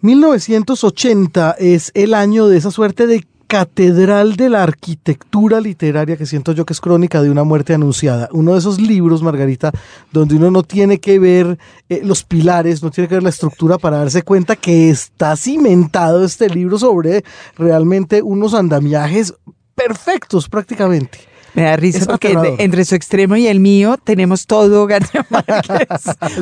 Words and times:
1980 0.02 1.56
es 1.58 1.92
el 1.94 2.16
año 2.16 2.48
de 2.48 2.58
esa 2.58 2.70
suerte 2.70 3.08
de 3.08 3.26
catedral 3.48 4.36
de 4.36 4.50
la 4.50 4.64
arquitectura 4.64 5.62
literaria 5.62 6.18
que 6.18 6.26
siento 6.26 6.52
yo 6.52 6.66
que 6.66 6.74
es 6.74 6.82
crónica 6.82 7.22
de 7.22 7.30
una 7.30 7.46
muerte 7.46 7.74
anunciada. 7.74 8.28
Uno 8.34 8.52
de 8.52 8.60
esos 8.60 8.78
libros, 8.78 9.24
Margarita, 9.24 9.72
donde 10.12 10.36
uno 10.36 10.52
no 10.52 10.64
tiene 10.64 11.00
que 11.00 11.18
ver 11.18 11.58
eh, 11.88 12.02
los 12.04 12.26
pilares, 12.26 12.84
no 12.84 12.92
tiene 12.92 13.08
que 13.08 13.16
ver 13.16 13.24
la 13.24 13.30
estructura 13.30 13.78
para 13.78 14.00
darse 14.00 14.24
cuenta 14.24 14.58
que 14.58 14.90
está 14.90 15.38
cimentado 15.38 16.26
este 16.26 16.50
libro 16.50 16.78
sobre 16.78 17.24
realmente 17.56 18.22
unos 18.22 18.54
andamiajes 18.54 19.34
perfectos 19.76 20.50
prácticamente. 20.50 21.29
Me 21.54 21.64
da 21.64 21.76
risa 21.76 22.06
porque 22.06 22.38
entre 22.60 22.86
su 22.86 22.96
extremo 22.96 23.36
y 23.36 23.48
el 23.48 23.60
mío 23.60 23.98
tenemos 24.04 24.46
todo 24.46 24.86
García 24.88 25.26
Márquez. 25.30 25.88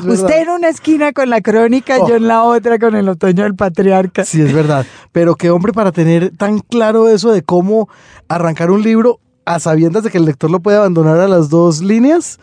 Usted 0.05 0.41
en 0.41 0.49
una 0.49 0.69
esquina 0.69 1.13
con 1.13 1.29
la 1.29 1.41
crónica, 1.41 1.97
yo 2.07 2.15
en 2.15 2.27
la 2.27 2.43
otra 2.43 2.79
con 2.79 2.95
el 2.95 3.07
otoño 3.09 3.43
del 3.43 3.55
patriarca. 3.55 4.25
Sí, 4.25 4.41
es 4.41 4.53
verdad. 4.53 4.85
Pero 5.11 5.35
qué 5.35 5.49
hombre 5.49 5.73
para 5.73 5.91
tener 5.91 6.35
tan 6.35 6.59
claro 6.59 7.09
eso 7.09 7.31
de 7.31 7.41
cómo 7.41 7.89
arrancar 8.27 8.71
un 8.71 8.83
libro 8.83 9.19
a 9.45 9.59
sabiendas 9.59 10.03
de 10.03 10.11
que 10.11 10.17
el 10.17 10.25
lector 10.25 10.51
lo 10.51 10.59
puede 10.59 10.77
abandonar 10.77 11.19
a 11.19 11.27
las 11.27 11.49
dos 11.49 11.81
líneas. 11.81 12.39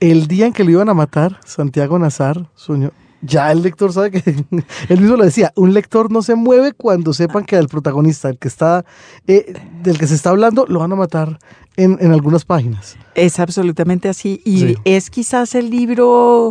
El 0.00 0.26
día 0.26 0.46
en 0.46 0.52
que 0.52 0.64
lo 0.64 0.70
iban 0.70 0.88
a 0.88 0.94
matar, 0.94 1.38
Santiago 1.44 1.98
Nazar, 1.98 2.48
sueño, 2.54 2.90
ya 3.22 3.52
el 3.52 3.62
lector 3.62 3.92
sabe 3.92 4.10
que, 4.10 4.20
él 4.88 5.00
mismo 5.00 5.16
lo 5.16 5.24
decía, 5.24 5.52
un 5.56 5.74
lector 5.74 6.10
no 6.10 6.22
se 6.22 6.34
mueve 6.34 6.72
cuando 6.72 7.12
sepan 7.12 7.44
que 7.44 7.56
el 7.56 7.68
protagonista, 7.68 8.28
el 8.28 8.38
que 8.38 8.48
está, 8.48 8.84
eh, 9.26 9.54
del 9.82 9.98
que 9.98 10.06
se 10.06 10.14
está 10.14 10.30
hablando, 10.30 10.66
lo 10.66 10.80
van 10.80 10.92
a 10.92 10.96
matar 10.96 11.38
en, 11.76 12.12
algunas 12.12 12.44
páginas. 12.44 12.96
Es 13.14 13.40
absolutamente 13.40 14.08
así. 14.08 14.42
Y 14.44 14.76
es 14.84 15.10
quizás 15.10 15.54
el 15.54 15.70
libro, 15.70 16.50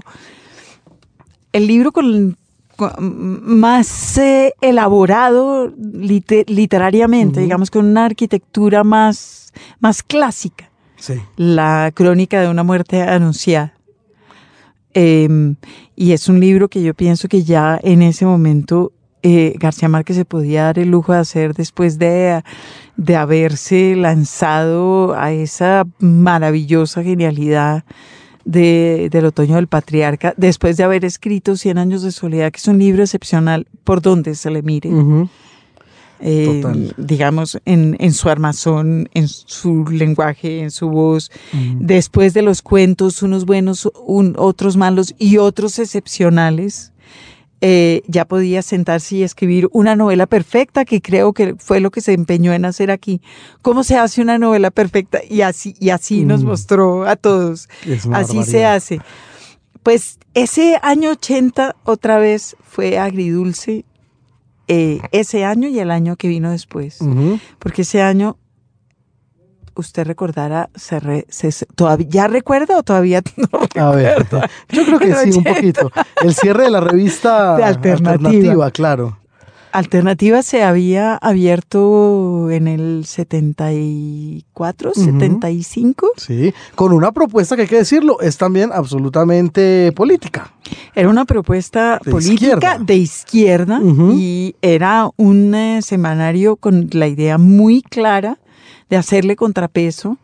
el 1.53 1.67
libro 1.67 1.91
con, 1.91 2.37
más 3.01 4.17
eh, 4.17 4.53
elaborado 4.61 5.71
literariamente, 5.77 7.41
digamos, 7.41 7.69
con 7.69 7.85
una 7.85 8.05
arquitectura 8.05 8.83
más, 8.83 9.53
más 9.79 10.03
clásica. 10.03 10.69
La 11.37 11.91
crónica 11.93 12.41
de 12.41 12.49
una 12.49 12.63
muerte 12.63 13.01
anunciada. 13.01 13.73
Em, 14.93 15.55
y 15.95 16.13
es 16.13 16.29
un 16.29 16.39
libro 16.39 16.67
que 16.67 16.81
yo 16.81 16.93
pienso 16.93 17.27
que 17.27 17.43
ya 17.43 17.79
en 17.83 18.01
ese 18.01 18.25
momento 18.25 18.91
eh, 19.21 19.53
García 19.59 19.89
Márquez 19.89 20.15
se 20.15 20.25
podía 20.25 20.63
dar 20.63 20.79
el 20.79 20.89
lujo 20.89 21.13
de 21.13 21.19
hacer 21.19 21.53
después 21.53 21.99
de, 21.99 22.41
de 22.95 23.15
haberse 23.15 23.95
lanzado 23.95 25.13
a 25.13 25.31
esa 25.31 25.85
maravillosa 25.99 27.03
genialidad 27.03 27.83
de, 28.45 29.09
del 29.11 29.25
otoño 29.25 29.55
del 29.55 29.67
patriarca, 29.67 30.33
después 30.37 30.77
de 30.77 30.83
haber 30.83 31.05
escrito 31.05 31.55
Cien 31.55 31.77
años 31.77 32.01
de 32.01 32.11
soledad, 32.11 32.51
que 32.51 32.57
es 32.57 32.67
un 32.67 32.79
libro 32.79 33.03
excepcional 33.03 33.67
por 33.83 34.01
donde 34.01 34.35
se 34.35 34.49
le 34.49 34.61
mire. 34.61 34.89
Eh, 36.21 36.91
digamos, 36.97 37.59
en, 37.65 37.95
en, 37.99 38.11
su 38.11 38.29
armazón, 38.29 39.09
en 39.13 39.27
su 39.27 39.85
lenguaje, 39.85 40.59
en 40.59 40.71
su 40.71 40.89
voz. 40.89 41.31
Después 41.79 42.33
de 42.33 42.41
los 42.41 42.61
cuentos, 42.61 43.23
unos 43.23 43.45
buenos, 43.45 43.89
otros 43.95 44.77
malos 44.77 45.15
y 45.17 45.37
otros 45.37 45.79
excepcionales. 45.79 46.91
Eh, 47.61 48.03
ya 48.07 48.23
podía 48.23 48.61
sentarse 48.61 49.17
y 49.17 49.23
escribir 49.23 49.67
una 49.73 49.97
novela 49.97 50.27
perfecta, 50.27 50.85
que 50.85 51.01
creo 51.01 51.33
que 51.33 51.55
fue 51.57 51.81
lo 51.81 51.91
que 51.91 51.99
se 51.99 52.13
empeñó 52.13 52.53
en 52.53 52.63
hacer 52.63 52.89
aquí. 52.89 53.21
¿Cómo 53.61 53.83
se 53.83 53.97
hace 53.97 54.21
una 54.21 54.37
novela 54.37 54.71
perfecta? 54.71 55.19
Y 55.29 55.41
así, 55.41 55.75
y 55.77 55.89
así 55.89 56.23
nos 56.23 56.43
mm. 56.43 56.47
mostró 56.47 57.05
a 57.05 57.17
todos. 57.17 57.67
Así 58.13 58.43
se 58.43 58.65
hace. 58.65 59.01
Pues 59.83 60.19
ese 60.33 60.77
año 60.81 61.11
80 61.11 61.75
otra 61.83 62.17
vez 62.17 62.55
fue 62.63 62.97
agridulce, 62.97 63.83
eh, 64.69 65.01
ese 65.11 65.43
año 65.43 65.67
y 65.67 65.79
el 65.79 65.91
año 65.91 66.15
que 66.15 66.27
vino 66.27 66.51
después. 66.51 66.99
Porque 67.57 67.81
ese 67.81 68.01
año 68.01 68.37
usted 69.75 70.05
recordara, 70.05 70.69
se, 70.75 71.51
todavía, 71.75 72.07
¿ya 72.09 72.27
recuerda 72.27 72.77
o 72.77 72.83
todavía 72.83 73.21
no 73.75 73.81
A 73.81 73.91
ver, 73.95 74.27
yo 74.69 74.85
creo 74.85 74.99
que 74.99 75.15
sí, 75.15 75.37
un 75.37 75.43
poquito. 75.43 75.91
El 76.21 76.33
cierre 76.35 76.63
de 76.63 76.69
la 76.69 76.81
revista 76.81 77.55
alternativa. 77.55 78.69
claro. 78.71 79.18
Alternativa 79.71 80.41
se 80.41 80.63
había 80.63 81.15
abierto 81.15 82.49
en 82.49 82.67
el 82.67 83.05
74, 83.05 84.93
75. 84.93 86.11
Sí, 86.17 86.53
con 86.75 86.91
una 86.91 87.11
propuesta 87.11 87.55
que 87.55 87.63
hay 87.63 87.67
que 87.67 87.77
decirlo, 87.77 88.19
es 88.19 88.37
también 88.37 88.71
absolutamente 88.73 89.91
política. 89.95 90.51
Era 90.95 91.09
una 91.09 91.25
propuesta 91.25 91.99
política 92.09 92.79
de 92.79 92.95
izquierda 92.95 93.79
y 93.83 94.55
era 94.61 95.09
un 95.17 95.53
eh, 95.53 95.81
semanario 95.81 96.55
con 96.55 96.89
la 96.91 97.07
idea 97.07 97.37
muy 97.37 97.81
clara 97.81 98.39
de 98.89 98.97
hacerle 98.97 99.35
contrapeso 99.35 100.17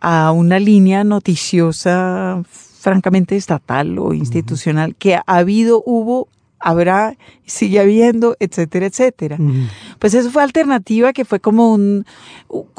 a 0.00 0.32
una 0.32 0.58
línea 0.58 1.04
noticiosa 1.04 2.42
francamente 2.84 3.36
estatal 3.36 3.98
o 3.98 4.12
institucional 4.12 4.94
que 4.94 5.14
ha 5.14 5.22
habido, 5.26 5.82
hubo, 5.86 6.28
habrá, 6.64 7.18
sigue 7.44 7.78
habiendo, 7.78 8.36
etcétera, 8.40 8.86
etcétera. 8.86 9.36
Pues 9.98 10.14
eso 10.14 10.30
fue 10.30 10.42
alternativa 10.42 11.12
que 11.12 11.26
fue 11.26 11.38
como 11.38 11.74
un, 11.74 12.06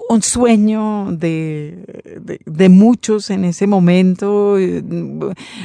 un 0.09 0.22
sueño 0.23 1.12
de, 1.12 2.41
de, 2.45 2.69
muchos 2.69 3.29
en 3.29 3.45
ese 3.45 3.68
momento. 3.68 4.57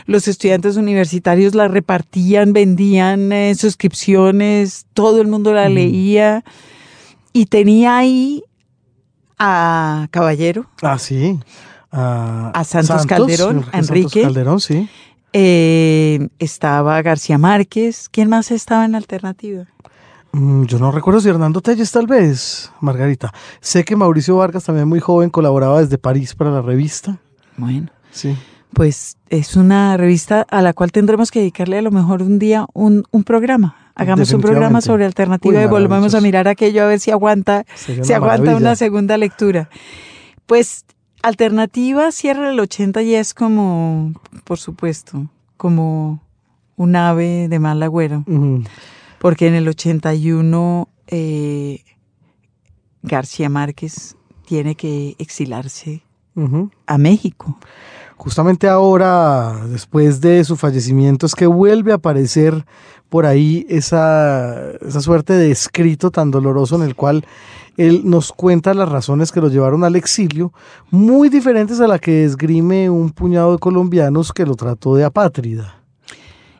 Los 0.04 0.28
estudiantes 0.28 0.76
universitarios 0.76 1.54
la 1.54 1.66
repartían, 1.66 2.52
vendían 2.52 3.32
eh, 3.32 3.54
suscripciones, 3.54 4.84
todo 4.92 5.22
el 5.22 5.28
mundo 5.28 5.54
la 5.54 5.70
leía 5.70 6.44
y 7.32 7.46
tenía 7.46 7.96
ahí 7.96 8.44
a 9.38 10.08
Caballero. 10.10 10.66
Ah, 10.82 10.98
sí. 10.98 11.40
A, 11.90 12.62
Santos, 12.64 13.06
Calderón, 13.06 13.64
a 13.72 13.78
Enrique. 13.78 14.22
Calderón, 14.22 14.60
sí. 14.60 14.90
Eh, 15.32 16.28
estaba 16.38 17.00
García 17.02 17.38
Márquez. 17.38 18.08
¿Quién 18.10 18.28
más 18.28 18.50
estaba 18.50 18.84
en 18.84 18.94
alternativa? 18.94 19.64
Mm, 20.32 20.64
yo 20.64 20.78
no 20.78 20.92
recuerdo 20.92 21.20
si 21.20 21.28
Hernando 21.28 21.60
Telles 21.60 21.90
tal 21.90 22.06
vez, 22.06 22.70
Margarita. 22.80 23.32
Sé 23.60 23.84
que 23.84 23.96
Mauricio 23.96 24.36
Vargas, 24.36 24.64
también 24.64 24.88
muy 24.88 25.00
joven, 25.00 25.30
colaboraba 25.30 25.80
desde 25.80 25.98
París 25.98 26.34
para 26.34 26.50
la 26.50 26.62
revista. 26.62 27.18
Bueno. 27.56 27.88
Sí. 28.10 28.36
Pues 28.72 29.16
es 29.28 29.56
una 29.56 29.96
revista 29.96 30.46
a 30.48 30.62
la 30.62 30.72
cual 30.72 30.92
tendremos 30.92 31.30
que 31.30 31.40
dedicarle 31.40 31.78
a 31.78 31.82
lo 31.82 31.90
mejor 31.90 32.22
un 32.22 32.38
día 32.38 32.66
un, 32.72 33.04
un 33.10 33.24
programa 33.24 33.76
hagamos 34.00 34.32
un 34.32 34.40
programa 34.40 34.80
sobre 34.80 35.04
alternativa 35.04 35.62
y 35.62 35.66
volvemos 35.66 36.14
a 36.14 36.20
mirar 36.20 36.48
aquello 36.48 36.84
a 36.84 36.86
ver 36.86 37.00
si 37.00 37.10
aguanta, 37.10 37.64
si 37.74 38.12
aguanta 38.12 38.56
una 38.56 38.76
segunda 38.76 39.16
lectura. 39.16 39.68
Pues 40.46 40.84
alternativa 41.22 42.12
cierra 42.12 42.50
el 42.50 42.60
80 42.60 43.02
y 43.02 43.14
es 43.14 43.34
como, 43.34 44.12
por 44.44 44.58
supuesto, 44.58 45.26
como 45.56 46.22
un 46.76 46.96
ave 46.96 47.48
de 47.48 47.58
mal 47.58 47.82
agüero. 47.82 48.24
Porque 49.18 49.48
en 49.48 49.54
el 49.54 49.68
81 49.68 50.88
eh, 51.08 51.84
García 53.02 53.48
Márquez 53.48 54.16
tiene 54.46 54.74
que 54.74 55.14
exilarse 55.18 56.02
a 56.86 56.98
México. 56.98 57.58
Justamente 58.16 58.68
ahora, 58.68 59.66
después 59.68 60.20
de 60.20 60.44
su 60.44 60.56
fallecimiento, 60.56 61.26
es 61.26 61.34
que 61.34 61.46
vuelve 61.46 61.92
a 61.92 61.96
aparecer 61.96 62.64
por 63.08 63.26
ahí 63.26 63.66
esa, 63.68 64.72
esa 64.80 65.00
suerte 65.00 65.34
de 65.34 65.50
escrito 65.50 66.10
tan 66.10 66.30
doloroso 66.30 66.76
en 66.76 66.82
el 66.82 66.94
cual 66.94 67.26
él 67.86 68.02
nos 68.04 68.32
cuenta 68.32 68.74
las 68.74 68.88
razones 68.88 69.32
que 69.32 69.40
lo 69.40 69.48
llevaron 69.48 69.84
al 69.84 69.96
exilio, 69.96 70.52
muy 70.90 71.30
diferentes 71.30 71.80
a 71.80 71.86
la 71.86 71.98
que 71.98 72.24
esgrime 72.24 72.90
un 72.90 73.10
puñado 73.10 73.52
de 73.52 73.58
colombianos 73.58 74.32
que 74.32 74.44
lo 74.44 74.54
trató 74.54 74.94
de 74.96 75.04
apátrida. 75.04 75.76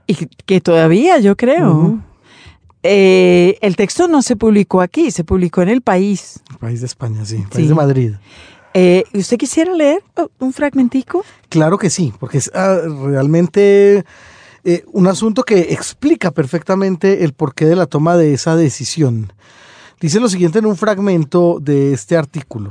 Y 0.06 0.14
que 0.14 0.60
todavía, 0.62 1.18
yo 1.18 1.36
creo. 1.36 1.98
Eh, 2.82 3.58
el 3.60 3.76
texto 3.76 4.08
no 4.08 4.22
se 4.22 4.34
publicó 4.34 4.80
aquí, 4.80 5.10
se 5.10 5.22
publicó 5.22 5.60
en 5.60 5.68
el 5.68 5.82
país. 5.82 6.40
El 6.50 6.56
país 6.56 6.80
de 6.80 6.86
España, 6.86 7.24
sí, 7.26 7.36
el 7.36 7.48
país 7.48 7.68
de 7.68 7.74
Madrid. 7.74 8.12
Eh, 8.72 9.04
¿Usted 9.12 9.36
quisiera 9.36 9.74
leer 9.74 10.02
un 10.38 10.54
fragmentico? 10.54 11.22
Claro 11.50 11.76
que 11.76 11.90
sí, 11.90 12.14
porque 12.18 12.38
es 12.38 12.50
ah, 12.54 12.78
realmente 13.04 14.06
eh, 14.64 14.84
un 14.92 15.06
asunto 15.06 15.42
que 15.42 15.74
explica 15.74 16.30
perfectamente 16.30 17.24
el 17.24 17.34
porqué 17.34 17.66
de 17.66 17.76
la 17.76 17.84
toma 17.84 18.16
de 18.16 18.32
esa 18.32 18.56
decisión. 18.56 19.32
Dice 20.00 20.18
lo 20.18 20.28
siguiente 20.28 20.58
en 20.58 20.66
un 20.66 20.76
fragmento 20.76 21.58
de 21.60 21.92
este 21.92 22.16
artículo. 22.16 22.70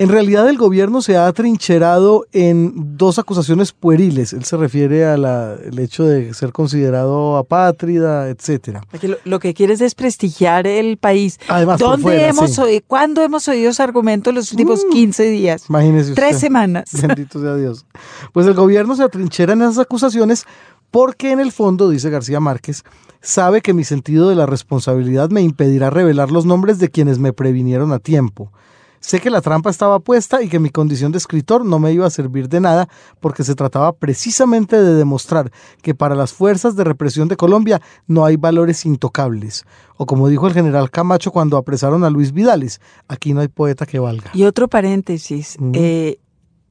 En 0.00 0.08
realidad 0.08 0.48
el 0.48 0.56
gobierno 0.56 1.02
se 1.02 1.18
ha 1.18 1.26
atrincherado 1.26 2.24
en 2.32 2.96
dos 2.96 3.18
acusaciones 3.18 3.72
pueriles. 3.72 4.32
Él 4.32 4.44
se 4.44 4.56
refiere 4.56 5.04
al 5.04 5.78
hecho 5.78 6.04
de 6.04 6.32
ser 6.32 6.52
considerado 6.52 7.36
apátrida, 7.36 8.30
etcétera. 8.30 8.80
Lo, 9.02 9.18
lo, 9.24 9.38
que 9.38 9.52
quiere 9.52 9.74
es 9.74 9.78
desprestigiar 9.78 10.66
el 10.66 10.96
país. 10.96 11.38
Además, 11.48 11.78
¿Dónde 11.78 12.26
hemos 12.26 12.58
oído, 12.58 12.80
¿Cuándo 12.86 13.22
hemos 13.22 13.46
oído 13.46 13.70
ese 13.70 13.82
argumento 13.82 14.32
los 14.32 14.50
últimos 14.52 14.86
15 14.90 15.22
mm. 15.22 15.30
días? 15.30 15.64
Imagínese 15.68 16.14
Tres 16.14 16.38
semanas. 16.38 16.88
Bendito 17.06 17.38
sea 17.38 17.56
Dios. 17.56 17.84
Pues 18.32 18.46
el 18.46 18.54
gobierno 18.54 18.96
se 18.96 19.02
atrinchera 19.02 19.52
en 19.52 19.60
esas 19.60 19.80
acusaciones 19.80 20.46
porque 20.90 21.32
en 21.32 21.40
el 21.40 21.52
fondo, 21.52 21.88
dice 21.88 22.10
García 22.10 22.40
Márquez, 22.40 22.84
sabe 23.20 23.60
que 23.60 23.74
mi 23.74 23.84
sentido 23.84 24.28
de 24.28 24.36
la 24.36 24.46
responsabilidad 24.46 25.30
me 25.30 25.42
impedirá 25.42 25.90
revelar 25.90 26.30
los 26.30 26.46
nombres 26.46 26.78
de 26.78 26.88
quienes 26.88 27.18
me 27.18 27.32
previnieron 27.32 27.92
a 27.92 27.98
tiempo. 27.98 28.52
Sé 29.00 29.18
que 29.18 29.30
la 29.30 29.40
trampa 29.40 29.70
estaba 29.70 29.98
puesta 29.98 30.42
y 30.42 30.48
que 30.48 30.58
mi 30.58 30.68
condición 30.68 31.10
de 31.10 31.16
escritor 31.16 31.64
no 31.64 31.78
me 31.78 31.90
iba 31.90 32.06
a 32.06 32.10
servir 32.10 32.50
de 32.50 32.60
nada 32.60 32.86
porque 33.18 33.44
se 33.44 33.54
trataba 33.54 33.92
precisamente 33.92 34.76
de 34.76 34.94
demostrar 34.94 35.50
que 35.80 35.94
para 35.94 36.14
las 36.14 36.34
fuerzas 36.34 36.76
de 36.76 36.84
represión 36.84 37.26
de 37.26 37.38
Colombia 37.38 37.80
no 38.06 38.26
hay 38.26 38.36
valores 38.36 38.84
intocables. 38.84 39.64
O 39.96 40.04
como 40.04 40.28
dijo 40.28 40.46
el 40.46 40.52
general 40.52 40.90
Camacho 40.90 41.30
cuando 41.30 41.56
apresaron 41.56 42.04
a 42.04 42.10
Luis 42.10 42.32
Vidales, 42.32 42.82
aquí 43.08 43.32
no 43.32 43.40
hay 43.40 43.48
poeta 43.48 43.86
que 43.86 43.98
valga. 43.98 44.30
Y 44.34 44.44
otro 44.44 44.68
paréntesis. 44.68 45.56
Eh, 45.72 46.19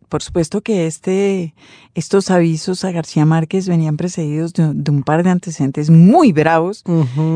por 0.10 0.24
supuesto 0.24 0.62
que 0.62 0.88
este, 0.88 1.54
estos 1.94 2.32
avisos 2.32 2.84
a 2.84 2.92
García 2.92 3.26
Márquez 3.26 3.68
venían 3.68 3.96
precedidos 3.96 4.54
de, 4.54 4.64
un 4.92 5.04
par 5.04 5.24
de 5.24 5.30
antecedentes 5.30 5.90
muy 5.90 6.32
bravos, 6.34 6.84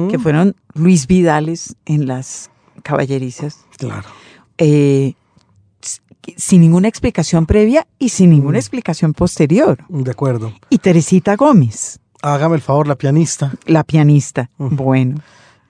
que 0.09 0.19
fueron 0.19 0.55
Luis 0.73 1.07
Vidales 1.07 1.75
en 1.85 2.07
las 2.07 2.49
caballerizas. 2.81 3.65
Claro. 3.77 4.09
Eh, 4.57 5.13
sin 6.37 6.61
ninguna 6.61 6.87
explicación 6.87 7.45
previa 7.45 7.85
y 7.99 8.09
sin 8.09 8.29
ninguna 8.29 8.57
explicación 8.57 9.13
posterior. 9.13 9.85
De 9.89 10.11
acuerdo. 10.11 10.53
Y 10.69 10.79
Teresita 10.79 11.35
Gómez. 11.35 11.99
Hágame 12.21 12.55
el 12.55 12.61
favor, 12.61 12.87
la 12.87 12.95
pianista. 12.95 13.53
La 13.65 13.83
pianista. 13.83 14.49
Bueno. 14.57 15.17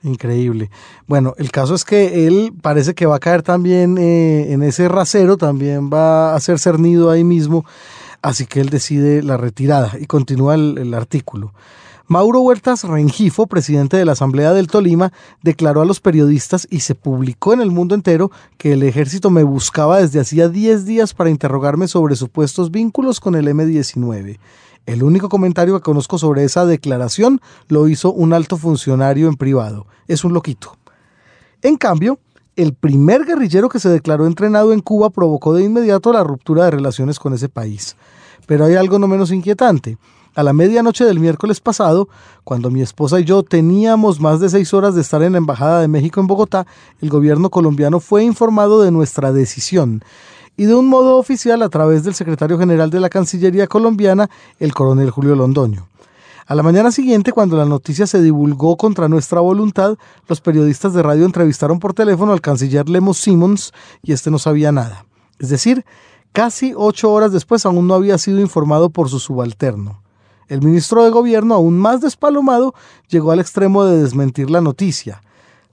Increíble. 0.03 0.69
Bueno, 1.07 1.33
el 1.37 1.49
caso 1.49 1.75
es 1.75 1.85
que 1.85 2.27
él 2.27 2.53
parece 2.61 2.93
que 2.93 3.05
va 3.05 3.15
a 3.15 3.19
caer 3.19 3.41
también 3.41 3.97
eh, 3.97 4.51
en 4.51 4.61
ese 4.61 4.89
rasero, 4.89 5.37
también 5.37 5.89
va 5.91 6.35
a 6.35 6.39
ser 6.39 6.59
cernido 6.59 7.09
ahí 7.09 7.23
mismo, 7.23 7.65
así 8.21 8.45
que 8.45 8.59
él 8.59 8.69
decide 8.69 9.23
la 9.23 9.37
retirada 9.37 9.93
y 9.99 10.05
continúa 10.05 10.55
el 10.55 10.93
artículo. 10.93 11.53
Mauro 12.07 12.41
Huertas 12.41 12.83
Rengifo, 12.83 13.47
presidente 13.47 13.95
de 13.95 14.03
la 14.03 14.11
Asamblea 14.11 14.51
del 14.51 14.67
Tolima, 14.67 15.13
declaró 15.41 15.81
a 15.81 15.85
los 15.85 16.01
periodistas 16.01 16.67
y 16.69 16.81
se 16.81 16.95
publicó 16.95 17.53
en 17.53 17.61
el 17.61 17.71
mundo 17.71 17.95
entero 17.95 18.29
que 18.57 18.73
el 18.73 18.83
ejército 18.83 19.29
me 19.29 19.43
buscaba 19.43 20.01
desde 20.01 20.19
hacía 20.19 20.49
10 20.49 20.85
días 20.85 21.13
para 21.13 21.29
interrogarme 21.29 21.87
sobre 21.87 22.17
supuestos 22.17 22.71
vínculos 22.71 23.21
con 23.21 23.35
el 23.35 23.47
M-19. 23.47 24.37
El 24.85 25.01
único 25.01 25.29
comentario 25.29 25.75
que 25.75 25.83
conozco 25.83 26.17
sobre 26.17 26.43
esa 26.43 26.65
declaración 26.65 27.39
lo 27.69 27.87
hizo 27.87 28.11
un 28.11 28.33
alto 28.33 28.57
funcionario 28.57 29.29
en 29.29 29.35
privado. 29.35 29.87
Es 30.07 30.25
un 30.25 30.33
loquito. 30.33 30.75
En 31.61 31.77
cambio, 31.77 32.19
el 32.57 32.73
primer 32.73 33.23
guerrillero 33.23 33.69
que 33.69 33.79
se 33.79 33.87
declaró 33.87 34.27
entrenado 34.27 34.73
en 34.73 34.81
Cuba 34.81 35.09
provocó 35.09 35.53
de 35.53 35.63
inmediato 35.63 36.11
la 36.11 36.23
ruptura 36.23 36.65
de 36.65 36.71
relaciones 36.71 37.17
con 37.17 37.33
ese 37.33 37.47
país. 37.47 37.95
Pero 38.45 38.65
hay 38.65 38.75
algo 38.75 38.99
no 38.99 39.07
menos 39.07 39.31
inquietante. 39.31 39.97
A 40.35 40.43
la 40.43 40.51
medianoche 40.51 41.05
del 41.05 41.19
miércoles 41.19 41.61
pasado, 41.61 42.09
cuando 42.43 42.69
mi 42.69 42.81
esposa 42.81 43.19
y 43.19 43.23
yo 43.23 43.43
teníamos 43.43 44.19
más 44.19 44.39
de 44.39 44.49
seis 44.49 44.73
horas 44.73 44.95
de 44.95 45.01
estar 45.01 45.23
en 45.23 45.33
la 45.33 45.37
Embajada 45.37 45.79
de 45.79 45.87
México 45.87 46.19
en 46.19 46.27
Bogotá, 46.27 46.67
el 47.01 47.09
gobierno 47.09 47.49
colombiano 47.49 47.99
fue 47.99 48.23
informado 48.23 48.81
de 48.81 48.91
nuestra 48.91 49.31
decisión 49.31 50.03
y 50.57 50.65
de 50.65 50.75
un 50.75 50.87
modo 50.87 51.17
oficial 51.17 51.61
a 51.61 51.69
través 51.69 52.03
del 52.03 52.13
secretario 52.13 52.57
general 52.57 52.89
de 52.89 52.99
la 52.99 53.09
Cancillería 53.09 53.67
colombiana, 53.67 54.29
el 54.59 54.73
coronel 54.73 55.09
Julio 55.09 55.35
Londoño. 55.35 55.87
A 56.45 56.55
la 56.55 56.63
mañana 56.63 56.91
siguiente, 56.91 57.31
cuando 57.31 57.55
la 57.55 57.65
noticia 57.65 58.05
se 58.05 58.21
divulgó 58.21 58.75
contra 58.75 59.07
nuestra 59.07 59.39
voluntad, 59.39 59.95
los 60.27 60.41
periodistas 60.41 60.93
de 60.93 61.01
radio 61.01 61.25
entrevistaron 61.25 61.79
por 61.79 61.93
teléfono 61.93 62.33
al 62.33 62.41
canciller 62.41 62.89
Lemos 62.89 63.17
Simmons 63.17 63.71
y 64.01 64.11
este 64.11 64.29
no 64.29 64.37
sabía 64.37 64.71
nada. 64.73 65.05
Es 65.39 65.49
decir, 65.49 65.85
casi 66.33 66.73
ocho 66.75 67.11
horas 67.11 67.31
después 67.31 67.65
aún 67.65 67.87
no 67.87 67.93
había 67.93 68.17
sido 68.17 68.41
informado 68.41 68.89
por 68.89 69.09
su 69.09 69.19
subalterno. 69.19 70.01
El 70.49 70.61
ministro 70.61 71.03
de 71.03 71.11
Gobierno, 71.11 71.55
aún 71.55 71.79
más 71.79 72.01
despalomado, 72.01 72.75
llegó 73.07 73.31
al 73.31 73.39
extremo 73.39 73.85
de 73.85 74.01
desmentir 74.01 74.49
la 74.49 74.59
noticia. 74.59 75.23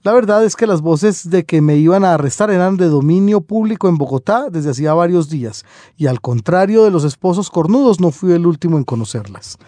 La 0.03 0.13
verdad 0.13 0.43
es 0.43 0.55
que 0.55 0.65
las 0.65 0.81
voces 0.81 1.29
de 1.29 1.45
que 1.45 1.61
me 1.61 1.75
iban 1.75 2.03
a 2.03 2.15
arrestar 2.15 2.49
eran 2.49 2.75
de 2.75 2.87
dominio 2.87 3.41
público 3.41 3.87
en 3.87 3.99
Bogotá 3.99 4.49
desde 4.49 4.71
hacía 4.71 4.95
varios 4.95 5.29
días, 5.29 5.63
y 5.95 6.07
al 6.07 6.21
contrario 6.21 6.83
de 6.83 6.89
los 6.89 7.03
esposos 7.03 7.51
cornudos, 7.51 7.99
no 7.99 8.09
fui 8.09 8.31
el 8.31 8.47
último 8.47 8.79
en 8.79 8.83
conocerlas. 8.83 9.59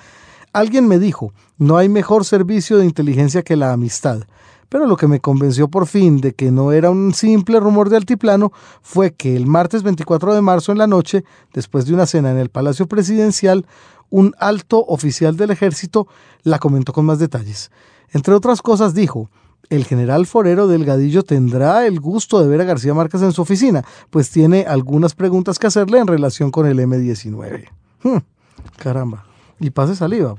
Alguien 0.51 0.87
me 0.87 0.97
dijo, 0.97 1.33
no 1.59 1.77
hay 1.77 1.87
mejor 1.87 2.25
servicio 2.25 2.77
de 2.77 2.85
inteligencia 2.85 3.43
que 3.43 3.55
la 3.55 3.73
amistad, 3.73 4.23
pero 4.69 4.87
lo 4.87 4.97
que 4.97 5.07
me 5.07 5.19
convenció 5.19 5.67
por 5.67 5.85
fin 5.85 6.19
de 6.19 6.33
que 6.33 6.49
no 6.49 6.71
era 6.71 6.89
un 6.89 7.13
simple 7.13 7.59
rumor 7.59 7.89
de 7.89 7.97
altiplano 7.97 8.51
fue 8.81 9.13
que 9.13 9.35
el 9.35 9.45
martes 9.45 9.83
24 9.83 10.33
de 10.33 10.41
marzo 10.41 10.71
en 10.71 10.79
la 10.79 10.87
noche, 10.87 11.23
después 11.53 11.85
de 11.85 11.93
una 11.93 12.07
cena 12.07 12.31
en 12.31 12.39
el 12.39 12.49
Palacio 12.49 12.87
Presidencial, 12.87 13.67
un 14.09 14.33
alto 14.39 14.83
oficial 14.83 15.37
del 15.37 15.51
ejército 15.51 16.07
la 16.41 16.57
comentó 16.57 16.91
con 16.91 17.05
más 17.05 17.19
detalles. 17.19 17.69
Entre 18.09 18.33
otras 18.33 18.63
cosas 18.63 18.95
dijo, 18.95 19.29
el 19.75 19.85
general 19.85 20.27
Forero 20.27 20.67
Delgadillo 20.67 21.23
tendrá 21.23 21.87
el 21.87 21.99
gusto 21.99 22.39
de 22.39 22.47
ver 22.47 22.61
a 22.61 22.65
García 22.65 22.93
Márquez 22.93 23.23
en 23.23 23.31
su 23.31 23.41
oficina, 23.41 23.83
pues 24.11 24.29
tiene 24.29 24.65
algunas 24.67 25.15
preguntas 25.15 25.57
que 25.57 25.65
hacerle 25.65 25.97
en 25.97 26.07
relación 26.07 26.51
con 26.51 26.67
el 26.67 26.77
M19. 26.77 27.69
Hmm, 28.03 28.17
caramba. 28.77 29.25
Y 29.59 29.71
pase 29.71 29.95
saliva. 29.95 30.35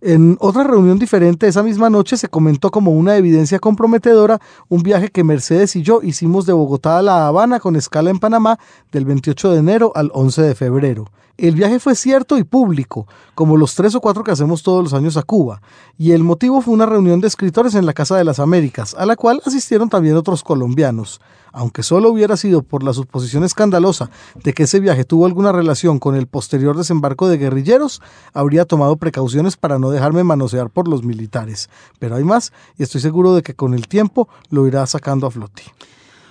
En 0.00 0.36
otra 0.40 0.64
reunión 0.64 0.98
diferente 0.98 1.46
esa 1.46 1.62
misma 1.62 1.90
noche 1.90 2.16
se 2.16 2.28
comentó 2.28 2.70
como 2.70 2.92
una 2.92 3.16
evidencia 3.16 3.58
comprometedora 3.58 4.40
un 4.68 4.82
viaje 4.82 5.10
que 5.10 5.24
Mercedes 5.24 5.76
y 5.76 5.82
yo 5.82 6.00
hicimos 6.02 6.46
de 6.46 6.52
Bogotá 6.52 6.98
a 6.98 7.02
La 7.02 7.26
Habana 7.26 7.60
con 7.60 7.76
escala 7.76 8.10
en 8.10 8.18
Panamá 8.18 8.58
del 8.90 9.04
28 9.04 9.52
de 9.52 9.58
enero 9.58 9.92
al 9.94 10.10
11 10.14 10.42
de 10.42 10.54
febrero. 10.54 11.06
El 11.38 11.54
viaje 11.54 11.80
fue 11.80 11.94
cierto 11.94 12.36
y 12.36 12.44
público, 12.44 13.06
como 13.34 13.56
los 13.56 13.74
tres 13.74 13.94
o 13.94 14.00
cuatro 14.00 14.22
que 14.22 14.30
hacemos 14.30 14.62
todos 14.62 14.84
los 14.84 14.94
años 14.94 15.16
a 15.16 15.22
Cuba, 15.22 15.62
y 15.96 16.12
el 16.12 16.22
motivo 16.22 16.60
fue 16.60 16.74
una 16.74 16.86
reunión 16.86 17.20
de 17.20 17.28
escritores 17.28 17.74
en 17.74 17.86
la 17.86 17.94
Casa 17.94 18.16
de 18.16 18.24
las 18.24 18.38
Américas, 18.38 18.94
a 18.94 19.06
la 19.06 19.16
cual 19.16 19.40
asistieron 19.44 19.88
también 19.88 20.16
otros 20.16 20.42
colombianos. 20.42 21.20
Aunque 21.52 21.82
solo 21.82 22.10
hubiera 22.10 22.36
sido 22.36 22.62
por 22.62 22.82
la 22.82 22.92
suposición 22.92 23.44
escandalosa 23.44 24.10
de 24.42 24.54
que 24.54 24.64
ese 24.64 24.80
viaje 24.80 25.04
tuvo 25.04 25.26
alguna 25.26 25.52
relación 25.52 25.98
con 25.98 26.16
el 26.16 26.26
posterior 26.26 26.76
desembarco 26.76 27.28
de 27.28 27.36
guerrilleros, 27.36 28.00
habría 28.32 28.64
tomado 28.64 28.96
precauciones 28.96 29.56
para 29.56 29.78
no 29.78 29.90
dejarme 29.90 30.24
manosear 30.24 30.70
por 30.70 30.88
los 30.88 31.04
militares. 31.04 31.68
Pero 31.98 32.16
hay 32.16 32.24
más, 32.24 32.52
y 32.78 32.82
estoy 32.82 33.00
seguro 33.00 33.34
de 33.34 33.42
que 33.42 33.54
con 33.54 33.74
el 33.74 33.86
tiempo 33.86 34.28
lo 34.50 34.66
irá 34.66 34.86
sacando 34.86 35.26
a 35.26 35.30
flote. 35.30 35.62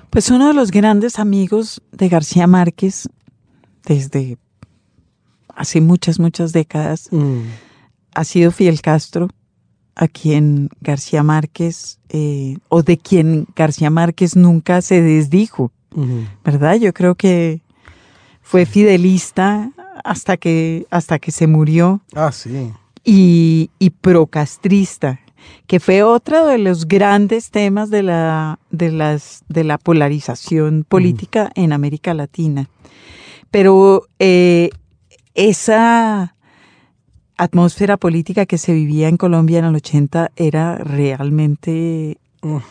Pues 0.10 0.30
uno 0.30 0.48
de 0.48 0.54
los 0.54 0.72
grandes 0.72 1.20
amigos 1.20 1.82
de 1.92 2.10
García 2.10 2.46
Márquez, 2.46 3.08
desde 3.86 4.38
hace 5.56 5.82
muchas, 5.82 6.20
muchas 6.20 6.52
décadas, 6.52 7.08
mm. 7.12 7.42
ha 8.16 8.24
sido 8.24 8.52
Fidel 8.52 8.82
Castro, 8.82 9.30
a 9.96 10.08
quien 10.08 10.70
García 10.82 11.24
Márquez, 11.24 12.00
eh, 12.10 12.58
o 12.70 12.82
de 12.82 12.98
quien 12.98 13.48
García 13.56 13.90
Márquez 13.90 14.36
nunca 14.36 14.82
se 14.82 15.02
desdijo, 15.02 15.72
¿verdad? 16.44 16.76
Yo 16.76 16.94
creo 16.94 17.16
que 17.16 17.62
fue 18.42 18.66
fidelista 18.66 19.72
hasta 20.04 20.38
que, 20.38 20.86
hasta 20.90 21.20
que 21.20 21.32
se 21.32 21.48
murió. 21.48 22.02
Ah, 22.16 22.32
sí. 22.32 22.72
Y, 23.04 23.70
y 23.80 23.90
procastrista, 23.90 25.20
que 25.68 25.80
fue 25.80 26.04
otro 26.04 26.46
de 26.48 26.58
los 26.58 26.88
grandes 26.88 27.50
temas 27.50 27.90
de 27.90 28.04
la, 28.04 28.60
de 28.70 28.92
las, 28.92 29.44
de 29.50 29.64
la 29.64 29.78
polarización 29.78 30.86
política 30.88 31.52
en 31.56 31.74
América 31.74 32.14
Latina. 32.14 32.70
Pero 33.50 34.08
eh, 34.20 34.70
esa 35.34 36.36
atmósfera 37.42 37.98
política 37.98 38.46
que 38.46 38.60
se 38.60 38.72
vivía 38.72 39.08
en 39.08 39.18
Colombia 39.18 39.58
en 39.58 39.66
el 39.66 39.76
80 39.76 40.32
era 40.36 40.76
realmente 40.76 42.20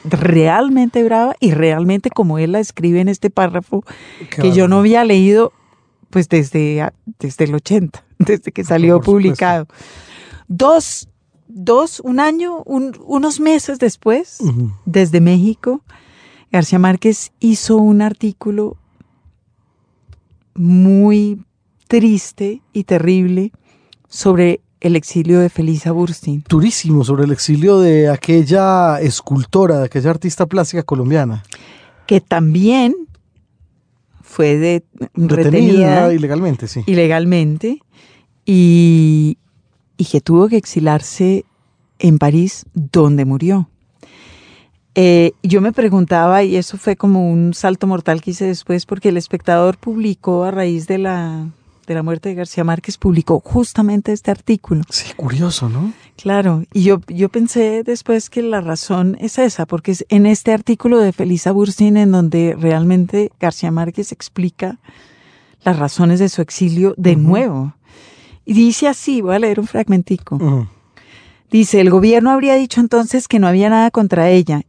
realmente 0.04 1.02
brava 1.02 1.34
y 1.40 1.50
realmente 1.50 2.08
como 2.10 2.38
él 2.38 2.52
la 2.52 2.60
escribe 2.60 3.00
en 3.00 3.08
este 3.08 3.30
párrafo 3.30 3.84
que 4.30 4.52
yo 4.52 4.68
no 4.68 4.78
había 4.78 5.04
leído 5.04 5.52
pues 6.08 6.28
desde, 6.28 6.88
desde 7.18 7.44
el 7.44 7.54
80, 7.56 8.04
desde 8.18 8.52
que 8.52 8.62
salió 8.62 9.00
publicado. 9.00 9.66
Dos, 10.46 11.08
dos, 11.48 11.98
un 12.00 12.20
año, 12.20 12.62
unos 12.64 13.40
meses 13.40 13.80
después, 13.80 14.38
desde 14.84 15.20
México, 15.20 15.82
García 16.52 16.78
Márquez 16.78 17.32
hizo 17.40 17.76
un 17.76 18.02
artículo 18.02 18.76
muy 20.54 21.44
triste 21.88 22.62
y 22.72 22.84
terrible 22.84 23.52
sobre 24.10 24.60
el 24.80 24.96
exilio 24.96 25.40
de 25.40 25.48
Felisa 25.48 25.92
Burstyn. 25.92 26.44
Durísimo, 26.48 27.04
sobre 27.04 27.24
el 27.24 27.32
exilio 27.32 27.78
de 27.78 28.10
aquella 28.10 29.00
escultora, 29.00 29.78
de 29.78 29.84
aquella 29.86 30.10
artista 30.10 30.46
plástica 30.46 30.82
colombiana. 30.82 31.42
Que 32.06 32.20
también 32.20 32.94
fue 34.22 34.56
de, 34.56 34.84
retenida 35.14 36.12
ilegalmente, 36.12 36.66
sí. 36.68 36.82
ilegalmente 36.86 37.78
y, 38.44 39.38
y 39.96 40.04
que 40.04 40.20
tuvo 40.20 40.48
que 40.48 40.56
exilarse 40.56 41.44
en 41.98 42.18
París, 42.18 42.66
donde 42.74 43.24
murió. 43.24 43.68
Eh, 44.94 45.32
yo 45.42 45.60
me 45.60 45.72
preguntaba, 45.72 46.42
y 46.42 46.56
eso 46.56 46.78
fue 46.78 46.96
como 46.96 47.30
un 47.30 47.54
salto 47.54 47.86
mortal 47.86 48.20
que 48.20 48.32
hice 48.32 48.46
después, 48.46 48.86
porque 48.86 49.10
el 49.10 49.16
espectador 49.16 49.78
publicó 49.78 50.44
a 50.44 50.50
raíz 50.50 50.86
de 50.86 50.98
la, 50.98 51.48
de 51.90 51.96
la 51.96 52.04
muerte 52.04 52.28
de 52.28 52.36
García 52.36 52.62
Márquez, 52.62 52.98
publicó 52.98 53.40
justamente 53.40 54.12
este 54.12 54.30
artículo. 54.30 54.84
Sí, 54.90 55.12
curioso, 55.14 55.68
¿no? 55.68 55.92
Claro, 56.16 56.62
y 56.72 56.84
yo, 56.84 57.00
yo 57.08 57.28
pensé 57.28 57.82
después 57.82 58.30
que 58.30 58.42
la 58.42 58.60
razón 58.60 59.16
es 59.20 59.38
esa, 59.38 59.66
porque 59.66 59.90
es 59.90 60.06
en 60.08 60.24
este 60.24 60.52
artículo 60.52 61.00
de 61.00 61.12
Felisa 61.12 61.50
Burstyn 61.50 61.96
en 61.96 62.12
donde 62.12 62.54
realmente 62.56 63.32
García 63.40 63.72
Márquez 63.72 64.12
explica 64.12 64.78
las 65.64 65.80
razones 65.80 66.20
de 66.20 66.28
su 66.28 66.42
exilio 66.42 66.94
de 66.96 67.16
nuevo. 67.16 67.74
Y 68.44 68.52
dice 68.52 68.86
así, 68.86 69.20
voy 69.20 69.34
a 69.34 69.40
leer 69.40 69.58
un 69.58 69.66
fragmentico. 69.66 70.68
Dice, 71.50 71.80
el 71.80 71.90
gobierno 71.90 72.30
habría 72.30 72.54
dicho 72.54 72.80
entonces 72.80 73.26
que 73.26 73.40
no 73.40 73.48
había 73.48 73.68
nada 73.68 73.90
contra 73.90 74.30
ella 74.30 74.62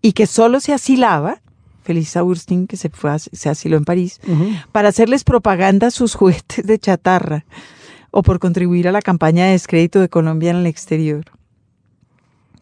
y 0.00 0.12
que 0.12 0.26
solo 0.26 0.60
se 0.60 0.72
asilaba, 0.72 1.42
Felisa 1.88 2.20
Burstyn, 2.20 2.66
que 2.66 2.76
se, 2.76 2.90
fue 2.90 3.10
a- 3.12 3.18
se 3.18 3.48
asiló 3.48 3.78
en 3.78 3.84
París, 3.86 4.20
para 4.72 4.90
hacerles 4.90 5.24
propaganda 5.24 5.86
a 5.86 5.90
sus 5.90 6.14
juguetes 6.18 6.66
de 6.66 6.78
chatarra 6.78 7.46
o 8.10 8.22
por 8.22 8.38
contribuir 8.40 8.88
a 8.88 8.92
la 8.92 9.00
campaña 9.00 9.46
de 9.46 9.52
descrédito 9.52 9.98
de 10.00 10.10
Colombia 10.10 10.50
en 10.50 10.56
el 10.58 10.66
exterior. 10.66 11.24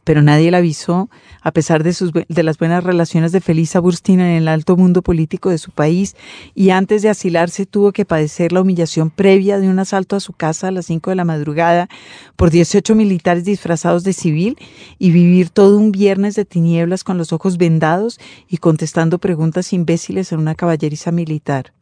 Pero 0.06 0.22
nadie 0.22 0.52
la 0.52 0.58
avisó, 0.58 1.10
a 1.42 1.50
pesar 1.50 1.82
de, 1.82 1.92
sus, 1.92 2.12
de 2.12 2.42
las 2.44 2.58
buenas 2.58 2.84
relaciones 2.84 3.32
de 3.32 3.40
Felisa 3.40 3.80
Burstyn 3.80 4.20
en 4.20 4.36
el 4.36 4.46
alto 4.46 4.76
mundo 4.76 5.02
político 5.02 5.50
de 5.50 5.58
su 5.58 5.72
país, 5.72 6.14
y 6.54 6.70
antes 6.70 7.02
de 7.02 7.08
asilarse 7.08 7.66
tuvo 7.66 7.90
que 7.90 8.04
padecer 8.04 8.52
la 8.52 8.60
humillación 8.60 9.10
previa 9.10 9.58
de 9.58 9.68
un 9.68 9.80
asalto 9.80 10.14
a 10.14 10.20
su 10.20 10.32
casa 10.32 10.68
a 10.68 10.70
las 10.70 10.86
5 10.86 11.10
de 11.10 11.16
la 11.16 11.24
madrugada 11.24 11.88
por 12.36 12.50
18 12.50 12.94
militares 12.94 13.44
disfrazados 13.44 14.04
de 14.04 14.12
civil 14.12 14.56
y 15.00 15.10
vivir 15.10 15.50
todo 15.50 15.76
un 15.76 15.90
viernes 15.90 16.36
de 16.36 16.44
tinieblas 16.44 17.02
con 17.02 17.18
los 17.18 17.32
ojos 17.32 17.56
vendados 17.56 18.20
y 18.48 18.58
contestando 18.58 19.18
preguntas 19.18 19.72
imbéciles 19.72 20.30
en 20.30 20.38
una 20.38 20.54
caballeriza 20.54 21.10
militar. 21.10 21.72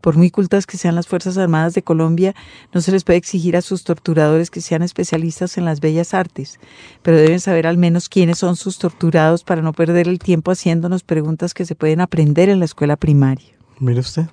Por 0.00 0.16
muy 0.16 0.30
cultas 0.30 0.66
que 0.66 0.76
sean 0.76 0.94
las 0.94 1.06
Fuerzas 1.06 1.38
Armadas 1.38 1.74
de 1.74 1.82
Colombia, 1.82 2.34
no 2.72 2.80
se 2.80 2.92
les 2.92 3.04
puede 3.04 3.18
exigir 3.18 3.56
a 3.56 3.62
sus 3.62 3.84
torturadores 3.84 4.50
que 4.50 4.60
sean 4.60 4.82
especialistas 4.82 5.58
en 5.58 5.64
las 5.64 5.80
bellas 5.80 6.14
artes, 6.14 6.60
pero 7.02 7.16
deben 7.16 7.40
saber 7.40 7.66
al 7.66 7.76
menos 7.76 8.08
quiénes 8.08 8.38
son 8.38 8.56
sus 8.56 8.78
torturados 8.78 9.42
para 9.42 9.62
no 9.62 9.72
perder 9.72 10.08
el 10.08 10.18
tiempo 10.18 10.50
haciéndonos 10.50 11.02
preguntas 11.02 11.54
que 11.54 11.64
se 11.64 11.74
pueden 11.74 12.00
aprender 12.00 12.48
en 12.48 12.58
la 12.58 12.64
escuela 12.64 12.96
primaria. 12.96 13.48
Mire 13.80 14.00
usted, 14.00 14.26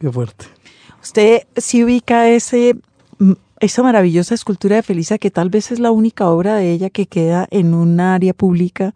qué 0.00 0.10
fuerte. 0.10 0.46
Usted 1.02 1.46
sí 1.56 1.84
ubica 1.84 2.28
ese, 2.28 2.76
mm, 3.18 3.32
esa 3.60 3.82
maravillosa 3.82 4.34
escultura 4.34 4.76
de 4.76 4.82
Felisa, 4.82 5.18
que 5.18 5.30
tal 5.30 5.50
vez 5.50 5.70
es 5.70 5.78
la 5.78 5.90
única 5.90 6.28
obra 6.28 6.56
de 6.56 6.72
ella 6.72 6.90
que 6.90 7.06
queda 7.06 7.46
en 7.50 7.74
un 7.74 8.00
área 8.00 8.34
pública, 8.34 8.94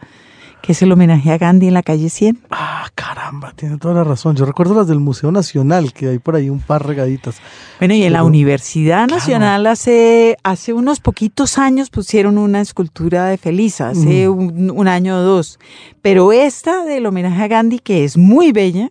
que 0.64 0.72
es 0.72 0.80
el 0.80 0.90
homenaje 0.90 1.30
a 1.30 1.36
Gandhi 1.36 1.68
en 1.68 1.74
la 1.74 1.82
calle 1.82 2.08
100. 2.08 2.38
Ah, 2.50 2.88
caramba, 2.94 3.52
tiene 3.54 3.76
toda 3.76 3.92
la 3.92 4.02
razón. 4.02 4.34
Yo 4.34 4.46
recuerdo 4.46 4.74
las 4.74 4.86
del 4.86 4.98
Museo 4.98 5.30
Nacional, 5.30 5.92
que 5.92 6.08
hay 6.08 6.18
por 6.18 6.36
ahí 6.36 6.48
un 6.48 6.60
par 6.60 6.86
regaditas. 6.86 7.36
Bueno, 7.80 7.92
y 7.92 8.02
en 8.02 8.14
la 8.14 8.24
Universidad 8.24 9.06
Nacional 9.06 9.66
hace, 9.66 10.38
hace 10.42 10.72
unos 10.72 11.00
poquitos 11.00 11.58
años 11.58 11.90
pusieron 11.90 12.38
una 12.38 12.62
escultura 12.62 13.26
de 13.26 13.36
Felisa, 13.36 13.90
hace 13.90 14.26
un, 14.30 14.70
un 14.74 14.88
año 14.88 15.18
o 15.18 15.20
dos. 15.20 15.58
Pero 16.00 16.32
esta 16.32 16.86
del 16.86 17.04
homenaje 17.04 17.42
a 17.42 17.48
Gandhi, 17.48 17.78
que 17.78 18.04
es 18.04 18.16
muy 18.16 18.52
bella, 18.52 18.90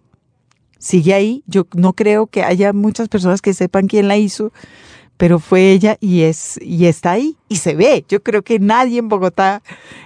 sigue 0.77 1.15
ahí. 1.15 1.43
Yo 1.47 1.65
no 1.75 1.93
creo 1.93 2.27
que 2.27 2.43
haya 2.43 2.71
muchas 2.71 3.09
personas 3.09 3.41
que 3.41 3.55
sepan 3.55 3.87
quién 3.87 4.07
la 4.07 4.17
hizo, 4.17 4.53
pero 5.17 5.39
fue 5.39 5.71
ella 5.71 5.97
y 5.99 6.23
es 6.23 6.59
y 6.61 6.85
está 6.85 7.11
ahí 7.11 7.37
y 7.49 7.57
se 7.57 7.75
ve. 7.75 8.05
Yo 8.09 8.21
creo 8.21 8.41
que 8.41 8.59
nadie 8.59 8.99
en 8.99 9.09
Bogotá 9.09 9.61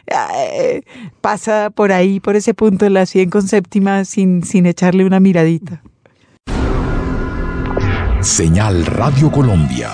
eh, 0.06 0.82
pasa 1.22 1.70
por 1.70 1.92
ahí, 1.92 2.20
por 2.20 2.36
ese 2.36 2.54
punto 2.54 2.86
de 2.86 2.92
la 2.92 3.06
100 3.06 3.30
con 3.30 3.48
séptima 3.48 4.06
sin, 4.06 4.44
sin 4.44 4.66
echarle 4.66 5.06
una 5.06 5.20
miradita. 5.20 5.82
Señal 8.22 8.86
Radio 8.86 9.32
Colombia. 9.32 9.92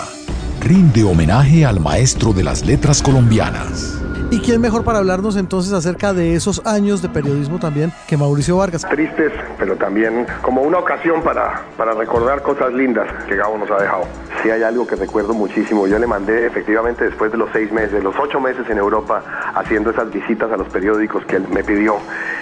Rinde 0.62 1.03
homenaje 1.03 1.65
al 1.65 1.79
maestro 1.79 2.32
de 2.32 2.43
las 2.43 2.65
letras 2.65 3.01
colombianas. 3.01 4.02
¿Y 4.32 4.39
quién 4.39 4.62
mejor 4.62 4.84
para 4.84 5.00
hablarnos 5.00 5.36
entonces 5.36 5.74
acerca 5.74 6.13
de 6.13 6.36
esos 6.36 6.65
años 6.65 7.01
de 7.01 7.10
periodismo 7.10 7.60
también 7.60 7.92
que 8.08 8.18
Mauricio 8.18 8.58
Vargas? 8.58 8.82
tristes, 8.88 9.32
pero 9.58 9.75
también 9.75 10.25
como 10.42 10.62
una 10.62 10.80
ocasión 10.80 11.22
para, 11.22 11.63
para 11.77 11.94
recordar 11.94 12.42
cosas 12.42 12.74
lindas 12.74 13.08
que 13.27 13.36
Gabo 13.36 13.58
nos 13.58 13.70
ha 13.72 13.77
dejado. 13.77 14.03
Sí 14.42 14.50
hay 14.50 14.63
algo 14.63 14.88
que 14.88 14.96
recuerdo 14.96 15.34
muchísimo. 15.34 15.88
Yo 15.88 16.00
le 16.00 16.08
mandé 16.08 16.46
efectivamente 16.46 17.06
después 17.06 17.32
de 17.32 17.38
los 17.38 17.50
seis 17.53 17.72
meses, 17.72 18.03
los 18.03 18.15
ocho 18.20 18.39
meses 18.39 18.68
en 18.70 18.77
Europa, 18.77 19.24
haciendo 19.56 19.92
esas 19.92 20.12
visitas 20.12 20.51
a 20.51 20.58
los 20.58 20.68
periódicos 20.70 21.25
que 21.25 21.38
él 21.38 21.48
me 21.50 21.63
pidió. 21.63 21.98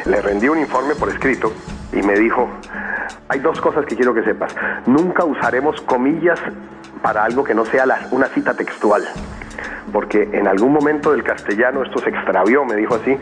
Le 0.05 0.21
rendí 0.21 0.47
un 0.47 0.59
informe 0.59 0.95
por 0.95 1.09
escrito 1.09 1.51
y 1.91 2.01
me 2.01 2.17
dijo, 2.17 2.49
hay 3.27 3.39
dos 3.39 3.59
cosas 3.59 3.85
que 3.85 3.95
quiero 3.95 4.13
que 4.13 4.23
sepas. 4.23 4.55
Nunca 4.85 5.25
usaremos 5.25 5.79
comillas 5.81 6.39
para 7.01 7.23
algo 7.23 7.43
que 7.43 7.53
no 7.53 7.65
sea 7.65 7.85
una 8.11 8.27
cita 8.27 8.53
textual 8.53 9.03
porque 9.91 10.29
en 10.33 10.47
algún 10.47 10.73
momento 10.73 11.11
del 11.11 11.23
castellano 11.23 11.83
esto 11.83 11.99
se 11.99 12.09
extravió, 12.09 12.65
me 12.65 12.75
dijo 12.75 12.95
así. 12.95 13.17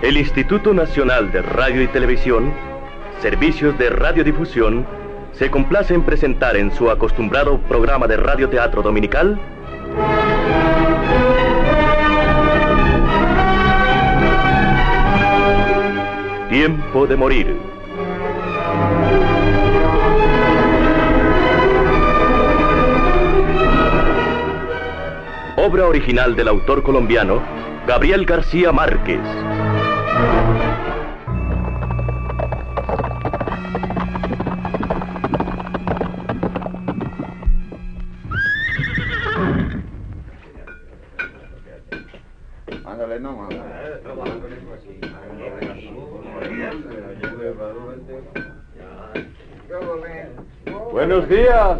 El 0.01 0.17
Instituto 0.17 0.73
Nacional 0.73 1.31
de 1.31 1.43
Radio 1.43 1.83
y 1.83 1.87
Televisión, 1.89 2.51
Servicios 3.21 3.77
de 3.77 3.91
Radiodifusión, 3.91 4.83
se 5.31 5.51
complace 5.51 5.93
en 5.93 6.03
presentar 6.03 6.57
en 6.57 6.73
su 6.75 6.89
acostumbrado 6.89 7.61
programa 7.67 8.07
de 8.07 8.17
radioteatro 8.17 8.81
dominical 8.81 9.39
Tiempo 16.57 17.05
de 17.05 17.15
Morir. 17.15 17.55
Obra 25.55 25.85
original 25.85 26.35
del 26.35 26.47
autor 26.47 26.81
colombiano 26.81 27.43
Gabriel 27.85 28.25
García 28.25 28.71
Márquez. 28.71 29.21
Buenos 50.97 51.29
días. 51.29 51.77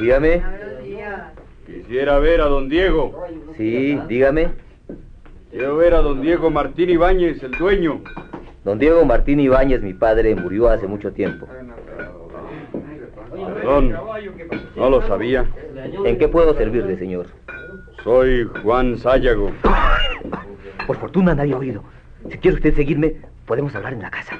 Dígame. 0.00 0.40
Quisiera 1.66 2.20
ver 2.20 2.40
a 2.40 2.44
don 2.44 2.68
Diego. 2.68 3.26
Sí, 3.56 3.98
dígame. 4.06 4.50
Quiero 5.50 5.76
ver 5.76 5.94
a 5.94 5.98
don 6.00 6.22
Diego 6.22 6.48
Martín 6.48 6.90
Ibáñez, 6.90 7.42
el 7.42 7.50
dueño. 7.50 8.02
Don 8.62 8.78
Diego 8.78 9.04
Martín 9.04 9.40
Ibáñez, 9.40 9.82
mi 9.82 9.94
padre, 9.94 10.36
murió 10.36 10.68
hace 10.68 10.86
mucho 10.86 11.12
tiempo. 11.12 11.48
Perdón, 13.32 13.96
no 14.76 14.90
lo 14.90 15.02
sabía. 15.08 15.50
¿En 16.04 16.16
qué 16.16 16.28
puedo 16.28 16.54
servirle, 16.54 16.98
señor? 16.98 17.26
Soy 18.04 18.48
Juan 18.62 18.96
Sayago. 18.98 19.50
Por 20.86 20.98
fortuna 20.98 21.34
nadie 21.34 21.54
ha 21.54 21.58
oído. 21.58 21.82
Si 22.30 22.38
quiere 22.38 22.58
usted 22.58 22.76
seguirme, 22.76 23.16
podemos 23.44 23.74
hablar 23.74 23.92
en 23.92 24.02
la 24.02 24.10
casa. 24.12 24.38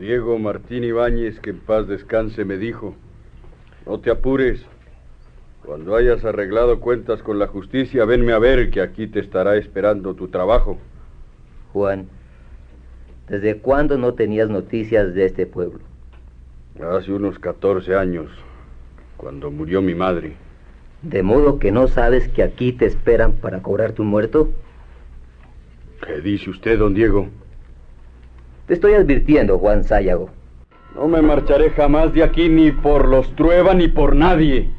Diego 0.00 0.38
Martín 0.38 0.82
Ibáñez, 0.82 1.38
que 1.40 1.50
en 1.50 1.58
paz 1.60 1.86
descanse, 1.86 2.46
me 2.46 2.56
dijo. 2.56 2.94
No 3.84 4.00
te 4.00 4.10
apures. 4.10 4.64
Cuando 5.62 5.94
hayas 5.94 6.24
arreglado 6.24 6.80
cuentas 6.80 7.22
con 7.22 7.38
la 7.38 7.46
justicia, 7.46 8.06
venme 8.06 8.32
a 8.32 8.38
ver 8.38 8.70
que 8.70 8.80
aquí 8.80 9.06
te 9.06 9.20
estará 9.20 9.56
esperando 9.56 10.14
tu 10.14 10.28
trabajo. 10.28 10.78
Juan, 11.74 12.08
¿desde 13.28 13.58
cuándo 13.58 13.98
no 13.98 14.14
tenías 14.14 14.48
noticias 14.48 15.14
de 15.14 15.26
este 15.26 15.44
pueblo? 15.44 15.80
Hace 16.82 17.12
unos 17.12 17.38
14 17.38 17.94
años, 17.94 18.30
cuando 19.18 19.50
murió 19.50 19.82
mi 19.82 19.94
madre. 19.94 20.32
¿De 21.02 21.22
modo 21.22 21.58
que 21.58 21.72
no 21.72 21.88
sabes 21.88 22.26
que 22.28 22.42
aquí 22.42 22.72
te 22.72 22.86
esperan 22.86 23.34
para 23.34 23.60
cobrar 23.60 23.92
tu 23.92 24.04
muerto? 24.04 24.48
¿Qué 26.06 26.22
dice 26.22 26.48
usted, 26.48 26.78
don 26.78 26.94
Diego? 26.94 27.28
Te 28.70 28.74
estoy 28.74 28.94
advirtiendo, 28.94 29.58
Juan 29.58 29.82
Sayago. 29.82 30.30
No 30.94 31.08
me 31.08 31.20
marcharé 31.20 31.70
jamás 31.70 32.14
de 32.14 32.22
aquí 32.22 32.48
ni 32.48 32.70
por 32.70 33.08
los 33.08 33.34
Trueba 33.34 33.74
ni 33.74 33.88
por 33.88 34.14
nadie. 34.14 34.70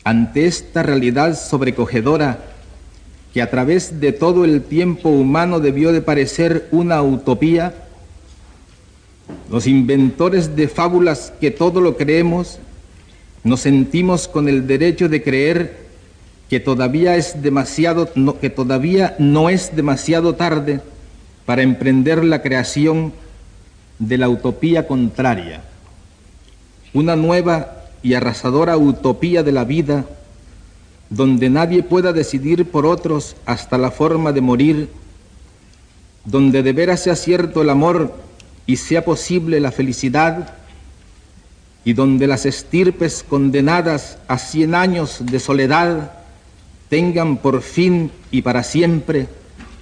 Ante 0.03 0.45
esta 0.45 0.83
realidad 0.83 1.35
sobrecogedora, 1.35 2.56
que 3.37 3.43
a 3.43 3.51
través 3.51 3.99
de 3.99 4.13
todo 4.13 4.45
el 4.45 4.63
tiempo 4.63 5.09
humano 5.09 5.59
debió 5.59 5.91
de 5.91 6.01
parecer 6.01 6.67
una 6.71 7.03
utopía, 7.03 7.71
los 9.51 9.67
inventores 9.67 10.55
de 10.55 10.67
fábulas 10.67 11.31
que 11.39 11.51
todo 11.51 11.79
lo 11.79 11.97
creemos, 11.97 12.57
nos 13.43 13.59
sentimos 13.59 14.27
con 14.27 14.49
el 14.49 14.65
derecho 14.65 15.07
de 15.07 15.21
creer 15.21 15.77
que 16.49 16.59
todavía 16.59 17.15
es 17.15 17.39
demasiado 17.43 18.09
que 18.41 18.49
todavía 18.49 19.15
no 19.19 19.51
es 19.51 19.75
demasiado 19.75 20.33
tarde 20.33 20.81
para 21.45 21.61
emprender 21.61 22.23
la 22.23 22.41
creación 22.41 23.13
de 23.99 24.17
la 24.17 24.29
utopía 24.29 24.87
contraria, 24.87 25.61
una 26.91 27.15
nueva 27.15 27.83
y 28.01 28.15
arrasadora 28.15 28.77
utopía 28.77 29.43
de 29.43 29.51
la 29.51 29.63
vida 29.63 30.05
donde 31.09 31.49
nadie 31.49 31.83
pueda 31.83 32.13
decidir 32.13 32.69
por 32.69 32.85
otros 32.85 33.35
hasta 33.45 33.77
la 33.77 33.91
forma 33.91 34.31
de 34.31 34.41
morir, 34.41 34.89
donde 36.25 36.63
de 36.63 36.73
veras 36.73 37.03
sea 37.03 37.15
cierto 37.15 37.61
el 37.61 37.69
amor 37.69 38.13
y 38.65 38.77
sea 38.77 39.05
posible 39.05 39.59
la 39.59 39.71
felicidad, 39.71 40.55
y 41.85 41.93
donde 41.93 42.27
las 42.27 42.45
estirpes 42.45 43.23
condenadas 43.27 44.17
a 44.27 44.37
cien 44.37 44.75
años 44.75 45.19
de 45.21 45.39
soledad 45.39 46.11
tengan 46.89 47.37
por 47.37 47.61
fin 47.61 48.11
y 48.29 48.41
para 48.41 48.63
siempre 48.63 49.29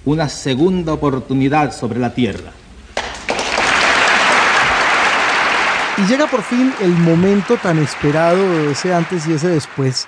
una 0.04 0.28
segunda 0.28 0.92
oportunidad 0.92 1.76
sobre 1.76 1.98
la 1.98 2.14
tierra. 2.14 2.52
Y 5.98 6.02
llega 6.02 6.28
por 6.28 6.42
fin 6.42 6.72
el 6.80 6.90
momento 6.90 7.56
tan 7.56 7.78
esperado, 7.78 8.70
ese 8.70 8.94
antes 8.94 9.26
y 9.26 9.32
ese 9.32 9.48
después, 9.48 10.06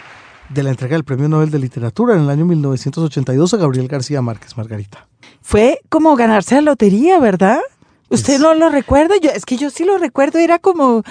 de 0.48 0.62
la 0.62 0.70
entrega 0.70 0.94
del 0.94 1.04
Premio 1.04 1.28
Nobel 1.28 1.50
de 1.50 1.58
Literatura 1.58 2.14
en 2.14 2.22
el 2.22 2.30
año 2.30 2.44
1982 2.44 3.54
a 3.54 3.56
Gabriel 3.56 3.88
García 3.88 4.22
Márquez, 4.22 4.56
Margarita. 4.56 5.06
Fue 5.42 5.80
como 5.88 6.16
ganarse 6.16 6.54
la 6.56 6.62
lotería, 6.62 7.18
¿verdad? 7.18 7.61
¿Usted 8.11 8.38
no 8.40 8.54
lo 8.54 8.70
recuerda? 8.70 9.16
Yo, 9.20 9.30
es 9.30 9.44
que 9.44 9.56
yo 9.56 9.68
sí 9.70 9.84
lo 9.84 9.98
recuerdo, 9.98 10.38
era 10.38 10.58
como, 10.58 11.02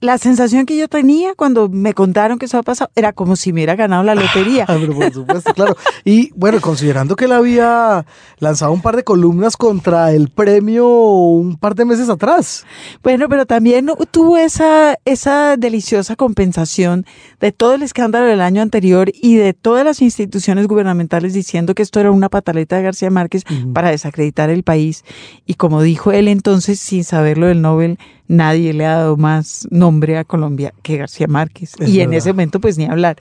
la 0.00 0.18
sensación 0.18 0.66
que 0.66 0.76
yo 0.76 0.88
tenía 0.88 1.34
cuando 1.34 1.68
me 1.68 1.92
contaron 1.92 2.38
que 2.38 2.46
eso 2.46 2.56
había 2.56 2.64
pasado 2.64 2.90
era 2.94 3.12
como 3.12 3.36
si 3.36 3.52
me 3.52 3.60
hubiera 3.60 3.76
ganado 3.76 4.02
la 4.02 4.14
lotería. 4.14 4.66
Ah, 4.76 4.78
pero 4.80 4.94
por 4.94 5.12
supuesto, 5.12 5.54
claro. 5.54 5.76
Y 6.04 6.32
bueno, 6.34 6.60
considerando 6.60 7.14
que 7.14 7.26
él 7.26 7.32
había 7.32 8.04
lanzado 8.38 8.72
un 8.72 8.82
par 8.82 8.96
de 8.96 9.04
columnas 9.04 9.56
contra 9.56 10.12
el 10.12 10.28
premio 10.28 10.88
un 10.88 11.56
par 11.56 11.76
de 11.76 11.84
meses 11.84 12.08
atrás. 12.08 12.64
Bueno, 13.02 13.28
pero 13.28 13.46
también 13.46 13.88
tuvo 14.10 14.36
esa, 14.36 14.98
esa 15.04 15.56
deliciosa 15.56 16.16
compensación 16.16 17.06
de 17.38 17.52
todo 17.52 17.74
el 17.74 17.82
escándalo 17.82 18.26
del 18.26 18.40
año 18.40 18.60
anterior 18.60 19.10
y 19.14 19.36
de 19.36 19.54
todas 19.54 19.84
las 19.84 20.02
instituciones 20.02 20.66
gubernamentales 20.66 21.32
diciendo 21.32 21.74
que 21.74 21.82
esto 21.82 22.00
era 22.00 22.10
una 22.10 22.28
pataleta 22.28 22.76
de 22.76 22.82
García 22.82 23.10
Márquez 23.10 23.44
para 23.72 23.90
desacreditar 23.90 24.50
el 24.50 24.64
país. 24.64 25.04
Y 25.46 25.54
como 25.54 25.82
dijo 25.82 26.12
él 26.12 26.28
entonces, 26.28 26.80
sin 26.80 27.04
saberlo 27.04 27.46
del 27.46 27.62
Nobel, 27.62 27.98
nadie 28.28 28.72
le 28.72 28.86
ha 28.86 28.96
dado 28.96 29.16
más 29.16 29.66
nombre 29.70 30.18
a 30.18 30.24
Colombia 30.24 30.72
que 30.82 30.96
García 30.96 31.26
Márquez. 31.26 31.74
y 31.80 32.00
en 32.00 32.12
ese 32.12 32.32
momento, 32.32 32.60
pues 32.60 32.78
ni 32.78 32.86
hablar. 32.86 33.16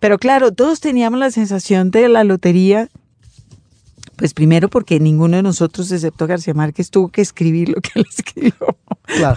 Pero 0.00 0.18
claro, 0.18 0.52
todos 0.52 0.80
teníamos 0.80 1.20
la 1.20 1.30
sensación 1.30 1.90
de 1.90 2.08
la 2.08 2.24
lotería 2.24 2.88
pues 4.22 4.34
primero 4.34 4.68
porque 4.68 5.00
ninguno 5.00 5.36
de 5.36 5.42
nosotros, 5.42 5.90
excepto 5.90 6.28
García 6.28 6.54
Márquez, 6.54 6.90
tuvo 6.90 7.08
que 7.08 7.22
escribir 7.22 7.70
lo 7.70 7.80
que 7.80 7.90
él 7.96 8.06
escribió 8.16 8.54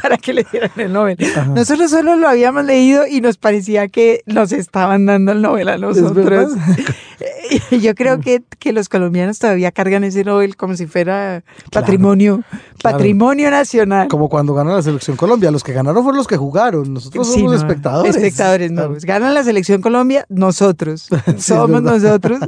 para 0.02 0.18
que 0.18 0.34
le 0.34 0.46
dieran 0.52 0.72
el 0.78 0.94
Nobel. 0.94 1.18
Nosotros 1.56 1.90
solo 1.90 2.16
lo 2.16 2.28
habíamos 2.28 2.66
leído 2.66 3.08
y 3.08 3.20
nos 3.20 3.38
parecía 3.38 3.88
que 3.88 4.22
nos 4.28 4.52
estaban 4.52 5.08
dando 5.08 5.32
el 5.32 5.42
Nobel 5.42 5.70
a 5.70 5.78
nosotros. 5.78 6.54
Yo 7.82 7.96
creo 7.96 8.20
que, 8.20 8.44
que, 8.60 8.74
los 8.74 8.90
colombianos 8.90 9.40
todavía 9.40 9.72
cargan 9.72 10.04
ese 10.04 10.24
Nobel 10.24 10.56
como 10.56 10.76
si 10.76 10.86
fuera 10.86 11.44
patrimonio, 11.72 12.44
patrimonio 12.82 13.52
nacional. 13.52 14.08
Como 14.08 14.30
cuando 14.30 14.54
gana 14.54 14.74
la 14.74 14.82
selección 14.82 15.18
Colombia. 15.18 15.52
Los 15.52 15.64
que 15.64 15.74
ganaron 15.74 16.04
fueron 16.04 16.18
los 16.18 16.28
que 16.28 16.38
jugaron. 16.38 16.94
Nosotros 16.94 17.32
somos 17.32 17.56
espectadores. 17.56 18.16
Espectadores, 18.16 18.72
no. 18.72 18.90
Ganan 19.02 19.34
la 19.34 19.44
selección 19.44 19.82
Colombia, 19.82 20.26
nosotros. 20.30 21.10
somos 21.38 21.82
nosotros 21.82 22.40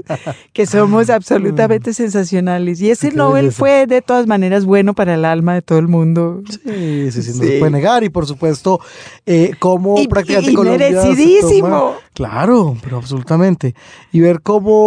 que 0.54 0.66
somos 0.66 1.10
absolutamente 1.10 1.94
sensacionales 1.94 2.82
y 2.82 2.92
ese 2.92 3.12
Nobel 3.12 3.52
fue 3.52 3.88
de 3.88 4.02
todas 4.02 4.28
maneras 4.28 4.66
bueno 4.66 4.94
para 4.94 5.16
el 5.16 5.26
alma 5.26 5.54
de 5.54 5.62
todo 5.62 5.80
el 5.80 5.88
mundo. 5.88 6.42
Sí, 6.50 7.12
sí, 7.12 7.24
sí, 7.24 7.32
no 7.38 7.44
se 7.44 7.60
puede 7.60 7.72
negar. 7.72 8.04
Y 8.04 8.10
por 8.10 8.26
supuesto, 8.26 8.80
eh, 9.26 9.52
como 9.60 9.96
prácticamente 10.08 10.52
y 10.52 10.58
merecidísimo. 10.58 11.96
claro, 12.14 12.76
pero 12.84 12.98
absolutamente. 12.98 13.76
Y 14.12 14.20
ver 14.20 14.42
cómo 14.42 14.87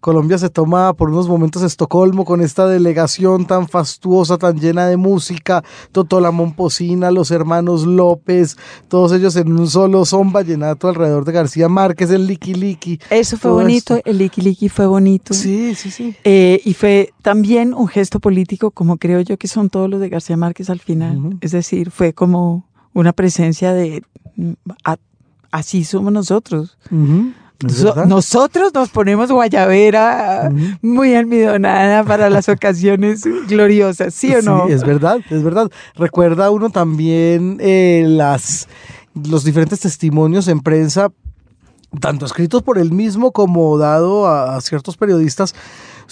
Colombia 0.00 0.38
se 0.38 0.50
toma 0.50 0.92
por 0.94 1.10
unos 1.10 1.28
momentos 1.28 1.62
Estocolmo 1.62 2.24
con 2.24 2.40
esta 2.40 2.66
delegación 2.66 3.46
tan 3.46 3.68
fastuosa, 3.68 4.38
tan 4.38 4.58
llena 4.58 4.86
de 4.86 4.96
música, 4.96 5.62
Totola 5.92 6.30
Momposina, 6.30 7.10
los 7.10 7.30
hermanos 7.30 7.86
López, 7.86 8.56
todos 8.88 9.12
ellos 9.12 9.36
en 9.36 9.52
un 9.52 9.68
solo 9.68 10.04
son 10.04 10.32
vallenato 10.32 10.88
alrededor 10.88 11.24
de 11.24 11.32
García 11.32 11.68
Márquez, 11.68 12.10
el 12.10 12.26
Liki 12.26 12.54
Liki. 12.54 12.98
Eso 13.10 13.36
fue 13.36 13.50
bonito, 13.50 14.00
el 14.04 14.18
Liki 14.18 14.40
Liki 14.40 14.68
fue 14.68 14.86
bonito. 14.86 15.34
Sí, 15.34 15.74
sí, 15.74 15.90
sí. 15.90 16.14
Eh, 16.24 16.60
y 16.64 16.74
fue 16.74 17.12
también 17.22 17.74
un 17.74 17.88
gesto 17.88 18.20
político, 18.20 18.70
como 18.70 18.96
creo 18.96 19.20
yo 19.20 19.36
que 19.36 19.48
son 19.48 19.70
todos 19.70 19.88
los 19.88 20.00
de 20.00 20.08
García 20.08 20.36
Márquez 20.36 20.70
al 20.70 20.80
final. 20.80 21.38
Es 21.40 21.52
decir, 21.52 21.90
fue 21.90 22.12
como 22.12 22.66
una 22.94 23.12
presencia 23.12 23.72
de 23.72 24.02
así 25.50 25.84
somos 25.84 26.12
nosotros. 26.12 26.76
Nosotros 28.06 28.72
nos 28.74 28.90
ponemos 28.90 29.30
guayabera 29.30 30.50
muy 30.80 31.14
almidonada 31.14 32.04
para 32.04 32.30
las 32.30 32.48
ocasiones 32.48 33.22
gloriosas, 33.48 34.14
¿sí 34.14 34.34
o 34.34 34.42
no? 34.42 34.66
Sí, 34.66 34.72
es 34.72 34.84
verdad, 34.84 35.18
es 35.30 35.42
verdad. 35.42 35.70
Recuerda 35.94 36.50
uno 36.50 36.70
también 36.70 37.58
eh, 37.60 38.04
las 38.06 38.68
los 39.14 39.44
diferentes 39.44 39.80
testimonios 39.80 40.48
en 40.48 40.60
prensa, 40.60 41.12
tanto 42.00 42.24
escritos 42.24 42.62
por 42.62 42.78
él 42.78 42.92
mismo 42.92 43.32
como 43.32 43.76
dado 43.76 44.26
a, 44.26 44.56
a 44.56 44.60
ciertos 44.60 44.96
periodistas, 44.96 45.54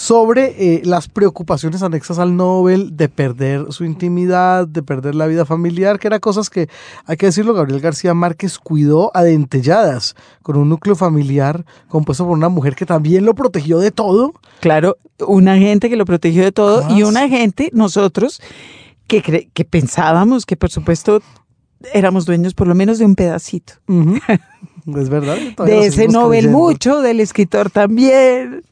sobre 0.00 0.54
eh, 0.76 0.80
las 0.86 1.08
preocupaciones 1.08 1.82
anexas 1.82 2.18
al 2.18 2.34
Nobel 2.34 2.96
de 2.96 3.10
perder 3.10 3.66
su 3.68 3.84
intimidad, 3.84 4.66
de 4.66 4.82
perder 4.82 5.14
la 5.14 5.26
vida 5.26 5.44
familiar, 5.44 5.98
que 5.98 6.06
eran 6.08 6.20
cosas 6.20 6.48
que, 6.48 6.70
hay 7.04 7.18
que 7.18 7.26
decirlo, 7.26 7.52
Gabriel 7.52 7.82
García 7.82 8.14
Márquez 8.14 8.58
cuidó 8.58 9.10
a 9.14 9.22
dentelladas, 9.22 10.16
con 10.42 10.56
un 10.56 10.70
núcleo 10.70 10.96
familiar 10.96 11.66
compuesto 11.88 12.24
por 12.24 12.32
una 12.32 12.48
mujer 12.48 12.76
que 12.76 12.86
también 12.86 13.26
lo 13.26 13.34
protegió 13.34 13.78
de 13.78 13.90
todo. 13.90 14.32
Claro, 14.60 14.96
una 15.28 15.58
gente 15.58 15.90
que 15.90 15.96
lo 15.96 16.06
protegió 16.06 16.44
de 16.44 16.52
todo 16.52 16.96
y 16.96 17.02
una 17.02 17.28
gente, 17.28 17.68
nosotros, 17.74 18.40
que, 19.06 19.22
cre- 19.22 19.50
que 19.52 19.66
pensábamos 19.66 20.46
que 20.46 20.56
por 20.56 20.70
supuesto 20.70 21.20
éramos 21.92 22.24
dueños 22.24 22.54
por 22.54 22.66
lo 22.68 22.74
menos 22.74 22.98
de 22.98 23.04
un 23.04 23.14
pedacito. 23.16 23.74
Es 24.96 25.10
verdad. 25.10 25.36
de 25.66 25.86
ese 25.86 26.08
Nobel 26.08 26.40
creyendo. 26.44 26.58
mucho, 26.58 27.00
del 27.02 27.20
escritor 27.20 27.68
también. 27.70 28.62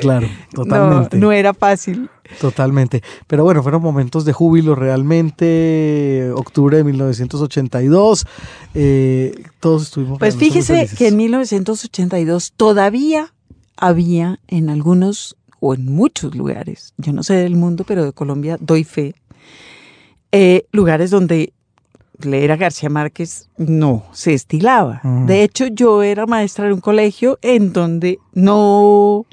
Claro, 0.00 0.26
No, 0.26 0.64
totalmente. 0.64 1.16
no 1.18 1.30
era 1.32 1.54
fácil. 1.54 2.10
Totalmente. 2.40 3.02
Pero 3.26 3.44
bueno, 3.44 3.62
fueron 3.62 3.80
momentos 3.80 4.24
de 4.24 4.32
júbilo 4.32 4.74
realmente. 4.74 6.30
Octubre 6.34 6.76
de 6.76 6.84
1982. 6.84 8.26
eh, 8.74 9.32
todos 9.60 9.84
estuvimos. 9.84 10.18
Pues 10.18 10.36
fíjese 10.36 10.88
que 10.96 11.08
en 11.08 11.16
1982 11.16 12.52
todavía 12.56 13.32
había 13.76 14.40
en 14.48 14.68
algunos 14.68 15.36
o 15.60 15.74
en 15.74 15.86
muchos 15.86 16.34
lugares, 16.34 16.94
yo 16.98 17.12
no 17.12 17.22
sé 17.22 17.34
del 17.34 17.56
mundo, 17.56 17.84
pero 17.86 18.04
de 18.04 18.12
Colombia 18.12 18.58
doy 18.60 18.84
fe, 18.84 19.14
eh, 20.30 20.66
lugares 20.72 21.10
donde 21.10 21.52
leer 22.20 22.52
a 22.52 22.56
García 22.56 22.88
Márquez 22.90 23.48
no 23.56 24.04
se 24.12 24.34
estilaba. 24.34 25.00
De 25.26 25.42
hecho, 25.42 25.66
yo 25.68 26.02
era 26.02 26.26
maestra 26.26 26.66
de 26.66 26.72
un 26.74 26.80
colegio 26.80 27.38
en 27.42 27.72
donde 27.72 28.18
no... 28.32 29.24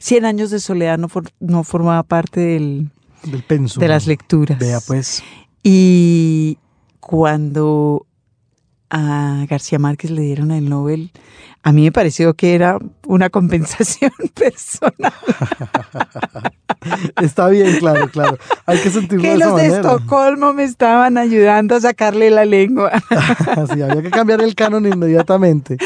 Cien 0.00 0.24
años 0.24 0.50
de 0.50 0.58
soledad 0.58 0.98
no, 0.98 1.08
for- 1.08 1.30
no 1.38 1.62
formaba 1.62 2.02
parte 2.02 2.40
del, 2.40 2.90
Del 3.22 3.42
pensum. 3.44 3.80
de 3.80 3.88
las 3.88 4.06
lecturas. 4.08 4.58
Vea, 4.58 4.80
pues. 4.86 5.22
Y 5.62 6.58
cuando 7.00 8.06
a 8.88 9.44
García 9.48 9.78
Márquez 9.78 10.10
le 10.10 10.22
dieron 10.22 10.50
el 10.50 10.68
Nobel, 10.68 11.12
a 11.62 11.72
mí 11.72 11.82
me 11.82 11.92
pareció 11.92 12.34
que 12.34 12.54
era 12.54 12.78
una 13.06 13.28
compensación 13.28 14.12
personal. 14.34 15.12
Está 17.20 17.48
bien, 17.48 17.76
claro, 17.78 18.08
claro. 18.08 18.38
Hay 18.64 18.78
que 18.78 18.88
sentirlo 18.88 19.22
que 19.22 19.28
de 19.28 19.34
esa 19.34 19.46
los 19.48 19.60
de. 19.60 19.66
Estocolmo 19.66 20.54
me 20.54 20.64
estaban 20.64 21.18
ayudando 21.18 21.74
a 21.76 21.80
sacarle 21.80 22.30
la 22.30 22.44
lengua. 22.44 22.90
Sí, 23.72 23.82
había 23.82 24.02
que 24.02 24.10
cambiar 24.10 24.40
el 24.40 24.54
canon 24.54 24.86
inmediatamente. 24.86 25.76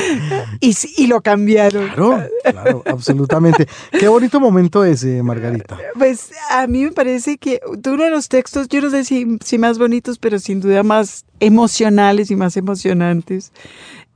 y, 0.61 0.75
y 0.97 1.07
lo 1.07 1.21
cambiaron. 1.21 1.89
Claro, 1.89 2.29
claro, 2.43 2.83
absolutamente. 2.87 3.67
Qué 3.91 4.07
bonito 4.07 4.39
momento 4.39 4.85
ese, 4.85 5.23
Margarita. 5.23 5.77
Pues 5.99 6.31
a 6.51 6.67
mí 6.67 6.85
me 6.85 6.93
parece 6.93 7.37
que 7.37 7.61
uno 7.67 8.05
de 8.05 8.11
los 8.11 8.29
textos, 8.29 8.69
yo 8.69 8.81
no 8.81 8.91
sé 8.91 9.05
si, 9.05 9.39
si 9.45 9.59
más 9.59 9.79
bonitos, 9.79 10.19
pero 10.19 10.39
sin 10.39 10.61
duda 10.61 10.83
más 10.83 11.25
emocionales 11.41 12.31
y 12.31 12.37
más 12.37 12.57
emocionantes, 12.57 13.53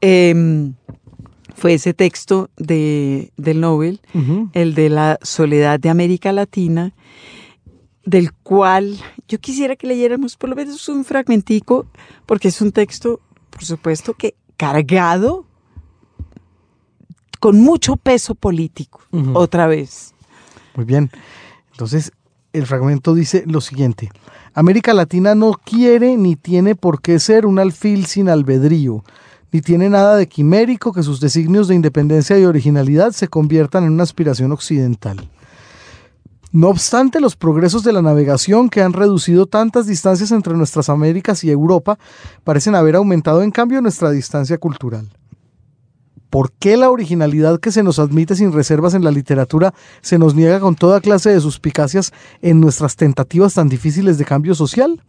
em, 0.01 0.75
fue 1.59 1.75
ese 1.75 1.93
texto 1.93 2.51
de, 2.57 3.33
del 3.37 3.61
Nobel, 3.61 4.01
el 4.53 4.75
de 4.75 4.89
la 4.89 5.19
soledad 5.23 5.81
de 5.81 5.91
América 5.91 6.33
Latina, 6.33 6.95
del 8.05 8.33
cual 8.33 8.97
yo 9.27 9.39
quisiera 9.39 9.75
que 9.75 9.89
leyéramos 9.89 10.37
por 10.37 10.49
lo 10.49 10.57
menos 10.57 10.89
un 10.89 11.05
fragmentico, 11.05 11.87
porque 12.27 12.49
es 12.49 12.61
un 12.63 12.71
texto, 12.71 13.21
por 13.51 13.65
supuesto, 13.65 14.15
que 14.15 14.35
cargado 14.57 15.47
con 17.41 17.61
mucho 17.61 17.97
peso 17.97 18.35
político, 18.35 19.01
otra 19.35 19.67
vez. 19.67 20.15
Muy 20.77 20.85
bien. 20.85 21.11
Entonces, 21.73 22.13
el 22.53 22.67
fragmento 22.67 23.15
dice 23.15 23.45
lo 23.47 23.61
siguiente. 23.61 24.11
América 24.55 24.95
Latina 24.95 25.35
no 25.35 25.53
quiere 25.53 26.17
ni 26.17 26.37
tiene 26.37 26.75
por 26.75 27.03
qué 27.03 27.19
ser 27.19 27.47
un 27.47 27.59
alfil 27.59 28.07
sin 28.07 28.29
albedrío, 28.29 29.05
ni 29.53 29.61
tiene 29.61 29.89
nada 29.89 30.17
de 30.17 30.29
quimérico 30.29 30.93
que 30.93 31.03
sus 31.03 31.21
designios 31.21 31.69
de 31.69 31.75
independencia 31.75 32.39
y 32.39 32.45
originalidad 32.45 33.13
se 33.13 33.29
conviertan 33.29 33.85
en 33.85 33.93
una 33.93 34.03
aspiración 34.03 34.53
occidental. 34.53 35.29
No 36.51 36.69
obstante, 36.69 37.21
los 37.21 37.37
progresos 37.37 37.85
de 37.85 37.93
la 37.93 38.01
navegación 38.01 38.71
que 38.71 38.81
han 38.81 38.95
reducido 38.95 39.47
tantas 39.47 39.87
distancias 39.87 40.33
entre 40.33 40.55
nuestras 40.55 40.89
Américas 40.89 41.45
y 41.45 41.51
Europa 41.51 41.99
parecen 42.43 42.75
haber 42.75 42.97
aumentado 42.97 43.43
en 43.43 43.51
cambio 43.51 43.83
nuestra 43.83 44.11
distancia 44.11 44.57
cultural. 44.57 45.11
¿Por 46.31 46.53
qué 46.53 46.77
la 46.77 46.91
originalidad 46.91 47.61
que 47.61 47.73
se 47.73 47.83
nos 47.83 47.99
admite 47.99 48.35
sin 48.35 48.53
reservas 48.53 48.95
en 48.95 49.05
la 49.05 49.11
literatura 49.11 49.75
se 50.01 50.19
nos 50.19 50.35
niega 50.35 50.61
con 50.61 50.75
toda 50.75 51.01
clase 51.01 51.31
de 51.31 51.41
suspicacias 51.41 52.13
en 52.41 52.61
nuestras 52.61 52.97
tentativas 52.97 53.55
tan 53.55 53.69
difíciles 53.69 54.19
de 54.19 54.25
cambio 54.25 54.55
social? 54.55 55.03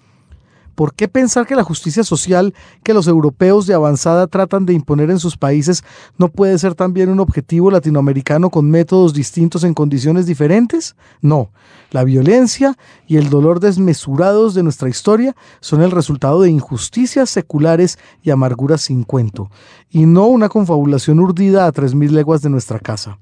¿Por 0.79 0.93
qué 0.93 1.09
pensar 1.09 1.45
que 1.45 1.57
la 1.57 1.65
justicia 1.65 2.05
social 2.05 2.53
que 2.83 2.93
los 2.93 3.05
europeos 3.05 3.67
de 3.67 3.73
avanzada 3.73 4.27
tratan 4.27 4.65
de 4.65 4.71
imponer 4.71 5.09
en 5.11 5.19
sus 5.19 5.35
países 5.35 5.83
no 6.17 6.29
puede 6.29 6.57
ser 6.57 6.73
también 6.73 7.09
un 7.09 7.19
objetivo 7.19 7.69
latinoamericano 7.69 8.49
con 8.49 8.71
métodos 8.71 9.13
distintos 9.13 9.65
en 9.65 9.73
condiciones 9.73 10.25
diferentes? 10.25 10.95
No, 11.19 11.49
la 11.91 12.05
violencia 12.05 12.77
y 13.07 13.17
el 13.17 13.29
dolor 13.29 13.59
desmesurados 13.59 14.53
de 14.53 14.63
nuestra 14.63 14.87
historia 14.87 15.35
son 15.59 15.81
el 15.81 15.91
resultado 15.91 16.43
de 16.43 16.49
injusticias 16.49 17.29
seculares 17.29 17.99
y 18.23 18.29
amarguras 18.29 18.79
sin 18.79 19.03
cuento, 19.03 19.51
y 19.89 20.05
no 20.05 20.27
una 20.27 20.47
confabulación 20.47 21.19
urdida 21.19 21.65
a 21.65 21.73
tres 21.73 21.93
mil 21.93 22.15
leguas 22.15 22.41
de 22.41 22.51
nuestra 22.51 22.79
casa. 22.79 23.19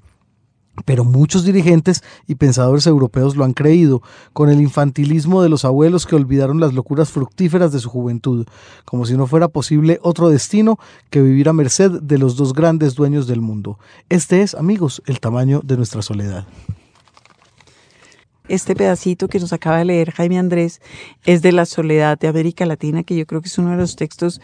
Pero 0.84 1.04
muchos 1.04 1.44
dirigentes 1.44 2.02
y 2.26 2.36
pensadores 2.36 2.86
europeos 2.86 3.36
lo 3.36 3.44
han 3.44 3.52
creído, 3.52 4.02
con 4.32 4.48
el 4.50 4.60
infantilismo 4.60 5.42
de 5.42 5.48
los 5.48 5.64
abuelos 5.64 6.06
que 6.06 6.16
olvidaron 6.16 6.60
las 6.60 6.74
locuras 6.74 7.10
fructíferas 7.10 7.72
de 7.72 7.80
su 7.80 7.88
juventud, 7.88 8.46
como 8.84 9.06
si 9.06 9.16
no 9.16 9.26
fuera 9.26 9.48
posible 9.48 9.98
otro 10.02 10.28
destino 10.28 10.78
que 11.10 11.22
vivir 11.22 11.48
a 11.48 11.52
merced 11.52 11.90
de 12.02 12.18
los 12.18 12.36
dos 12.36 12.52
grandes 12.52 12.94
dueños 12.94 13.26
del 13.26 13.40
mundo. 13.40 13.78
Este 14.08 14.42
es, 14.42 14.54
amigos, 14.54 15.02
el 15.06 15.20
tamaño 15.20 15.60
de 15.64 15.76
nuestra 15.76 16.02
soledad. 16.02 16.46
Este 18.48 18.74
pedacito 18.74 19.28
que 19.28 19.40
nos 19.40 19.52
acaba 19.52 19.76
de 19.76 19.84
leer 19.84 20.10
Jaime 20.12 20.38
Andrés 20.38 20.80
es 21.26 21.42
de 21.42 21.52
La 21.52 21.66
Soledad 21.66 22.18
de 22.18 22.28
América 22.28 22.64
Latina, 22.64 23.02
que 23.02 23.14
yo 23.14 23.26
creo 23.26 23.42
que 23.42 23.48
es 23.48 23.58
uno 23.58 23.72
de 23.72 23.76
los 23.76 23.94
textos 23.94 24.40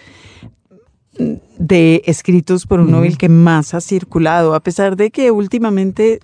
de 1.58 2.02
escritos 2.06 2.66
por 2.66 2.80
un. 2.80 2.90
Nobel 2.90 3.16
que 3.18 3.28
más 3.28 3.74
ha 3.74 3.80
circulado, 3.80 4.54
a 4.54 4.60
pesar 4.60 4.96
de 4.96 5.10
que 5.10 5.30
últimamente 5.30 6.20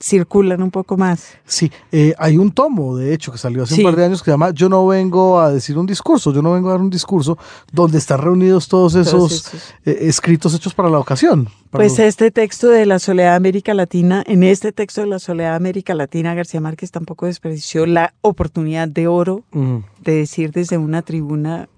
circulan 0.00 0.62
un 0.62 0.70
poco 0.70 0.96
más. 0.96 1.26
Sí, 1.44 1.72
eh, 1.90 2.14
hay 2.18 2.38
un 2.38 2.52
tomo, 2.52 2.96
de 2.96 3.12
hecho, 3.12 3.32
que 3.32 3.38
salió 3.38 3.64
hace 3.64 3.74
Sí. 3.74 3.80
un 3.80 3.86
par 3.90 3.96
de 3.96 4.04
años 4.04 4.20
que 4.22 4.26
se 4.26 4.30
llama 4.30 4.50
Yo 4.52 4.68
no 4.68 4.86
vengo 4.86 5.40
a 5.40 5.50
decir 5.50 5.76
un 5.76 5.86
discurso, 5.86 6.32
yo 6.32 6.40
no 6.40 6.52
vengo 6.52 6.68
a 6.68 6.72
dar 6.74 6.80
un 6.80 6.88
discurso, 6.90 7.36
donde 7.72 7.98
están 7.98 8.20
reunidos 8.20 8.68
todos 8.68 8.94
esos, 8.94 9.52
eh, 9.84 9.98
escritos 10.02 10.54
hechos 10.54 10.72
para 10.72 10.88
la 10.88 11.00
ocasión. 11.00 11.46
para 11.70 11.82
Pues 11.82 11.98
los- 11.98 11.98
este 11.98 12.30
texto 12.30 12.68
de 12.68 12.86
la 12.86 12.98
soledad 13.00 13.32
de 13.32 13.36
América 13.36 13.74
Latina, 13.74 14.22
en 14.26 14.42
este 14.44 14.70
texto 14.72 15.00
de 15.02 15.08
la 15.08 15.18
soledad 15.18 15.50
de 15.50 15.56
América 15.56 15.94
Latina, 15.94 16.32
García 16.32 16.60
Márquez 16.60 16.92
tampoco 16.92 17.26
desperdició 17.26 17.84
la 17.84 18.14
oportunidad 18.22 18.86
de 18.88 19.06
oro 19.08 19.42
de 19.52 20.12
decir 20.14 20.52
desde 20.52 20.78
una 20.78 21.02
tribuna 21.02 21.68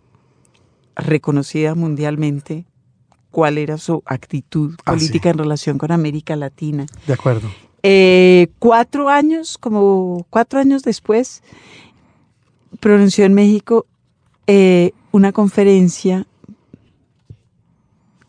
reconocida 0.96 1.74
mundialmente 1.74 2.66
cuál 3.31 3.59
era 3.59 3.79
su 3.79 4.03
actitud 4.07 4.74
Ah, 4.85 4.92
política 4.92 5.31
en 5.31 5.38
relación 5.38 5.79
con 5.79 5.92
América 5.92 6.37
Latina. 6.37 6.87
De 7.07 7.12
acuerdo. 7.12 7.48
Eh, 7.83 8.48
cuatro 8.59 9.09
años, 9.09 9.57
como 9.57 10.26
cuatro 10.31 10.59
años 10.59 10.83
después, 10.83 11.42
pronunció 12.81 13.24
en 13.24 13.35
México 13.35 13.87
eh, 14.46 14.92
una 15.12 15.33
conferencia 15.33 16.26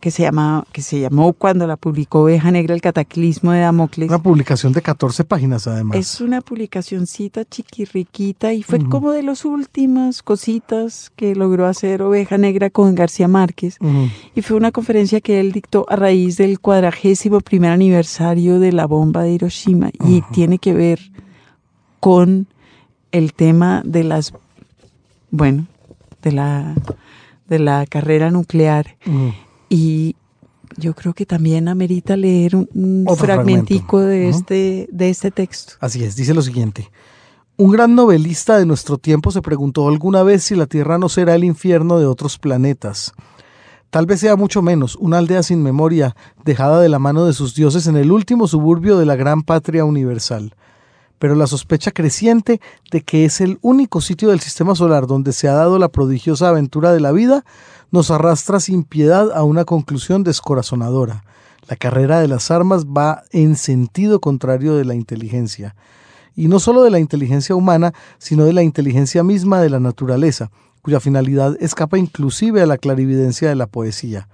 que 0.01 0.11
se, 0.11 0.23
llama, 0.23 0.65
que 0.73 0.81
se 0.81 0.99
llamó 0.99 1.31
cuando 1.33 1.67
la 1.67 1.77
publicó 1.77 2.23
Oveja 2.23 2.51
Negra, 2.51 2.73
el 2.73 2.81
cataclismo 2.81 3.51
de 3.51 3.59
Damocles. 3.59 4.09
Una 4.09 4.21
publicación 4.21 4.73
de 4.73 4.81
14 4.81 5.23
páginas, 5.23 5.67
además. 5.67 5.97
Es 5.97 6.19
una 6.19 6.41
publicacioncita 6.41 7.45
chiquirriquita 7.45 8.51
y 8.51 8.63
fue 8.63 8.83
como 8.89 9.11
de 9.11 9.21
las 9.21 9.45
últimas 9.45 10.23
cositas 10.23 11.11
que 11.15 11.35
logró 11.35 11.67
hacer 11.67 12.01
Oveja 12.01 12.39
Negra 12.39 12.71
con 12.71 12.95
García 12.95 13.27
Márquez. 13.27 13.77
Y 14.35 14.41
fue 14.41 14.57
una 14.57 14.71
conferencia 14.71 15.21
que 15.21 15.39
él 15.39 15.51
dictó 15.51 15.85
a 15.87 15.95
raíz 15.95 16.35
del 16.35 16.59
cuadragésimo 16.59 17.39
primer 17.39 17.71
aniversario 17.71 18.59
de 18.59 18.71
la 18.71 18.87
bomba 18.87 19.21
de 19.21 19.33
Hiroshima 19.33 19.91
y 20.03 20.21
tiene 20.33 20.57
que 20.57 20.73
ver 20.73 20.99
con 21.99 22.47
el 23.11 23.33
tema 23.33 23.83
de 23.85 24.03
las, 24.03 24.33
bueno, 25.29 25.67
de 26.23 26.31
la, 26.31 26.73
de 27.47 27.59
la 27.59 27.85
carrera 27.85 28.31
nuclear. 28.31 28.97
Y 29.73 30.17
yo 30.75 30.93
creo 30.93 31.13
que 31.13 31.25
también 31.25 31.69
amerita 31.69 32.17
leer 32.17 32.57
un, 32.57 33.05
fragmentico 33.17 33.99
fragmento. 33.99 34.05
de, 34.05 34.27
este, 34.27 34.89
de 34.91 35.09
este 35.09 35.31
texto. 35.31 35.75
Así 35.79 36.03
es, 36.03 36.17
dice 36.17 36.33
lo 36.33 36.41
siguiente. 36.41 36.91
Un 37.55 37.71
gran 37.71 37.95
novelista 37.95 38.57
de 38.57 38.65
nuestro 38.65 38.97
tiempo 38.97 39.31
se 39.31 39.41
preguntó 39.41 39.87
alguna 39.87 40.23
vez 40.23 40.43
si 40.43 40.55
la 40.55 40.65
Tierra 40.65 40.97
no 40.97 41.07
será 41.07 41.35
el 41.35 41.45
infierno 41.45 41.99
de 41.99 42.05
otros 42.05 42.37
planetas. 42.37 43.13
Tal 43.91 44.05
vez 44.05 44.19
sea 44.19 44.35
mucho 44.35 44.61
menos, 44.61 44.97
una 44.97 45.19
aldea 45.19 45.41
sin 45.41 45.63
memoria, 45.63 46.17
dejada 46.43 46.81
de 46.81 46.89
la 46.89 46.99
mano 46.99 47.25
de 47.25 47.31
sus 47.31 47.55
dioses 47.55 47.87
en 47.87 47.95
el 47.95 48.11
último 48.11 48.47
suburbio 48.47 48.97
de 48.97 49.05
la 49.05 49.15
gran 49.15 49.41
patria 49.41 49.85
universal. 49.85 50.53
Pero 51.21 51.35
la 51.35 51.45
sospecha 51.45 51.91
creciente 51.91 52.59
de 52.89 53.01
que 53.01 53.25
es 53.25 53.41
el 53.41 53.59
único 53.61 54.01
sitio 54.01 54.29
del 54.29 54.39
sistema 54.39 54.73
solar 54.73 55.05
donde 55.05 55.33
se 55.33 55.47
ha 55.47 55.53
dado 55.53 55.77
la 55.77 55.89
prodigiosa 55.89 56.49
aventura 56.49 56.91
de 56.93 56.99
la 56.99 57.11
vida 57.11 57.45
nos 57.91 58.09
arrastra 58.09 58.59
sin 58.59 58.83
piedad 58.83 59.31
a 59.31 59.43
una 59.43 59.63
conclusión 59.63 60.23
descorazonadora. 60.23 61.23
La 61.67 61.75
carrera 61.75 62.21
de 62.21 62.27
las 62.27 62.49
armas 62.49 62.87
va 62.87 63.21
en 63.29 63.55
sentido 63.55 64.19
contrario 64.19 64.75
de 64.75 64.83
la 64.83 64.95
inteligencia. 64.95 65.75
Y 66.35 66.47
no 66.47 66.59
solo 66.59 66.81
de 66.81 66.89
la 66.89 66.97
inteligencia 66.97 67.53
humana, 67.53 67.93
sino 68.17 68.45
de 68.45 68.53
la 68.53 68.63
inteligencia 68.63 69.21
misma 69.21 69.61
de 69.61 69.69
la 69.69 69.79
naturaleza, 69.79 70.49
cuya 70.81 70.99
finalidad 70.99 71.55
escapa 71.59 71.99
inclusive 71.99 72.63
a 72.63 72.65
la 72.65 72.79
clarividencia 72.79 73.47
de 73.47 73.55
la 73.55 73.67
poesía. 73.67 74.27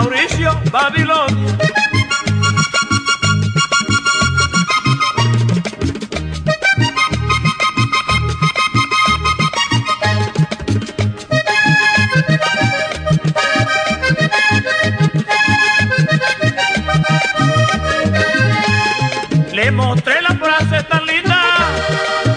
Mauricio 0.00 0.52
Babilonia. 0.70 1.58
Le 19.52 19.72
mostré 19.72 20.22
la 20.22 20.36
frase 20.36 20.84
tan 20.84 21.06
linda 21.06 21.42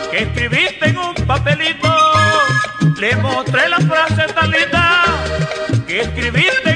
que 0.09 0.23
escribiste 0.23 0.89
en 0.89 0.97
un 0.97 1.13
papelito. 1.27 1.93
Le 2.97 3.15
mostré 3.17 3.69
la 3.69 3.79
frase 3.81 4.33
tan 4.33 4.49
linda 4.49 5.03
que 5.85 6.01
escribiste 6.01 6.70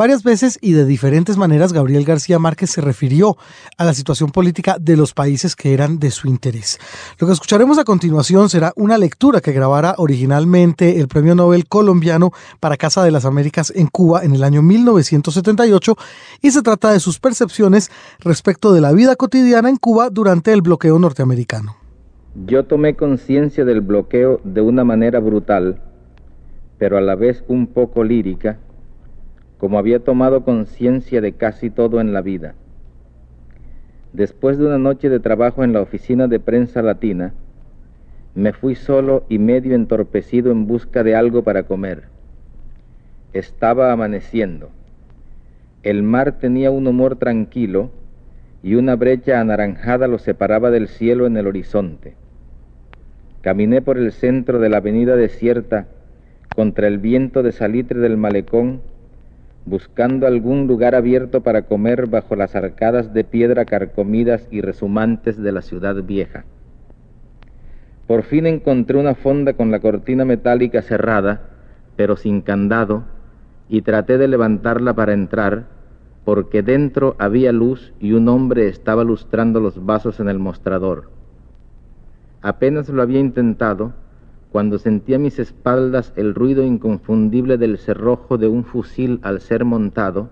Varias 0.00 0.22
veces 0.22 0.58
y 0.62 0.72
de 0.72 0.86
diferentes 0.86 1.36
maneras 1.36 1.74
Gabriel 1.74 2.06
García 2.06 2.38
Márquez 2.38 2.70
se 2.70 2.80
refirió 2.80 3.36
a 3.76 3.84
la 3.84 3.92
situación 3.92 4.30
política 4.30 4.78
de 4.80 4.96
los 4.96 5.12
países 5.12 5.54
que 5.54 5.74
eran 5.74 5.98
de 5.98 6.10
su 6.10 6.26
interés. 6.26 6.78
Lo 7.18 7.26
que 7.26 7.34
escucharemos 7.34 7.78
a 7.78 7.84
continuación 7.84 8.48
será 8.48 8.72
una 8.76 8.96
lectura 8.96 9.42
que 9.42 9.52
grabara 9.52 9.96
originalmente 9.98 10.98
el 10.98 11.06
Premio 11.06 11.34
Nobel 11.34 11.68
colombiano 11.68 12.30
para 12.60 12.78
Casa 12.78 13.04
de 13.04 13.10
las 13.10 13.26
Américas 13.26 13.74
en 13.76 13.88
Cuba 13.88 14.24
en 14.24 14.34
el 14.34 14.42
año 14.42 14.62
1978 14.62 15.94
y 16.40 16.50
se 16.50 16.62
trata 16.62 16.92
de 16.92 17.00
sus 17.00 17.20
percepciones 17.20 17.90
respecto 18.20 18.72
de 18.72 18.80
la 18.80 18.92
vida 18.92 19.16
cotidiana 19.16 19.68
en 19.68 19.76
Cuba 19.76 20.08
durante 20.08 20.54
el 20.54 20.62
bloqueo 20.62 20.98
norteamericano. 20.98 21.76
Yo 22.46 22.64
tomé 22.64 22.96
conciencia 22.96 23.66
del 23.66 23.82
bloqueo 23.82 24.40
de 24.44 24.62
una 24.62 24.82
manera 24.82 25.20
brutal, 25.20 25.82
pero 26.78 26.96
a 26.96 27.02
la 27.02 27.16
vez 27.16 27.44
un 27.48 27.66
poco 27.66 28.02
lírica 28.02 28.58
como 29.60 29.78
había 29.78 30.00
tomado 30.00 30.42
conciencia 30.42 31.20
de 31.20 31.32
casi 31.32 31.68
todo 31.68 32.00
en 32.00 32.14
la 32.14 32.22
vida. 32.22 32.54
Después 34.14 34.56
de 34.56 34.66
una 34.66 34.78
noche 34.78 35.10
de 35.10 35.20
trabajo 35.20 35.62
en 35.62 35.74
la 35.74 35.82
oficina 35.82 36.28
de 36.28 36.40
prensa 36.40 36.80
latina, 36.80 37.34
me 38.34 38.54
fui 38.54 38.74
solo 38.74 39.24
y 39.28 39.38
medio 39.38 39.74
entorpecido 39.74 40.50
en 40.50 40.66
busca 40.66 41.02
de 41.04 41.14
algo 41.14 41.44
para 41.44 41.64
comer. 41.64 42.04
Estaba 43.34 43.92
amaneciendo. 43.92 44.70
El 45.82 46.02
mar 46.02 46.38
tenía 46.38 46.70
un 46.70 46.86
humor 46.86 47.16
tranquilo 47.16 47.90
y 48.62 48.76
una 48.76 48.96
brecha 48.96 49.40
anaranjada 49.40 50.08
lo 50.08 50.18
separaba 50.18 50.70
del 50.70 50.88
cielo 50.88 51.26
en 51.26 51.36
el 51.36 51.46
horizonte. 51.46 52.14
Caminé 53.42 53.82
por 53.82 53.98
el 53.98 54.12
centro 54.12 54.58
de 54.58 54.70
la 54.70 54.78
avenida 54.78 55.16
desierta 55.16 55.86
contra 56.54 56.88
el 56.88 56.98
viento 56.98 57.42
de 57.42 57.52
salitre 57.52 58.00
del 58.00 58.16
malecón 58.16 58.80
buscando 59.66 60.26
algún 60.26 60.66
lugar 60.66 60.94
abierto 60.94 61.42
para 61.42 61.62
comer 61.62 62.06
bajo 62.06 62.36
las 62.36 62.56
arcadas 62.56 63.12
de 63.12 63.24
piedra 63.24 63.64
carcomidas 63.64 64.48
y 64.50 64.60
resumantes 64.60 65.36
de 65.40 65.52
la 65.52 65.62
ciudad 65.62 66.02
vieja. 66.02 66.44
Por 68.06 68.24
fin 68.24 68.46
encontré 68.46 68.98
una 68.98 69.14
fonda 69.14 69.52
con 69.52 69.70
la 69.70 69.80
cortina 69.80 70.24
metálica 70.24 70.82
cerrada, 70.82 71.42
pero 71.96 72.16
sin 72.16 72.40
candado, 72.40 73.04
y 73.68 73.82
traté 73.82 74.18
de 74.18 74.26
levantarla 74.26 74.94
para 74.94 75.12
entrar, 75.12 75.66
porque 76.24 76.62
dentro 76.62 77.14
había 77.18 77.52
luz 77.52 77.92
y 78.00 78.12
un 78.12 78.28
hombre 78.28 78.66
estaba 78.68 79.04
lustrando 79.04 79.60
los 79.60 79.84
vasos 79.86 80.18
en 80.18 80.28
el 80.28 80.38
mostrador. 80.38 81.10
Apenas 82.42 82.88
lo 82.88 83.02
había 83.02 83.20
intentado, 83.20 83.92
cuando 84.50 84.78
sentí 84.78 85.14
a 85.14 85.18
mis 85.18 85.38
espaldas 85.38 86.12
el 86.16 86.34
ruido 86.34 86.64
inconfundible 86.64 87.56
del 87.56 87.78
cerrojo 87.78 88.36
de 88.36 88.48
un 88.48 88.64
fusil 88.64 89.20
al 89.22 89.40
ser 89.40 89.64
montado 89.64 90.28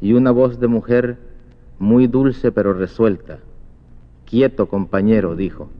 y 0.00 0.12
una 0.12 0.30
voz 0.30 0.60
de 0.60 0.68
mujer 0.68 1.18
muy 1.78 2.06
dulce 2.06 2.52
pero 2.52 2.74
resuelta. 2.74 3.38
Quieto, 4.26 4.68
compañero, 4.68 5.34
dijo, 5.34 5.70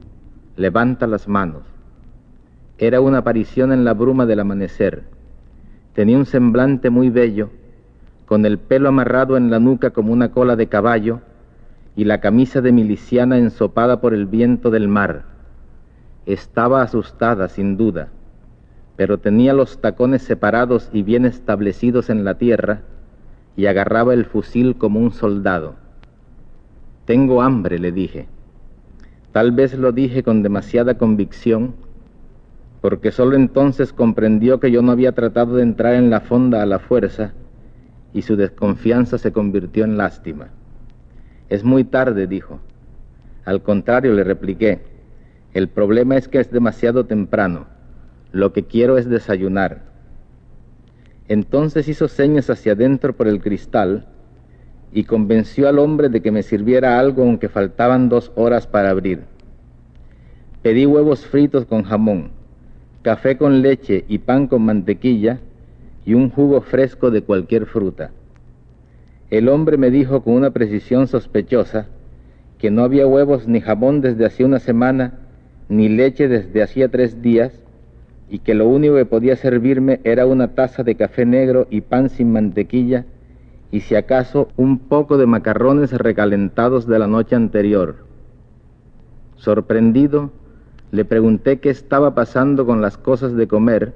levanta 0.57 1.05
las 1.05 1.27
manos. 1.27 1.61
Era 2.79 3.01
una 3.01 3.19
aparición 3.19 3.71
en 3.71 3.83
la 3.83 3.93
bruma 3.93 4.25
del 4.25 4.39
amanecer. 4.39 5.03
Tenía 5.93 6.17
un 6.17 6.25
semblante 6.25 6.89
muy 6.89 7.11
bello, 7.11 7.51
con 8.25 8.45
el 8.45 8.57
pelo 8.57 8.89
amarrado 8.89 9.37
en 9.37 9.51
la 9.51 9.59
nuca 9.59 9.91
como 9.91 10.11
una 10.11 10.31
cola 10.31 10.55
de 10.55 10.67
caballo 10.67 11.19
y 11.95 12.05
la 12.05 12.19
camisa 12.19 12.61
de 12.61 12.71
miliciana 12.71 13.37
ensopada 13.37 14.01
por 14.01 14.15
el 14.15 14.25
viento 14.25 14.71
del 14.71 14.87
mar 14.87 15.28
estaba 16.33 16.81
asustada, 16.81 17.49
sin 17.49 17.75
duda, 17.75 18.09
pero 18.95 19.17
tenía 19.17 19.53
los 19.53 19.81
tacones 19.81 20.21
separados 20.21 20.89
y 20.93 21.01
bien 21.01 21.25
establecidos 21.25 22.09
en 22.09 22.23
la 22.23 22.37
tierra 22.37 22.81
y 23.55 23.65
agarraba 23.65 24.13
el 24.13 24.25
fusil 24.25 24.75
como 24.77 24.99
un 24.99 25.11
soldado. 25.11 25.75
Tengo 27.05 27.41
hambre, 27.41 27.79
le 27.79 27.91
dije. 27.91 28.27
Tal 29.31 29.51
vez 29.51 29.73
lo 29.73 29.91
dije 29.91 30.21
con 30.21 30.43
demasiada 30.43 30.97
convicción, 30.97 31.73
porque 32.81 33.11
sólo 33.11 33.35
entonces 33.35 33.91
comprendió 33.91 34.59
que 34.59 34.71
yo 34.71 34.81
no 34.81 34.91
había 34.91 35.13
tratado 35.13 35.55
de 35.55 35.63
entrar 35.63 35.95
en 35.95 36.09
la 36.09 36.21
fonda 36.21 36.61
a 36.61 36.65
la 36.65 36.79
fuerza 36.79 37.33
y 38.13 38.21
su 38.21 38.35
desconfianza 38.35 39.17
se 39.17 39.31
convirtió 39.31 39.83
en 39.83 39.97
lástima. 39.97 40.49
Es 41.49 41.63
muy 41.63 41.83
tarde, 41.83 42.27
dijo. 42.27 42.59
Al 43.45 43.63
contrario, 43.63 44.13
le 44.13 44.23
repliqué, 44.23 44.98
el 45.53 45.67
problema 45.67 46.15
es 46.15 46.27
que 46.27 46.39
es 46.39 46.51
demasiado 46.51 47.05
temprano. 47.05 47.65
Lo 48.31 48.53
que 48.53 48.63
quiero 48.63 48.97
es 48.97 49.09
desayunar. 49.09 49.81
Entonces 51.27 51.87
hizo 51.87 52.07
señas 52.07 52.49
hacia 52.49 52.73
adentro 52.73 53.15
por 53.15 53.27
el 53.27 53.41
cristal 53.41 54.07
y 54.91 55.03
convenció 55.03 55.67
al 55.67 55.79
hombre 55.79 56.09
de 56.09 56.21
que 56.21 56.31
me 56.31 56.43
sirviera 56.43 56.99
algo 56.99 57.23
aunque 57.23 57.49
faltaban 57.49 58.09
dos 58.09 58.31
horas 58.35 58.67
para 58.67 58.91
abrir. 58.91 59.21
Pedí 60.61 60.85
huevos 60.85 61.25
fritos 61.25 61.65
con 61.65 61.83
jamón, 61.83 62.31
café 63.01 63.37
con 63.37 63.61
leche 63.61 64.05
y 64.07 64.19
pan 64.19 64.47
con 64.47 64.63
mantequilla 64.63 65.39
y 66.05 66.13
un 66.13 66.29
jugo 66.29 66.61
fresco 66.61 67.11
de 67.11 67.21
cualquier 67.21 67.65
fruta. 67.65 68.11
El 69.29 69.47
hombre 69.49 69.77
me 69.77 69.91
dijo 69.91 70.23
con 70.23 70.33
una 70.33 70.51
precisión 70.51 71.07
sospechosa 71.07 71.87
que 72.57 72.71
no 72.71 72.83
había 72.83 73.07
huevos 73.07 73.47
ni 73.47 73.61
jamón 73.61 74.01
desde 74.01 74.25
hacía 74.25 74.45
una 74.45 74.59
semana 74.59 75.28
ni 75.69 75.87
leche 75.87 76.27
desde 76.27 76.63
hacía 76.63 76.89
tres 76.89 77.21
días 77.21 77.53
y 78.27 78.39
que 78.39 78.55
lo 78.55 78.67
único 78.67 78.95
que 78.95 79.05
podía 79.05 79.35
servirme 79.35 80.01
era 80.03 80.25
una 80.25 80.55
taza 80.55 80.83
de 80.83 80.95
café 80.95 81.25
negro 81.25 81.67
y 81.69 81.81
pan 81.81 82.09
sin 82.09 82.31
mantequilla 82.31 83.05
y 83.71 83.81
si 83.81 83.95
acaso 83.95 84.49
un 84.57 84.79
poco 84.79 85.17
de 85.17 85.27
macarrones 85.27 85.91
recalentados 85.93 86.87
de 86.87 86.97
la 86.99 87.07
noche 87.07 87.35
anterior. 87.35 87.97
Sorprendido, 89.35 90.31
le 90.91 91.05
pregunté 91.05 91.59
qué 91.59 91.69
estaba 91.69 92.15
pasando 92.15 92.65
con 92.65 92.81
las 92.81 92.97
cosas 92.97 93.35
de 93.35 93.47
comer 93.47 93.93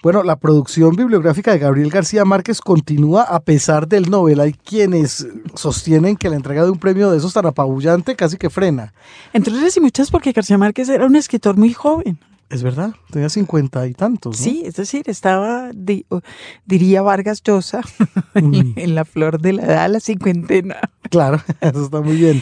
Bueno, 0.02 0.24
la 0.24 0.38
producción 0.38 0.96
bibliográfica 0.96 1.52
de 1.52 1.60
Gabriel 1.60 1.90
García 1.90 2.24
Márquez 2.24 2.62
continúa 2.62 3.24
a 3.24 3.42
pesar 3.42 3.90
del 3.90 4.10
Nobel. 4.10 4.40
Hay 4.40 4.54
quienes 4.54 5.28
sostienen 5.56 6.16
que 6.16 6.30
la 6.30 6.38
entrega 6.38 6.64
de 6.64 6.72
un 6.72 6.80
premio 6.80 7.12
de 7.12 7.18
esos 7.18 7.34
tan 7.34 7.46
apabullante 7.46 8.16
casi 8.16 8.38
que 8.38 8.50
frena. 8.50 8.94
Entonces, 9.34 9.76
y 9.76 9.82
muchas 9.82 10.10
porque 10.10 10.32
García 10.32 10.58
Márquez 10.58 10.88
era 10.88 11.06
un 11.06 11.18
escritor 11.18 11.58
muy 11.58 11.74
joven. 11.74 12.18
Es 12.50 12.64
verdad, 12.64 12.94
tenía 13.12 13.28
cincuenta 13.28 13.86
y 13.88 13.94
tantos. 13.94 14.38
Sí, 14.38 14.64
es 14.66 14.76
decir, 14.76 15.10
estaba, 15.10 15.70
diría 16.66 17.02
Vargas 17.02 17.44
Llosa, 17.44 17.82
en 18.36 18.96
la 18.96 19.04
flor 19.04 19.42
de 19.42 19.52
la 19.52 19.64
edad, 19.64 19.90
la 19.90 20.00
cincuentena. 20.00 20.78
Claro, 21.10 21.42
eso 21.60 21.84
está 21.84 22.00
muy 22.00 22.16
bien. 22.16 22.42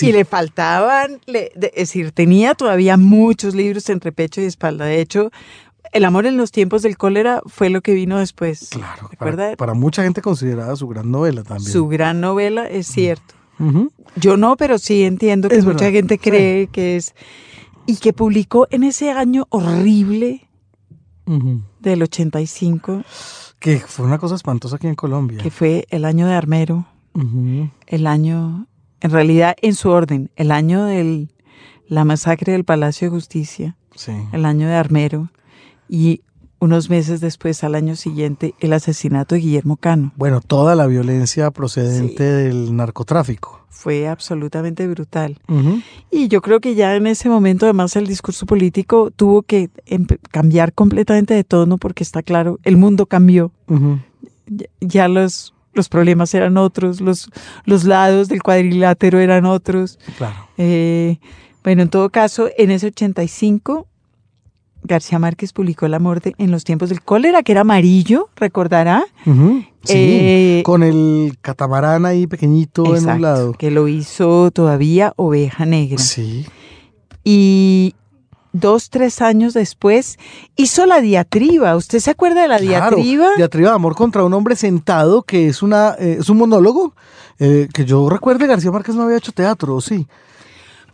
Y 0.00 0.12
le 0.12 0.24
faltaban, 0.24 1.20
es 1.26 1.50
decir, 1.76 2.12
tenía 2.12 2.54
todavía 2.54 2.96
muchos 2.96 3.54
libros 3.54 3.88
entre 3.90 4.12
pecho 4.12 4.40
y 4.40 4.44
espalda. 4.44 4.84
De 4.84 5.00
hecho, 5.00 5.30
El 5.92 6.04
amor 6.04 6.26
en 6.26 6.36
los 6.36 6.52
tiempos 6.52 6.82
del 6.82 6.96
cólera 6.96 7.42
fue 7.46 7.68
lo 7.68 7.80
que 7.80 7.92
vino 7.94 8.18
después. 8.18 8.68
Claro, 8.70 9.10
para, 9.18 9.56
para, 9.56 9.74
mucha 9.74 10.04
gente 10.04 10.22
considerada 10.22 10.76
su 10.76 10.86
gran 10.86 11.10
novela 11.10 11.42
también. 11.42 11.68
Su 11.72 11.88
gran 11.88 12.20
novela, 12.20 12.68
es 12.68 12.86
cierto. 12.86 13.34
Yo 14.16 14.36
no, 14.36 14.56
pero 14.56 14.78
sí 14.78 15.02
entiendo 15.02 15.48
que 15.48 15.56
Es 15.56 15.64
mucha 15.64 15.86
verdad, 15.86 15.92
gente 15.92 16.14
sí. 16.14 16.20
cree 16.30 16.66
que 16.68 16.96
es... 16.96 17.14
Y 17.86 17.96
que 17.96 18.12
publicó 18.12 18.68
en 18.70 18.84
ese 18.84 19.10
año 19.10 19.46
horrible 19.50 20.48
Ujú. 21.26 21.62
del 21.80 22.02
85, 22.04 23.02
Que 23.58 23.78
fue 23.80 24.06
una 24.06 24.18
cosa 24.18 24.36
espantosa 24.36 24.76
aquí 24.76 24.86
en 24.86 24.94
Colombia. 24.94 25.38
que 25.42 25.50
fue 25.50 25.86
el 25.90 26.04
año 26.04 26.26
de 26.28 26.34
Armero, 26.34 26.86
Ujú. 27.14 27.68
el 27.88 28.06
año, 28.06 28.66
en 29.00 29.10
realidad 29.10 29.56
en 29.62 29.74
su 29.74 29.90
orden, 29.90 30.30
el 30.36 30.50
año 30.50 30.84
de 30.84 31.28
la 31.88 32.04
masacre 32.04 32.52
del 32.52 32.64
Palacio 32.64 33.08
de 33.08 33.10
Justicia, 33.16 33.76
Sí. 33.94 34.12
el 34.32 34.44
año 34.44 34.68
de 34.68 34.74
Armero, 34.74 35.28
y 35.88 36.22
unos 36.60 36.90
meses 36.90 37.20
después, 37.20 37.64
al 37.64 37.74
año 37.74 37.96
siguiente, 37.96 38.54
el 38.60 38.72
asesinato 38.74 39.34
de 39.34 39.40
Guillermo 39.40 39.76
Cano. 39.76 40.12
Bueno, 40.16 40.40
toda 40.42 40.74
la 40.76 40.86
violencia 40.86 41.50
procedente 41.50 42.22
del 42.22 42.76
narcotráfico. 42.76 43.60
Fue 43.70 44.06
absolutamente 44.08 44.86
brutal. 44.86 45.38
Y 46.10 46.28
yo 46.28 46.42
creo 46.42 46.60
que 46.60 46.74
ya 46.74 46.94
en 46.96 47.06
ese 47.06 47.30
momento, 47.30 47.64
además, 47.64 47.96
el 47.96 48.06
discurso 48.06 48.44
político 48.44 49.10
tuvo 49.10 49.40
que 49.42 49.70
cambiar 50.30 50.74
completamente 50.74 51.32
de 51.32 51.44
tono 51.44 51.78
porque 51.78 52.02
está 52.02 52.22
claro, 52.22 52.58
el 52.62 52.76
mundo 52.76 53.06
cambió. 53.06 53.52
Ya 54.80 55.08
los, 55.08 55.54
los 55.72 55.88
problemas 55.88 56.34
eran 56.34 56.56
otros, 56.56 57.00
los, 57.00 57.30
los 57.64 57.84
lados 57.84 58.28
del 58.28 58.42
cuadrilátero 58.42 59.18
eran 59.20 59.44
otros. 59.46 59.98
Claro. 60.18 60.48
Eh, 60.58 61.18
bueno, 61.62 61.82
en 61.82 61.88
todo 61.88 62.10
caso, 62.10 62.48
en 62.58 62.70
ese 62.70 62.88
85, 62.88 63.86
García 64.82 65.18
Márquez 65.18 65.52
publicó 65.52 65.84
El 65.86 65.92
amor 65.94 66.22
de- 66.22 66.34
en 66.38 66.50
los 66.50 66.64
tiempos 66.64 66.88
del 66.88 67.02
cólera, 67.02 67.42
que 67.42 67.52
era 67.52 67.60
amarillo, 67.60 68.30
recordará. 68.36 69.04
Sí, 69.24 69.92
Eh, 69.94 70.62
con 70.64 70.82
el 70.82 71.36
catamarán 71.42 72.06
ahí 72.06 72.26
pequeñito 72.26 72.96
en 72.96 73.06
un 73.08 73.20
lado. 73.22 73.52
que 73.52 73.70
lo 73.70 73.88
hizo 73.88 74.50
todavía 74.50 75.12
Oveja 75.16 75.66
Negra. 75.66 75.98
Sí. 75.98 76.46
Y 77.24 77.94
dos, 78.52 78.90
tres 78.90 79.22
años 79.22 79.54
después 79.54 80.18
hizo 80.56 80.86
la 80.86 81.00
diatriba. 81.00 81.76
¿Usted 81.76 81.98
se 81.98 82.10
acuerda 82.10 82.42
de 82.42 82.48
la 82.48 82.58
Claro, 82.58 82.96
diatriba? 82.96 83.28
diatriba 83.36 83.70
de 83.70 83.76
amor 83.76 83.94
contra 83.94 84.24
un 84.24 84.32
hombre 84.34 84.56
sentado, 84.56 85.22
que 85.22 85.48
es 85.48 85.62
una 85.62 85.94
eh, 85.98 86.18
es 86.20 86.28
un 86.28 86.38
monólogo 86.38 86.94
eh, 87.38 87.68
que 87.72 87.84
yo 87.84 88.08
recuerde 88.10 88.46
García 88.46 88.70
Márquez 88.70 88.94
no 88.94 89.02
había 89.02 89.16
hecho 89.16 89.32
teatro, 89.32 89.74
¿o 89.74 89.80
sí. 89.80 90.06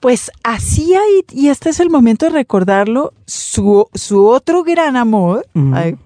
Pues 0.00 0.30
hacía, 0.44 1.00
y, 1.32 1.48
este 1.48 1.70
es 1.70 1.80
el 1.80 1.90
momento 1.90 2.26
de 2.26 2.30
recordarlo, 2.30 3.12
su, 3.26 3.88
su 3.94 4.26
otro 4.26 4.62
gran 4.62 4.94
amor, 4.94 5.46
ay, 5.72 5.96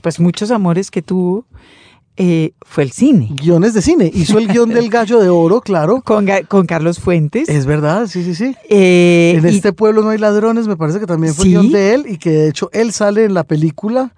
pues 0.00 0.20
muchos 0.20 0.50
amores 0.50 0.90
que 0.90 1.02
tuvo, 1.02 1.44
eh, 2.16 2.52
fue 2.62 2.84
el 2.84 2.92
cine. 2.92 3.30
Guiones 3.32 3.74
de 3.74 3.82
cine. 3.82 4.10
Hizo 4.12 4.38
el 4.38 4.48
guion 4.48 4.68
del 4.68 4.90
Gallo 4.90 5.20
de 5.20 5.28
Oro, 5.28 5.60
claro. 5.60 6.02
Con, 6.04 6.26
Carlos 6.66 6.98
Fuentes. 6.98 7.48
Es 7.48 7.66
verdad, 7.66 8.06
sí, 8.06 8.22
sí, 8.22 8.34
sí. 8.34 8.54
Eh, 8.68 9.34
en 9.38 9.44
y- 9.46 9.56
este 9.56 9.72
pueblo 9.72 10.02
no 10.02 10.10
hay 10.10 10.18
ladrones, 10.18 10.66
me 10.68 10.76
parece 10.76 11.00
que 11.00 11.06
también 11.06 11.34
fue 11.34 11.46
Sí. 11.46 11.54
el 11.54 11.60
guion 11.60 11.72
de 11.72 11.94
él 11.94 12.04
y 12.08 12.18
que 12.18 12.30
de 12.30 12.48
hecho 12.48 12.68
él 12.72 12.92
sale 12.92 13.24
en 13.24 13.34
la 13.34 13.44
película 13.44 14.14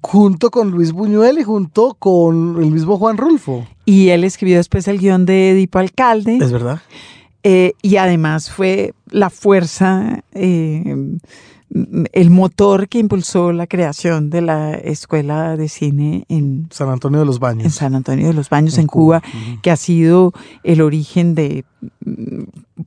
junto 0.00 0.50
con 0.50 0.70
Luis 0.70 0.92
Buñuel 0.92 1.38
y 1.38 1.44
junto 1.44 1.96
con 1.98 2.62
el 2.62 2.70
mismo 2.70 2.98
Juan 2.98 3.16
Rulfo. 3.16 3.66
y 3.86 4.08
él 4.10 4.22
escribió 4.24 4.56
después 4.58 4.86
el 4.88 4.98
guion 4.98 5.24
de 5.26 5.50
Edipo 5.52 5.78
Alcalde. 5.78 6.36
Es 6.40 6.52
verdad. 6.52 6.80
Eh, 7.42 7.72
y 7.82 7.96
además 7.96 8.50
fue 8.50 8.94
la 9.10 9.28
fuerza, 9.30 10.22
eh, 10.32 10.94
el 12.12 12.30
motor 12.30 12.88
que 12.88 12.98
impulsó 12.98 13.52
la 13.52 13.66
creación 13.66 14.30
de 14.30 14.40
la 14.42 14.74
escuela 14.74 15.56
de 15.56 15.68
cine 15.68 16.24
en, 16.28 16.68
San 16.70 16.88
Antonio 16.88 17.18
de 17.18 17.26
los 17.26 17.36
en 17.36 17.40
Baños. 17.40 17.74
San 17.74 17.96
Antonio 17.96 18.28
de 18.28 18.32
los 18.32 18.48
Baños, 18.48 18.74
En 18.74 18.82
en, 18.82 18.86
Cuba, 18.86 19.22
que 19.60 19.72
ha 19.72 19.76
sido 19.76 20.32
el 20.62 20.80
origen 20.80 21.34
de 21.34 21.64
mm, 22.04 22.44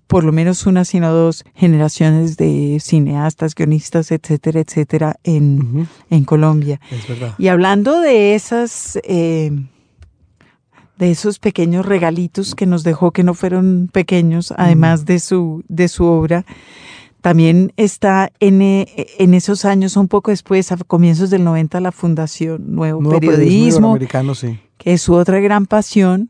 por 0.07 0.23
lo 0.23 0.31
menos 0.31 0.65
una, 0.65 0.85
sino 0.85 1.11
dos 1.11 1.43
generaciones 1.53 2.37
de 2.37 2.77
cineastas, 2.79 3.55
guionistas, 3.55 4.11
etcétera, 4.11 4.61
etcétera, 4.61 5.17
en, 5.23 5.89
en 6.09 6.23
Colombia. 6.23 6.79
Es 6.89 7.07
verdad. 7.09 7.35
Y 7.37 7.49
hablando 7.49 7.99
de 7.99 8.35
esas, 8.35 8.97
eh, 9.03 9.51
de 10.97 11.11
esos 11.11 11.39
pequeños 11.39 11.85
regalitos 11.85 12.55
que 12.55 12.65
nos 12.65 12.83
dejó, 12.83 13.11
que 13.11 13.23
no 13.23 13.33
fueron 13.33 13.89
pequeños, 13.91 14.53
además 14.55 15.05
de 15.05 15.19
su, 15.19 15.65
de 15.67 15.89
su 15.89 16.05
obra, 16.05 16.45
también 17.21 17.73
está 17.77 18.31
en, 18.39 18.61
eh, 18.61 19.07
en 19.19 19.33
esos 19.33 19.65
años, 19.65 19.97
un 19.97 20.07
poco 20.07 20.31
después, 20.31 20.71
a 20.71 20.77
comienzos 20.77 21.29
del 21.29 21.43
90, 21.43 21.79
la 21.81 21.91
Fundación 21.91 22.75
Nuevo, 22.75 23.01
Nuevo 23.01 23.19
Periodismo, 23.19 23.97
sí. 24.35 24.59
que 24.77 24.93
es 24.93 25.01
su 25.01 25.13
otra 25.13 25.39
gran 25.39 25.65
pasión 25.65 26.29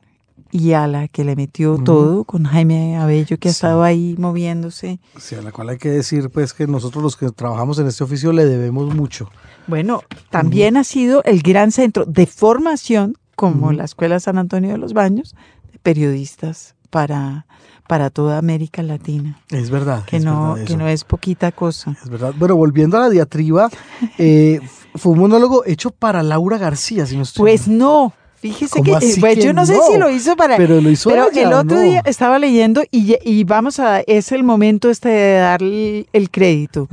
y 0.49 0.71
a 0.71 0.87
la 0.87 1.07
que 1.09 1.25
le 1.25 1.35
metió 1.35 1.77
todo 1.77 2.23
con 2.23 2.45
Jaime 2.45 2.97
Abello, 2.97 3.37
que 3.37 3.49
ha 3.49 3.51
Sí. 3.51 3.57
estado 3.57 3.83
ahí 3.83 4.15
moviéndose. 4.17 4.99
Sí, 5.19 5.35
a 5.35 5.41
la 5.41 5.51
cual 5.51 5.69
hay 5.69 5.77
que 5.77 5.89
decir 5.89 6.29
pues 6.29 6.53
que 6.53 6.67
nosotros 6.67 7.03
los 7.03 7.17
que 7.17 7.29
trabajamos 7.31 7.77
en 7.79 7.87
este 7.87 8.03
oficio 8.05 8.31
le 8.31 8.45
debemos 8.45 8.95
mucho. 8.95 9.29
Bueno, 9.67 10.03
también 10.29 10.77
ha 10.77 10.85
sido 10.85 11.21
el 11.25 11.41
gran 11.41 11.71
centro 11.71 12.05
de 12.05 12.25
formación, 12.25 13.17
como 13.35 13.73
la 13.73 13.83
Escuela 13.83 14.19
San 14.21 14.37
Antonio 14.37 14.71
de 14.71 14.77
los 14.77 14.93
Baños, 14.93 15.35
de 15.73 15.79
periodistas 15.79 16.75
para, 16.89 17.45
para 17.87 18.09
toda 18.09 18.37
América 18.37 18.83
Latina, 18.83 19.39
Es 19.49 19.69
verdad. 19.69 20.03
que, 20.05 20.17
es 20.17 20.25
no, 20.25 20.53
verdad 20.53 20.67
que 20.67 20.77
no 20.77 20.87
es 20.87 21.03
poquita 21.03 21.51
cosa. 21.51 21.95
Es 22.03 22.09
verdad. 22.09 22.33
Bueno, 22.37 22.55
volviendo 22.55 22.97
a 22.97 23.01
la 23.01 23.09
diatriba, 23.09 23.69
eh, 24.17 24.59
fue 24.95 25.13
un 25.13 25.19
monólogo 25.19 25.63
hecho 25.65 25.91
para 25.91 26.23
Laura 26.23 26.57
García, 26.57 27.05
si 27.05 27.15
no 27.15 27.23
estoy 27.23 27.41
Pues 27.43 27.67
no, 27.67 28.13
fíjese 28.35 28.79
¿Cómo 28.79 28.99
que, 28.99 29.15
pues 29.19 29.35
que 29.35 29.41
yo 29.43 29.53
no, 29.53 29.65
sé 29.65 29.77
si 29.91 29.97
lo 29.97 30.09
hizo 30.09 30.35
para... 30.35 30.57
Pero 30.57 30.81
lo 30.81 30.89
hizo 30.89 31.09
Pero 31.09 31.29
ella, 31.31 31.47
el 31.47 31.53
¿o 31.53 31.59
otro 31.59 31.77
no? 31.77 31.83
día 31.83 32.01
estaba 32.05 32.39
leyendo 32.39 32.83
y, 32.91 33.15
y 33.23 33.43
vamos 33.43 33.79
a, 33.79 34.01
es 34.01 34.31
el 34.31 34.43
momento 34.43 34.89
este 34.89 35.09
de 35.09 35.33
darle 35.39 36.07
el 36.13 36.29
crédito. 36.29 36.87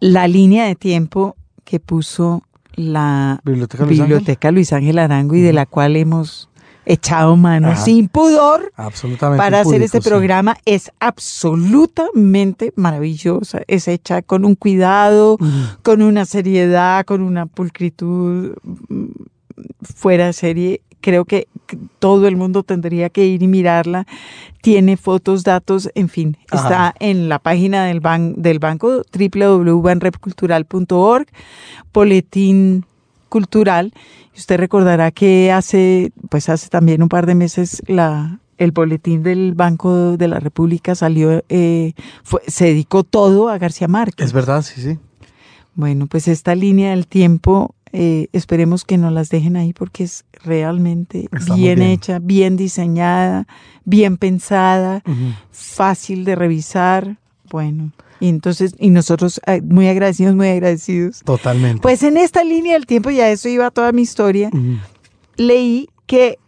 La 0.00 0.28
línea 0.28 0.66
de 0.66 0.74
tiempo 0.74 1.36
que 1.64 1.80
puso 1.80 2.42
la 2.74 3.40
Biblioteca 3.44 3.84
Luis 3.84 4.00
Ángel. 4.00 4.12
Biblioteca 4.16 4.50
Luis 4.50 4.72
Ángel 4.72 4.98
Arango 4.98 5.34
y 5.34 5.40
de 5.40 5.52
la 5.52 5.64
cual 5.66 5.96
hemos 5.96 6.48
echado 6.86 7.36
mano 7.36 7.68
Ajá. 7.68 7.84
sin 7.84 8.08
pudor 8.08 8.72
Absolutamente. 8.76 9.42
para 9.42 9.60
hacer 9.60 9.82
este 9.82 10.00
sí. 10.00 10.08
programa 10.08 10.56
es 10.64 10.90
absolutamente 11.00 12.72
maravillosa. 12.76 13.62
Es 13.66 13.88
hecha 13.88 14.22
con 14.22 14.44
un 14.44 14.54
cuidado, 14.54 15.38
con 15.82 16.02
una 16.02 16.24
seriedad, 16.24 17.04
con 17.04 17.20
una 17.22 17.46
pulcritud 17.46 18.54
mm, 18.88 19.06
fuera 19.82 20.26
de 20.26 20.32
serie. 20.32 20.80
Creo 21.00 21.24
que 21.24 21.48
que 21.66 21.78
todo 21.98 22.28
el 22.28 22.36
mundo 22.36 22.62
tendría 22.62 23.08
que 23.08 23.24
ir 23.24 23.42
y 23.42 23.46
mirarla. 23.48 24.06
Tiene 24.60 24.98
fotos, 24.98 25.44
datos, 25.44 25.88
en 25.94 26.10
fin. 26.10 26.36
Ajá. 26.50 26.62
Está 26.62 26.94
en 27.00 27.30
la 27.30 27.38
página 27.38 27.86
del, 27.86 28.02
ban- 28.02 28.34
del 28.36 28.58
banco 28.58 29.02
www.banrepcultural.org, 29.18 31.26
boletín 31.92 32.84
cultural. 33.38 33.92
Usted 34.36 34.58
recordará 34.58 35.10
que 35.10 35.50
hace, 35.50 36.12
pues 36.30 36.48
hace 36.48 36.68
también 36.68 37.02
un 37.02 37.08
par 37.08 37.26
de 37.26 37.34
meses 37.34 37.82
la, 37.88 38.38
el 38.58 38.70
boletín 38.70 39.24
del 39.24 39.54
Banco 39.54 40.16
de 40.16 40.28
la 40.28 40.38
República 40.38 40.94
salió, 40.94 41.42
eh, 41.48 41.94
fue- 42.22 42.42
se 42.46 42.66
dedicó 42.66 43.02
todo 43.02 43.48
a 43.48 43.58
García 43.58 43.88
Márquez. 43.88 44.26
Es 44.28 44.32
verdad, 44.32 44.62
sí, 44.62 44.80
sí. 44.80 44.98
Bueno, 45.74 46.06
pues 46.06 46.28
esta 46.28 46.54
línea 46.54 46.90
del 46.90 47.08
tiempo, 47.08 47.74
eh, 47.92 48.28
esperemos 48.32 48.84
que 48.84 48.98
nos 48.98 49.12
las 49.12 49.28
dejen 49.30 49.56
ahí 49.56 49.72
porque 49.72 50.04
es 50.04 50.24
realmente 50.44 51.28
bien, 51.44 51.78
bien. 51.80 51.82
hecha, 51.82 52.20
bien 52.20 52.56
diseñada, 52.56 53.48
bien 53.84 54.16
pensada, 54.16 55.02
fácil 55.50 56.24
de 56.24 56.36
revisar. 56.36 57.16
Bueno, 57.50 57.90
y 58.20 58.28
entonces, 58.28 58.74
y 58.78 58.90
nosotros 58.90 59.40
eh, 59.46 59.60
muy 59.62 59.88
agradecidos, 59.88 60.34
muy 60.34 60.48
agradecidos. 60.48 61.20
Totalmente. 61.24 61.80
Pues 61.82 62.02
en 62.02 62.16
esta 62.16 62.44
línea 62.44 62.74
del 62.74 62.86
tiempo, 62.86 63.10
y 63.10 63.20
a 63.20 63.30
eso 63.30 63.48
iba 63.48 63.70
toda 63.70 63.92
mi 63.92 64.02
historia, 64.02 64.48
Ujú. 64.52 64.76
leí 65.36 65.88
que 66.06 66.38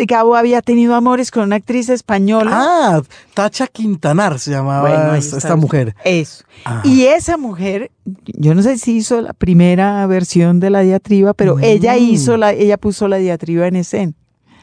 Gabo 0.00 0.36
había 0.36 0.62
tenido 0.62 0.94
amores 0.94 1.32
con 1.32 1.42
una 1.42 1.56
actriz 1.56 1.88
española. 1.88 2.50
Ah, 2.54 3.02
Tacha 3.34 3.66
Quintanar 3.66 4.38
se 4.38 4.52
llamaba 4.52 4.88
Bueno, 4.88 5.14
esta 5.16 5.56
mujer. 5.56 5.96
Eso. 6.04 6.44
Ah. 6.64 6.82
Y 6.84 7.06
esa 7.06 7.36
mujer, 7.36 7.90
yo 8.26 8.54
no 8.54 8.62
sé 8.62 8.78
si 8.78 8.96
hizo 8.98 9.20
la 9.20 9.32
primera 9.32 10.06
versión 10.06 10.60
de 10.60 10.70
la 10.70 10.82
diatriba, 10.82 11.34
pero 11.34 11.56
Mm. 11.56 11.64
ella 11.64 11.96
hizo 11.96 12.36
la, 12.36 12.52
ella 12.52 12.76
puso 12.78 13.08
la 13.08 13.16
diatriba 13.16 13.66
en 13.66 13.74
escena. 13.74 14.12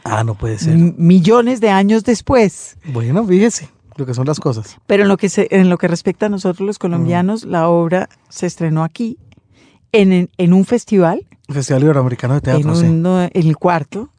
Ah, 0.06 0.24
no 0.24 0.36
puede 0.36 0.58
ser. 0.58 0.74
M- 0.74 0.94
Millones 0.98 1.60
de 1.60 1.70
años 1.70 2.06
después. 2.06 2.78
Bueno, 2.86 3.26
fíjese 3.28 3.68
lo 3.96 4.06
que 4.06 4.14
son 4.14 4.26
las 4.26 4.40
cosas. 4.40 4.78
Pero 4.88 5.04
en 5.04 5.10
lo 5.10 5.18
que 5.18 5.30
se, 5.30 5.48
en 5.52 5.70
lo 5.70 5.78
que 5.78 5.88
respecta 5.88 6.26
a 6.26 6.30
nosotros 6.30 6.66
los 6.66 6.80
colombianos, 6.80 7.46
la 7.46 7.70
obra 7.70 8.10
se 8.30 8.46
estrenó 8.48 8.84
aquí, 8.84 9.18
en, 9.92 10.12
en, 10.12 10.30
en 10.38 10.54
un 10.54 10.66
festival, 10.66 11.26
Festival 11.48 11.84
Iberoamericano 11.84 12.34
de 12.34 12.42
Teatro, 12.42 12.72
en, 12.72 12.76
sí. 12.76 12.86
un- 12.88 13.06
en 13.06 13.48
el 13.48 13.56
cuarto, 13.58 14.10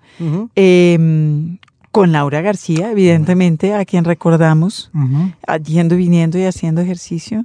eh, 0.55 1.57
con 1.91 2.13
Laura 2.13 2.41
García, 2.43 2.91
evidentemente, 2.93 3.75
a 3.75 3.85
quien 3.85 4.05
recordamos, 4.05 4.91
ujú. 4.95 5.33
yendo 5.65 5.95
y 5.95 5.99
viniendo 5.99 6.39
y 6.39 6.45
haciendo 6.45 6.81
ejercicio, 6.83 7.45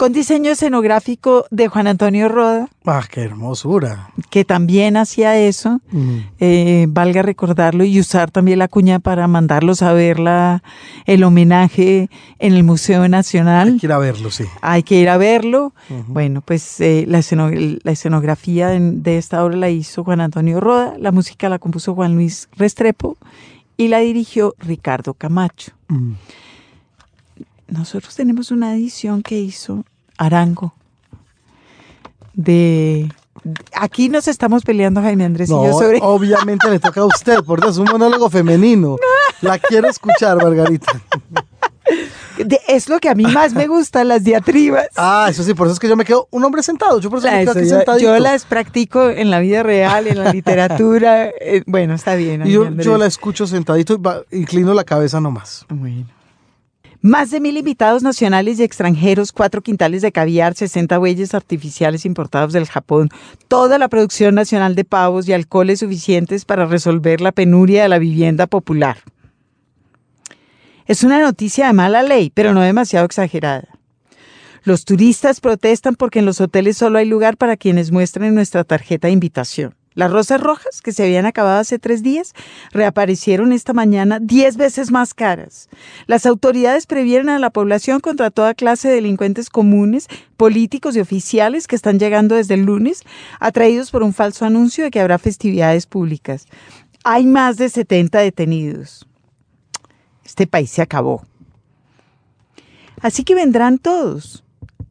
con 0.00 0.14
diseño 0.14 0.50
escenográfico 0.50 1.44
de 1.50 1.68
Juan 1.68 1.86
Antonio 1.86 2.30
Roda. 2.30 2.68
Ah, 2.86 3.02
qué 3.10 3.20
hermosura. 3.20 4.08
Que 4.30 4.46
también 4.46 4.96
hacía 4.96 5.36
eso, 5.36 5.82
Mm. 5.92 6.16
eh, 6.40 6.86
valga 6.88 7.20
recordarlo, 7.20 7.84
y 7.84 8.00
usar 8.00 8.30
también 8.30 8.58
la 8.60 8.66
cuña 8.68 8.98
para 8.98 9.28
mandarlos 9.28 9.82
a 9.82 9.92
ver 9.92 10.18
la, 10.18 10.62
el 11.04 11.22
homenaje 11.22 12.08
en 12.38 12.54
el 12.54 12.64
Museo 12.64 13.06
Nacional. 13.10 13.68
Hay 13.74 13.76
que 13.78 13.86
ir 13.88 13.92
a 13.92 13.98
verlo, 13.98 14.30
sí. 14.30 14.44
Hay 14.62 14.82
que 14.84 14.94
ir 14.98 15.10
a 15.10 15.18
verlo. 15.18 15.74
Bueno, 16.08 16.40
pues 16.40 16.80
eh, 16.80 17.04
la, 17.06 17.18
esceno- 17.18 17.50
la 17.84 17.92
escenografía 17.92 18.68
de, 18.68 18.80
de 18.80 19.18
esta 19.18 19.44
obra 19.44 19.56
la 19.58 19.68
hizo 19.68 20.02
Juan 20.02 20.22
Antonio 20.22 20.60
Roda, 20.60 20.94
la 20.98 21.12
música 21.12 21.50
la 21.50 21.58
compuso 21.58 21.94
Juan 21.94 22.14
Luis 22.14 22.48
Restrepo 22.56 23.18
y 23.76 23.88
la 23.88 23.98
dirigió 23.98 24.54
Ricardo 24.60 25.12
Camacho. 25.12 25.72
Mm. 25.88 26.12
Nosotros 27.68 28.16
tenemos 28.16 28.50
una 28.50 28.74
edición 28.74 29.22
que 29.22 29.38
hizo 29.38 29.84
Arango. 30.20 30.74
De. 32.34 33.10
Aquí 33.74 34.08
nos 34.10 34.28
estamos 34.28 34.62
peleando, 34.64 35.00
Jaime 35.00 35.24
Andrés 35.24 35.48
y 35.48 35.52
No, 35.52 35.64
yo, 35.64 35.72
sobre. 35.72 35.98
obviamente 36.02 36.68
le 36.70 36.78
toca 36.78 37.00
a 37.00 37.06
usted, 37.06 37.42
por 37.42 37.60
Dios, 37.60 37.78
un 37.78 37.86
monólogo 37.90 38.28
femenino. 38.28 38.96
La 39.40 39.58
quiero 39.58 39.88
escuchar, 39.88 40.36
Margarita. 40.36 40.92
de- 42.36 42.60
es 42.68 42.88
lo 42.90 42.98
que 43.00 43.08
a 43.08 43.14
mí 43.14 43.24
más 43.24 43.54
me 43.54 43.66
gusta, 43.66 44.04
las 44.04 44.22
diatribas. 44.24 44.88
Ah, 44.96 45.28
eso 45.30 45.42
sí, 45.42 45.54
por 45.54 45.66
eso 45.68 45.74
es 45.74 45.80
que 45.80 45.88
yo 45.88 45.96
me 45.96 46.04
quedo 46.04 46.28
un 46.30 46.44
hombre 46.44 46.62
sentado. 46.62 47.00
Yo 47.00 47.08
por 47.08 47.18
eso 47.20 47.28
me 47.28 47.40
quedo 47.40 47.50
Eso, 47.52 47.58
aquí 47.60 47.68
yo, 47.68 47.76
sentadito. 47.76 48.14
yo 48.14 48.18
las 48.18 48.44
practico 48.44 49.08
en 49.08 49.30
la 49.30 49.40
vida 49.40 49.62
real, 49.62 50.06
en 50.06 50.18
la 50.22 50.32
literatura. 50.34 51.28
eh, 51.28 51.62
bueno, 51.66 51.94
está 51.94 52.14
bien. 52.16 52.46
Y 52.46 52.52
yo, 52.52 52.98
la 52.98 53.06
escucho 53.06 53.46
sentadito 53.46 53.94
y 53.94 53.96
va- 53.96 54.22
inclino 54.30 54.74
la 54.74 54.84
cabeza 54.84 55.18
nomás. 55.20 55.64
Bueno. 55.70 56.04
Más 57.02 57.30
de 57.30 57.40
mil 57.40 57.56
invitados 57.56 58.02
nacionales 58.02 58.60
y 58.60 58.62
extranjeros, 58.62 59.32
cuatro 59.32 59.62
quintales 59.62 60.02
de 60.02 60.12
caviar, 60.12 60.54
60 60.54 60.98
bueyes 60.98 61.34
artificiales 61.34 62.04
importados 62.04 62.52
del 62.52 62.66
Japón, 62.66 63.08
toda 63.48 63.78
la 63.78 63.88
producción 63.88 64.34
nacional 64.34 64.74
de 64.74 64.84
pavos 64.84 65.26
y 65.26 65.32
alcoholes 65.32 65.80
suficientes 65.80 66.44
para 66.44 66.66
resolver 66.66 67.22
la 67.22 67.32
penuria 67.32 67.84
de 67.84 67.88
la 67.88 67.98
vivienda 67.98 68.46
popular. 68.46 68.98
Es 70.84 71.02
una 71.02 71.18
noticia 71.22 71.68
de 71.68 71.72
mala 71.72 72.02
ley, 72.02 72.30
pero 72.34 72.52
no 72.52 72.60
demasiado 72.60 73.06
exagerada. 73.06 73.68
Los 74.64 74.84
turistas 74.84 75.40
protestan 75.40 75.94
porque 75.94 76.18
en 76.18 76.26
los 76.26 76.38
hoteles 76.42 76.76
solo 76.76 76.98
hay 76.98 77.06
lugar 77.06 77.38
para 77.38 77.56
quienes 77.56 77.92
muestren 77.92 78.34
nuestra 78.34 78.62
tarjeta 78.62 79.08
de 79.08 79.12
invitación. 79.14 79.74
Las 79.94 80.12
rosas 80.12 80.40
rojas, 80.40 80.82
que 80.82 80.92
se 80.92 81.02
habían 81.02 81.26
acabado 81.26 81.58
hace 81.58 81.80
tres 81.80 82.02
días, 82.02 82.32
reaparecieron 82.70 83.52
esta 83.52 83.72
mañana 83.72 84.18
diez 84.20 84.56
veces 84.56 84.92
más 84.92 85.14
caras. 85.14 85.68
Las 86.06 86.26
autoridades 86.26 86.86
previenen 86.86 87.30
a 87.30 87.38
la 87.40 87.50
población 87.50 87.98
contra 88.00 88.30
toda 88.30 88.54
clase 88.54 88.88
de 88.88 88.94
delincuentes 88.94 89.50
comunes, 89.50 90.06
políticos 90.36 90.94
y 90.94 91.00
oficiales 91.00 91.66
que 91.66 91.74
están 91.74 91.98
llegando 91.98 92.36
desde 92.36 92.54
el 92.54 92.62
lunes, 92.62 93.02
atraídos 93.40 93.90
por 93.90 94.04
un 94.04 94.14
falso 94.14 94.44
anuncio 94.44 94.84
de 94.84 94.90
que 94.92 95.00
habrá 95.00 95.18
festividades 95.18 95.86
públicas. 95.86 96.46
Hay 97.02 97.26
más 97.26 97.56
de 97.56 97.68
70 97.68 98.20
detenidos. 98.20 99.08
Este 100.24 100.46
país 100.46 100.70
se 100.70 100.82
acabó. 100.82 101.26
Así 103.00 103.24
que 103.24 103.34
vendrán 103.34 103.78
todos, 103.78 104.44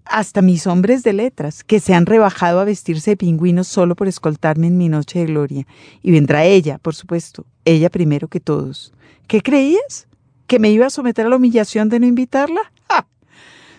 hasta 0.10 0.42
mis 0.42 0.68
hombres 0.68 1.04
de 1.04 1.14
letras, 1.14 1.64
que 1.64 1.80
se 1.80 1.94
han 1.94 2.06
rebajado 2.06 2.60
a 2.60 2.66
vestirse 2.66 3.12
de 3.12 3.18
pingüinos 3.18 3.68
solo 3.68 3.96
por 3.96 4.08
escoltarme 4.08 4.68
en 4.68 4.78
mi 4.78 4.90
noche 4.90 5.20
de 5.20 5.26
gloria. 5.26 5.68
Y 6.02 6.12
vendrá 6.12 6.46
ella, 6.46 6.80
por 6.80 6.96
supuesto, 6.96 7.46
ella 7.64 7.90
primero 7.90 8.28
que 8.28 8.40
todos. 8.40 8.94
¿Qué 9.28 9.42
creías? 9.42 10.08
¿Que 10.48 10.60
me 10.60 10.72
iba 10.72 10.88
a 10.88 10.90
someter 10.90 11.28
a 11.28 11.30
la 11.30 11.36
humillación 11.36 11.90
de 11.90 12.00
no 12.00 12.08
invitarla? 12.08 12.72
¡Ja! 12.90 13.08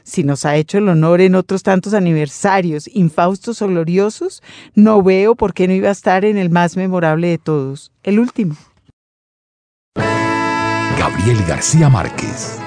Si 0.05 0.24
nos 0.24 0.45
ha 0.45 0.57
hecho 0.57 0.78
el 0.78 0.89
honor 0.89 1.20
en 1.20 1.35
otros 1.35 1.62
tantos 1.62 1.95
aniversarios, 1.95 2.89
infaustos 2.95 3.61
o 3.61 3.66
gloriosos, 3.66 4.43
no 4.74 5.03
veo 5.03 5.35
por 5.35 5.53
qué 5.53 5.66
no 5.66 5.74
iba 5.74 5.89
a 5.89 5.93
estar 5.93 6.24
en 6.24 6.39
el 6.39 6.51
más 6.51 6.76
memorable 6.76 7.28
de 7.28 7.39
todos, 7.39 7.93
el 8.05 8.20
último. 8.20 8.57
Gabriel 10.99 11.45
García 11.47 11.89
Márquez, 11.89 12.59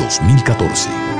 1927-2014. 0.00 1.19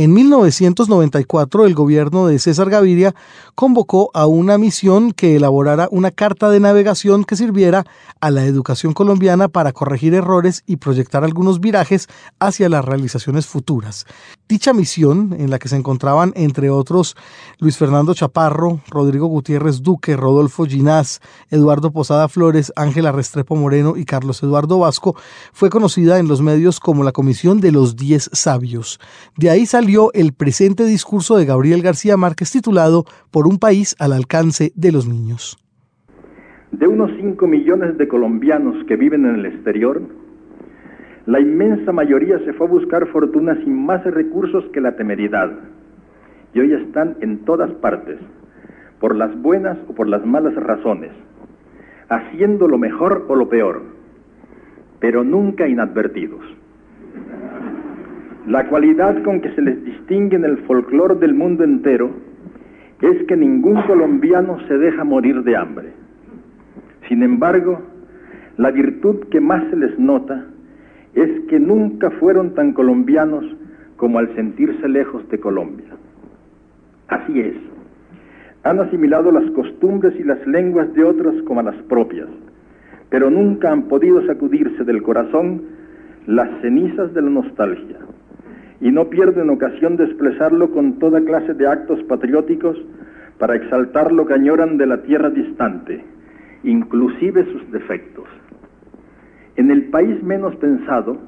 En 0.00 0.14
1994, 0.14 1.66
el 1.66 1.74
gobierno 1.74 2.26
de 2.26 2.38
César 2.38 2.70
Gaviria 2.70 3.14
convocó 3.54 4.10
a 4.14 4.24
una 4.24 4.56
misión 4.56 5.12
que 5.12 5.36
elaborara 5.36 5.88
una 5.90 6.10
carta 6.10 6.48
de 6.48 6.58
navegación 6.58 7.22
que 7.22 7.36
sirviera 7.36 7.84
a 8.18 8.30
la 8.30 8.46
educación 8.46 8.94
colombiana 8.94 9.48
para 9.48 9.72
corregir 9.74 10.14
errores 10.14 10.62
y 10.66 10.76
proyectar 10.76 11.22
algunos 11.22 11.60
virajes 11.60 12.08
hacia 12.38 12.70
las 12.70 12.82
realizaciones 12.82 13.46
futuras. 13.46 14.06
Dicha 14.48 14.72
misión, 14.72 15.36
en 15.38 15.50
la 15.50 15.58
que 15.58 15.68
se 15.68 15.76
encontraban, 15.76 16.32
entre 16.34 16.70
otros, 16.70 17.14
Luis 17.58 17.76
Fernando 17.76 18.14
Chaparro, 18.14 18.80
Rodrigo 18.88 19.26
Gutiérrez 19.26 19.82
Duque, 19.82 20.16
Rodolfo 20.16 20.64
Ginás, 20.64 21.20
Eduardo 21.50 21.90
Posada 21.90 22.26
Flores, 22.28 22.72
Ángela 22.74 23.12
Restrepo 23.12 23.54
Moreno 23.54 23.98
y 23.98 24.06
Carlos 24.06 24.42
Eduardo 24.42 24.78
Vasco, 24.78 25.14
fue 25.52 25.68
conocida 25.68 26.18
en 26.18 26.26
los 26.26 26.40
medios 26.40 26.80
como 26.80 27.04
la 27.04 27.12
Comisión 27.12 27.60
de 27.60 27.70
los 27.70 27.96
Diez 27.96 28.30
Sabios. 28.32 28.98
De 29.36 29.50
ahí 29.50 29.66
salió 29.66 29.89
el 30.14 30.32
presente 30.32 30.84
discurso 30.84 31.36
de 31.36 31.46
Gabriel 31.46 31.82
García 31.82 32.16
Márquez 32.16 32.52
titulado 32.52 33.04
Por 33.32 33.48
un 33.48 33.58
país 33.58 33.96
al 33.98 34.12
alcance 34.12 34.70
de 34.76 34.92
los 34.92 35.08
niños. 35.08 35.58
De 36.70 36.86
unos 36.86 37.10
5 37.18 37.44
millones 37.48 37.98
de 37.98 38.06
colombianos 38.06 38.84
que 38.86 38.94
viven 38.94 39.26
en 39.26 39.34
el 39.34 39.46
exterior, 39.46 40.00
la 41.26 41.40
inmensa 41.40 41.92
mayoría 41.92 42.38
se 42.44 42.52
fue 42.52 42.68
a 42.68 42.70
buscar 42.70 43.08
fortuna 43.08 43.56
sin 43.64 43.84
más 43.84 44.04
recursos 44.04 44.64
que 44.72 44.80
la 44.80 44.94
temeridad. 44.94 45.50
Y 46.54 46.60
hoy 46.60 46.72
están 46.72 47.16
en 47.20 47.44
todas 47.44 47.72
partes, 47.72 48.18
por 49.00 49.16
las 49.16 49.36
buenas 49.42 49.76
o 49.88 49.94
por 49.94 50.06
las 50.06 50.24
malas 50.24 50.54
razones, 50.54 51.10
haciendo 52.08 52.68
lo 52.68 52.78
mejor 52.78 53.26
o 53.28 53.34
lo 53.34 53.48
peor, 53.48 53.82
pero 55.00 55.24
nunca 55.24 55.66
inadvertidos. 55.66 56.44
La 58.46 58.66
cualidad 58.68 59.22
con 59.22 59.42
que 59.42 59.54
se 59.54 59.60
les 59.60 59.84
distingue 59.84 60.36
en 60.36 60.44
el 60.44 60.56
folclore 60.58 61.16
del 61.16 61.34
mundo 61.34 61.62
entero 61.62 62.10
es 63.02 63.22
que 63.24 63.36
ningún 63.36 63.82
colombiano 63.82 64.58
se 64.66 64.78
deja 64.78 65.04
morir 65.04 65.42
de 65.42 65.56
hambre. 65.56 65.88
Sin 67.06 67.22
embargo, 67.22 67.82
la 68.56 68.70
virtud 68.70 69.26
que 69.30 69.40
más 69.40 69.62
se 69.68 69.76
les 69.76 69.98
nota 69.98 70.46
es 71.14 71.28
que 71.48 71.60
nunca 71.60 72.10
fueron 72.12 72.54
tan 72.54 72.72
colombianos 72.72 73.44
como 73.96 74.18
al 74.18 74.34
sentirse 74.34 74.88
lejos 74.88 75.28
de 75.28 75.38
Colombia. 75.38 75.90
Así 77.08 77.40
es, 77.40 77.56
han 78.64 78.80
asimilado 78.80 79.32
las 79.32 79.50
costumbres 79.50 80.14
y 80.18 80.24
las 80.24 80.44
lenguas 80.46 80.92
de 80.94 81.04
otros 81.04 81.42
como 81.42 81.60
a 81.60 81.64
las 81.64 81.76
propias, 81.82 82.28
pero 83.10 83.28
nunca 83.28 83.70
han 83.70 83.82
podido 83.82 84.24
sacudirse 84.26 84.82
del 84.84 85.02
corazón 85.02 85.62
las 86.26 86.48
cenizas 86.62 87.12
de 87.12 87.20
la 87.20 87.30
nostalgia 87.30 87.98
y 88.80 88.90
no 88.90 89.10
pierden 89.10 89.50
ocasión 89.50 89.96
de 89.96 90.04
expresarlo 90.04 90.70
con 90.70 90.98
toda 90.98 91.20
clase 91.20 91.54
de 91.54 91.66
actos 91.66 92.02
patrióticos 92.04 92.78
para 93.38 93.56
exaltar 93.56 94.12
lo 94.12 94.26
que 94.26 94.34
añoran 94.34 94.76
de 94.78 94.86
la 94.86 95.02
tierra 95.02 95.30
distante, 95.30 96.04
inclusive 96.62 97.44
sus 97.52 97.70
defectos. 97.72 98.26
En 99.56 99.70
el 99.70 99.84
país 99.84 100.22
menos 100.22 100.56
pensado, 100.56 101.18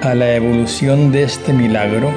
a 0.04 0.14
la 0.14 0.36
evolución 0.36 1.12
de 1.12 1.24
este 1.24 1.52
milagro 1.54 2.12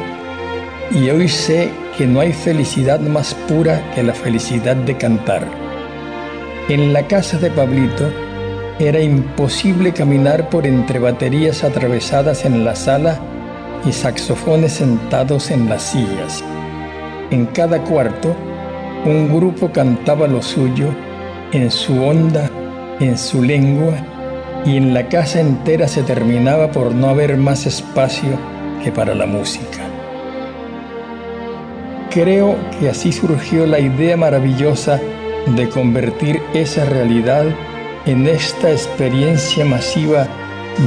y 0.90 1.08
hoy 1.08 1.30
sé 1.30 1.70
que 1.96 2.06
no 2.06 2.20
hay 2.20 2.34
felicidad 2.34 3.00
más 3.00 3.32
pura 3.48 3.82
que 3.94 4.02
la 4.02 4.12
felicidad 4.12 4.76
de 4.76 4.98
cantar. 4.98 5.48
En 6.68 6.92
la 6.92 7.06
casa 7.06 7.38
de 7.38 7.50
Pablito 7.50 8.12
era 8.78 9.00
imposible 9.00 9.94
caminar 9.94 10.50
por 10.50 10.66
entre 10.66 10.98
baterías 10.98 11.64
atravesadas 11.64 12.44
en 12.44 12.66
la 12.66 12.76
sala 12.76 13.18
y 13.86 13.92
saxofones 13.92 14.72
sentados 14.72 15.50
en 15.50 15.70
las 15.70 15.84
sillas. 15.84 16.44
En 17.30 17.46
cada 17.46 17.82
cuarto, 17.82 18.36
un 19.06 19.34
grupo 19.34 19.72
cantaba 19.72 20.26
lo 20.26 20.42
suyo 20.42 20.88
en 21.52 21.70
su 21.70 21.98
onda 22.04 22.50
en 23.00 23.18
su 23.18 23.42
lengua 23.42 23.94
y 24.64 24.76
en 24.76 24.92
la 24.94 25.08
casa 25.08 25.40
entera 25.40 25.88
se 25.88 26.02
terminaba 26.02 26.70
por 26.70 26.94
no 26.94 27.08
haber 27.08 27.36
más 27.36 27.66
espacio 27.66 28.38
que 28.84 28.92
para 28.92 29.14
la 29.14 29.26
música. 29.26 29.80
Creo 32.10 32.56
que 32.78 32.90
así 32.90 33.12
surgió 33.12 33.66
la 33.66 33.80
idea 33.80 34.16
maravillosa 34.16 35.00
de 35.56 35.68
convertir 35.68 36.42
esa 36.54 36.84
realidad 36.84 37.46
en 38.06 38.26
esta 38.26 38.70
experiencia 38.70 39.64
masiva 39.64 40.26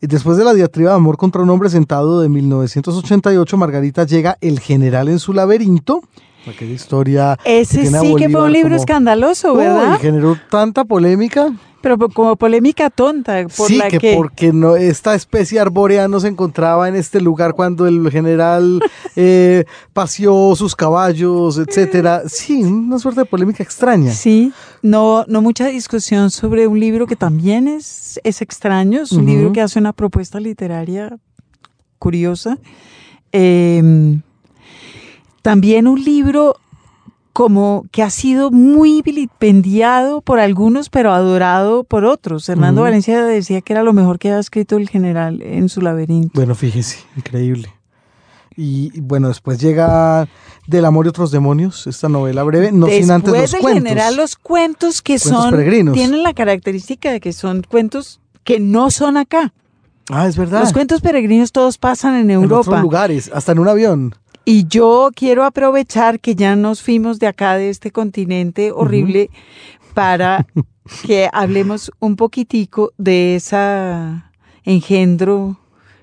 Y 0.00 0.06
después 0.06 0.36
de 0.36 0.44
la 0.44 0.54
diatriba 0.54 0.90
de 0.90 0.96
amor 0.96 1.16
contra 1.16 1.42
un 1.42 1.50
hombre 1.50 1.70
sentado 1.70 2.20
de 2.20 2.28
1988, 2.28 3.56
Margarita 3.56 4.04
llega 4.04 4.38
El 4.40 4.60
general 4.60 5.08
en 5.08 5.18
su 5.18 5.32
laberinto. 5.32 6.02
Aquella 6.46 6.72
historia. 6.72 7.38
Ese 7.44 7.86
sí 7.86 8.14
que 8.16 8.28
fue 8.28 8.42
un 8.42 8.52
libro 8.52 8.74
escandaloso, 8.74 9.54
¿verdad? 9.54 9.96
y 9.96 10.02
generó 10.02 10.36
tanta 10.50 10.84
polémica. 10.84 11.52
Pero 11.80 11.96
como 12.08 12.34
polémica 12.36 12.90
tonta. 12.90 13.46
Por 13.56 13.68
sí, 13.68 13.76
la 13.76 13.88
que, 13.88 14.14
porque 14.16 14.52
no, 14.52 14.76
esta 14.76 15.14
especie 15.14 15.60
arbórea 15.60 16.08
no 16.08 16.18
se 16.18 16.28
encontraba 16.28 16.88
en 16.88 16.96
este 16.96 17.20
lugar 17.20 17.54
cuando 17.54 17.86
el 17.86 18.10
general 18.10 18.80
eh, 19.16 19.64
paseó 19.92 20.56
sus 20.56 20.74
caballos, 20.74 21.58
etcétera. 21.58 22.22
Sí, 22.26 22.64
una 22.64 22.98
suerte 22.98 23.20
de 23.20 23.26
polémica 23.26 23.62
extraña. 23.62 24.12
Sí, 24.12 24.52
no, 24.82 25.24
no 25.28 25.40
mucha 25.40 25.66
discusión 25.66 26.30
sobre 26.30 26.66
un 26.66 26.80
libro 26.80 27.06
que 27.06 27.16
también 27.16 27.68
es, 27.68 28.20
es 28.24 28.42
extraño, 28.42 29.02
es 29.02 29.12
un 29.12 29.26
libro 29.26 29.52
que 29.52 29.60
hace 29.60 29.78
una 29.78 29.92
propuesta 29.92 30.40
literaria 30.40 31.16
curiosa. 31.98 32.58
Em, 33.32 34.22
también 35.42 35.86
un 35.86 36.02
libro 36.02 36.56
como 37.38 37.86
que 37.92 38.02
ha 38.02 38.10
sido 38.10 38.50
muy 38.50 39.00
vilipendiado 39.00 40.22
por 40.22 40.40
algunos, 40.40 40.90
pero 40.90 41.12
adorado 41.12 41.84
por 41.84 42.04
otros. 42.04 42.48
Hernando 42.48 42.82
Valencia 42.82 43.24
decía 43.24 43.60
que 43.60 43.74
era 43.74 43.84
lo 43.84 43.92
mejor 43.92 44.18
que 44.18 44.26
había 44.30 44.40
escrito 44.40 44.76
el 44.76 44.88
general 44.88 45.40
en 45.42 45.68
su 45.68 45.80
laberinto. 45.80 46.32
Bueno, 46.34 46.56
fíjese, 46.56 46.98
increíble. 47.16 47.72
Y 48.56 49.00
bueno, 49.02 49.28
después 49.28 49.60
llega 49.60 50.26
Del 50.66 50.84
amor 50.84 51.06
y 51.06 51.10
otros 51.10 51.30
demonios, 51.30 51.86
esta 51.86 52.08
novela 52.08 52.42
breve, 52.42 52.72
no 52.72 52.88
sin 52.88 53.08
antes 53.08 53.32
los 53.32 53.52
del 53.52 53.60
cuentos. 53.60 53.84
general, 53.84 54.16
los 54.16 54.34
cuentos 54.34 55.00
que 55.00 55.16
Cuentos 55.20 55.42
son, 55.42 55.50
peregrinos. 55.52 55.94
tienen 55.94 56.24
la 56.24 56.34
característica 56.34 57.12
de 57.12 57.20
que 57.20 57.32
son 57.32 57.62
cuentos 57.62 58.20
que 58.42 58.58
no 58.58 58.90
son 58.90 59.16
acá. 59.16 59.52
Ah, 60.10 60.26
es 60.26 60.36
verdad. 60.36 60.62
Los 60.62 60.72
cuentos 60.72 61.00
peregrinos 61.02 61.52
todos 61.52 61.78
pasan 61.78 62.16
en 62.16 62.22
en 62.22 62.30
Europa. 62.32 62.70
otros 62.70 62.80
lugares, 62.82 63.30
hasta 63.32 63.52
en 63.52 63.60
un 63.60 63.68
avión. 63.68 64.16
Y 64.50 64.66
yo 64.66 65.10
quiero 65.14 65.44
aprovechar 65.44 66.20
que 66.20 66.34
ya 66.34 66.56
nos 66.56 66.80
fuimos 66.80 67.18
de 67.18 67.26
acá, 67.26 67.58
de 67.58 67.68
este 67.68 67.90
continente 67.90 68.72
horrible, 68.72 69.28
para 69.92 70.46
que 71.06 71.28
hablemos 71.34 71.92
un 71.98 72.16
poquitico 72.16 72.94
de 72.96 73.36
esa 73.36 74.32
engendro 74.64 75.58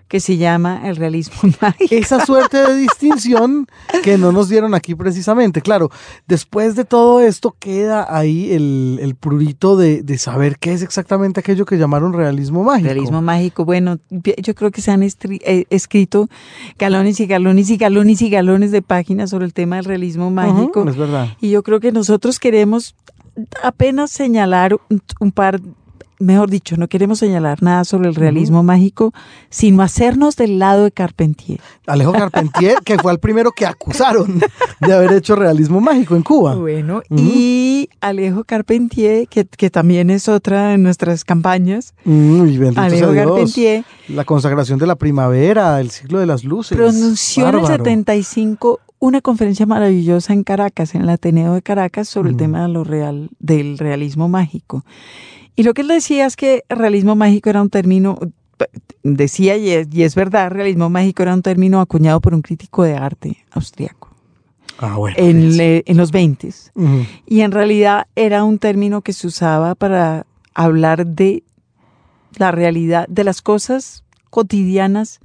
que 0.08 0.20
se 0.20 0.38
llama 0.38 0.82
el 0.88 0.96
realismo 0.98 1.36
mágico. 1.62 1.94
Esa 1.96 2.26
suerte 2.26 2.58
de 2.58 2.76
distinción 2.78 3.68
que 4.04 4.18
no 4.18 4.32
nos 4.32 4.50
dieron 4.50 4.76
aquí 4.76 4.94
precisamente. 4.96 5.62
Claro, 5.62 5.90
después 6.28 6.76
de 6.76 6.86
todo 6.86 7.22
esto 7.22 7.56
queda 7.60 8.06
ahí 8.16 8.52
el, 8.54 9.00
el 9.02 9.16
prurito 9.16 9.76
de, 9.78 10.04
de 10.04 10.18
saber 10.18 10.58
qué 10.60 10.74
es 10.74 10.82
exactamente 10.84 11.40
aquello 11.40 11.66
que 11.66 11.78
llamaron 11.78 12.14
realismo 12.14 12.64
mágico. 12.64 12.90
Realismo 12.94 13.22
mágico, 13.22 13.66
bueno, 13.66 13.98
yo 14.10 14.54
creo 14.56 14.72
que 14.72 14.82
se 14.82 14.92
han 14.92 15.02
estri- 15.02 15.42
eh, 15.46 15.66
escrito 15.70 16.30
galones 16.78 17.20
y 17.20 17.26
galones 17.26 17.70
y 17.72 17.78
galones 17.78 18.22
y 18.22 18.30
galones 18.30 18.72
de 18.72 18.82
páginas 18.82 19.32
sobre 19.32 19.46
el 19.46 19.54
tema 19.54 19.78
del 19.78 19.86
realismo 19.86 20.30
mágico. 20.30 20.88
Es 20.88 20.98
verdad. 20.98 21.30
Y 21.42 21.50
yo 21.50 21.64
creo 21.64 21.80
que 21.80 21.92
nosotros 21.92 22.40
queremos 22.40 22.96
apenas 23.64 24.12
señalar 24.12 24.78
un, 24.90 25.02
un 25.20 25.32
par, 25.32 25.60
mejor 26.20 26.50
dicho, 26.50 26.78
no 26.78 26.88
queremos 26.88 27.20
señalar 27.20 27.62
nada 27.62 27.84
sobre 27.84 28.10
el 28.10 28.16
realismo 28.16 28.64
mágico, 28.64 29.14
sino 29.50 29.84
hacernos 29.84 30.36
del 30.36 30.60
lado 30.60 30.86
de 30.86 30.92
Carpentier. 30.92 31.60
Alejo 31.88 32.14
Carpentier, 32.14 32.78
que 32.84 32.98
fue 32.98 33.12
el 33.12 33.20
primero 33.20 33.52
que 33.52 33.66
acusaron 33.66 34.40
de 34.80 34.94
haber 34.94 35.14
hecho 35.14 35.36
realismo 35.36 35.82
mágico 35.82 36.16
en 36.16 36.24
Cuba. 36.24 36.56
Bueno, 36.56 37.02
y 37.10 37.90
Alejo 38.02 38.44
Carpentier, 38.44 39.28
que, 39.28 39.46
que 39.46 39.70
también 39.70 40.10
es 40.10 40.30
otra 40.30 40.70
de 40.70 40.78
nuestras 40.78 41.24
campañas. 41.24 41.94
Y 42.06 42.58
bendito 42.58 42.82
Alejo 42.82 43.12
Dios. 43.12 43.26
Carpentier 43.26 43.86
La 44.10 44.24
consagración 44.26 44.80
de 44.80 44.88
la 44.88 44.96
primavera, 44.96 45.80
el 45.80 45.92
siglo 45.92 46.20
de 46.20 46.26
las 46.26 46.44
luces. 46.44 46.78
pronunció 46.78 47.50
en 47.50 47.56
el 47.56 47.62
Bárbaro. 47.62 47.84
75 47.84 48.80
una 49.00 49.22
conferencia 49.22 49.66
maravillosa 49.66 50.34
en 50.34 50.44
Caracas, 50.44 50.96
en 50.96 51.02
el 51.04 51.10
Ateneo 51.10 51.54
de 51.54 51.62
Caracas, 51.62 52.08
sobre 52.08 52.30
el 52.30 52.38
tema 52.38 52.64
de 52.64 52.70
lo 52.70 52.84
real, 52.84 53.30
del 53.40 53.78
realismo 53.78 54.30
mágico. 54.30 54.84
Y 55.56 55.64
lo 55.64 55.74
que 55.74 55.82
él 55.82 55.88
decía 55.88 56.26
es 56.26 56.36
que 56.36 56.64
realismo 56.70 57.16
mágico 57.16 57.50
era 57.50 57.62
un 57.62 57.70
término, 57.70 58.20
decía 59.04 59.58
y 59.58 59.70
es, 59.70 59.88
y 59.92 60.04
es 60.04 60.16
verdad, 60.16 60.50
realismo 60.52 60.90
mágico 60.90 61.24
era 61.24 61.34
un 61.34 61.42
término 61.42 61.80
acuñado 61.80 62.20
por 62.22 62.34
un 62.34 62.42
crítico 62.42 62.84
de 62.84 62.96
arte 62.96 63.38
austriaco 63.52 64.10
Ah, 64.78 64.98
bueno. 64.98 65.16
en, 65.18 65.56
le- 65.56 65.84
en 65.86 65.96
los 65.98 66.12
20 66.12 66.50
Ujú. 66.76 67.06
y 67.26 67.42
en 67.42 67.52
realidad 67.52 68.08
era 68.16 68.44
un 68.44 68.60
término 68.60 69.02
que 69.02 69.14
se 69.14 69.28
usaba 69.28 69.76
para 69.76 70.26
hablar 70.54 71.06
de 71.08 71.44
la 72.38 72.52
realidad, 72.52 73.08
de 73.08 73.24
las 73.24 73.42
cosas 73.42 74.04
cotidianas 74.30 75.20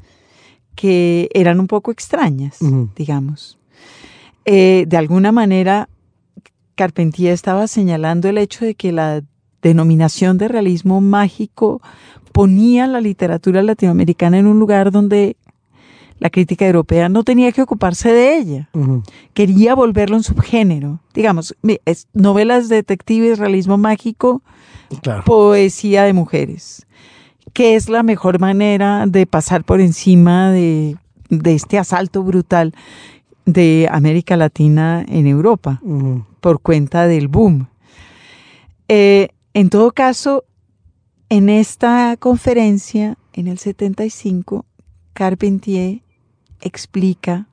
que 0.76 1.28
eran 1.34 1.58
un 1.58 1.66
poco 1.66 1.90
extrañas, 1.90 2.58
digamos. 2.94 3.58
Eh, 4.44 4.84
de 4.86 4.96
alguna 4.96 5.32
manera, 5.32 5.88
Carpentier 6.76 7.32
estaba 7.32 7.66
señalando 7.66 8.28
el 8.28 8.38
hecho 8.38 8.64
de 8.64 8.74
que 8.76 8.92
la 8.92 9.22
denominación 9.62 10.38
de 10.38 10.48
realismo 10.48 11.00
mágico 11.00 11.80
ponía 12.32 12.86
la 12.86 13.00
literatura 13.00 13.62
latinoamericana 13.62 14.38
en 14.38 14.46
un 14.46 14.58
lugar 14.58 14.90
donde 14.90 15.36
la 16.20 16.30
crítica 16.30 16.66
europea 16.66 17.08
no 17.08 17.24
tenía 17.24 17.50
que 17.50 17.62
ocuparse 17.62 18.12
de 18.12 18.36
ella. 18.36 18.68
Quería 19.32 19.74
volverlo 19.74 20.16
un 20.16 20.22
subgénero. 20.22 21.00
Digamos, 21.14 21.56
novelas 22.12 22.68
detectives, 22.68 23.38
realismo 23.38 23.78
mágico, 23.78 24.42
poesía 25.24 26.04
de 26.04 26.12
mujeres. 26.12 26.86
¿Qué 27.54 27.74
es 27.74 27.88
la 27.88 28.02
mejor 28.02 28.38
manera 28.38 29.06
de 29.06 29.26
pasar 29.26 29.64
por 29.64 29.80
encima 29.80 30.52
de, 30.52 30.96
este 31.46 31.78
asalto 31.78 32.22
brutal 32.22 32.74
de 33.46 33.88
América 33.90 34.36
Latina 34.36 35.04
en 35.08 35.26
Europa 35.26 35.80
por 36.40 36.60
cuenta 36.60 37.06
del 37.06 37.28
boom? 37.28 37.66
Eh, 38.88 39.30
en 39.54 39.70
todo 39.70 39.92
caso, 39.92 40.44
en 41.28 41.48
esta 41.48 42.16
conferencia, 42.18 43.16
en 43.32 43.48
el 43.48 43.58
75, 43.58 44.64
Carpentier 45.12 46.02
explica 46.60 47.48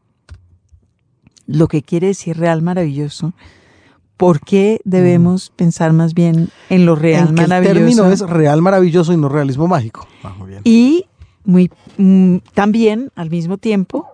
lo 1.46 1.68
que 1.68 1.82
quiere 1.82 2.08
decir 2.08 2.38
real 2.38 2.62
maravilloso, 2.62 3.34
por 4.18 4.42
qué 4.42 4.82
debemos 4.84 5.52
pensar 5.56 5.94
más 5.94 6.14
bien 6.14 6.50
en 6.70 6.86
lo 6.86 6.96
real 6.96 7.34
maravilloso. 7.34 7.72
El 7.72 7.78
término 7.78 8.12
es 8.12 8.22
real 8.22 8.62
maravilloso 8.62 9.14
y 9.14 9.18
no 9.18 9.30
realismo 9.30 9.68
mágico. 9.68 10.08
Ah, 10.24 10.36
y 10.64 11.06
muy, 11.46 11.72
mm, 11.98 12.38
también, 12.54 13.12
al 13.16 13.30
mismo 13.30 13.58
tiempo, 13.58 14.08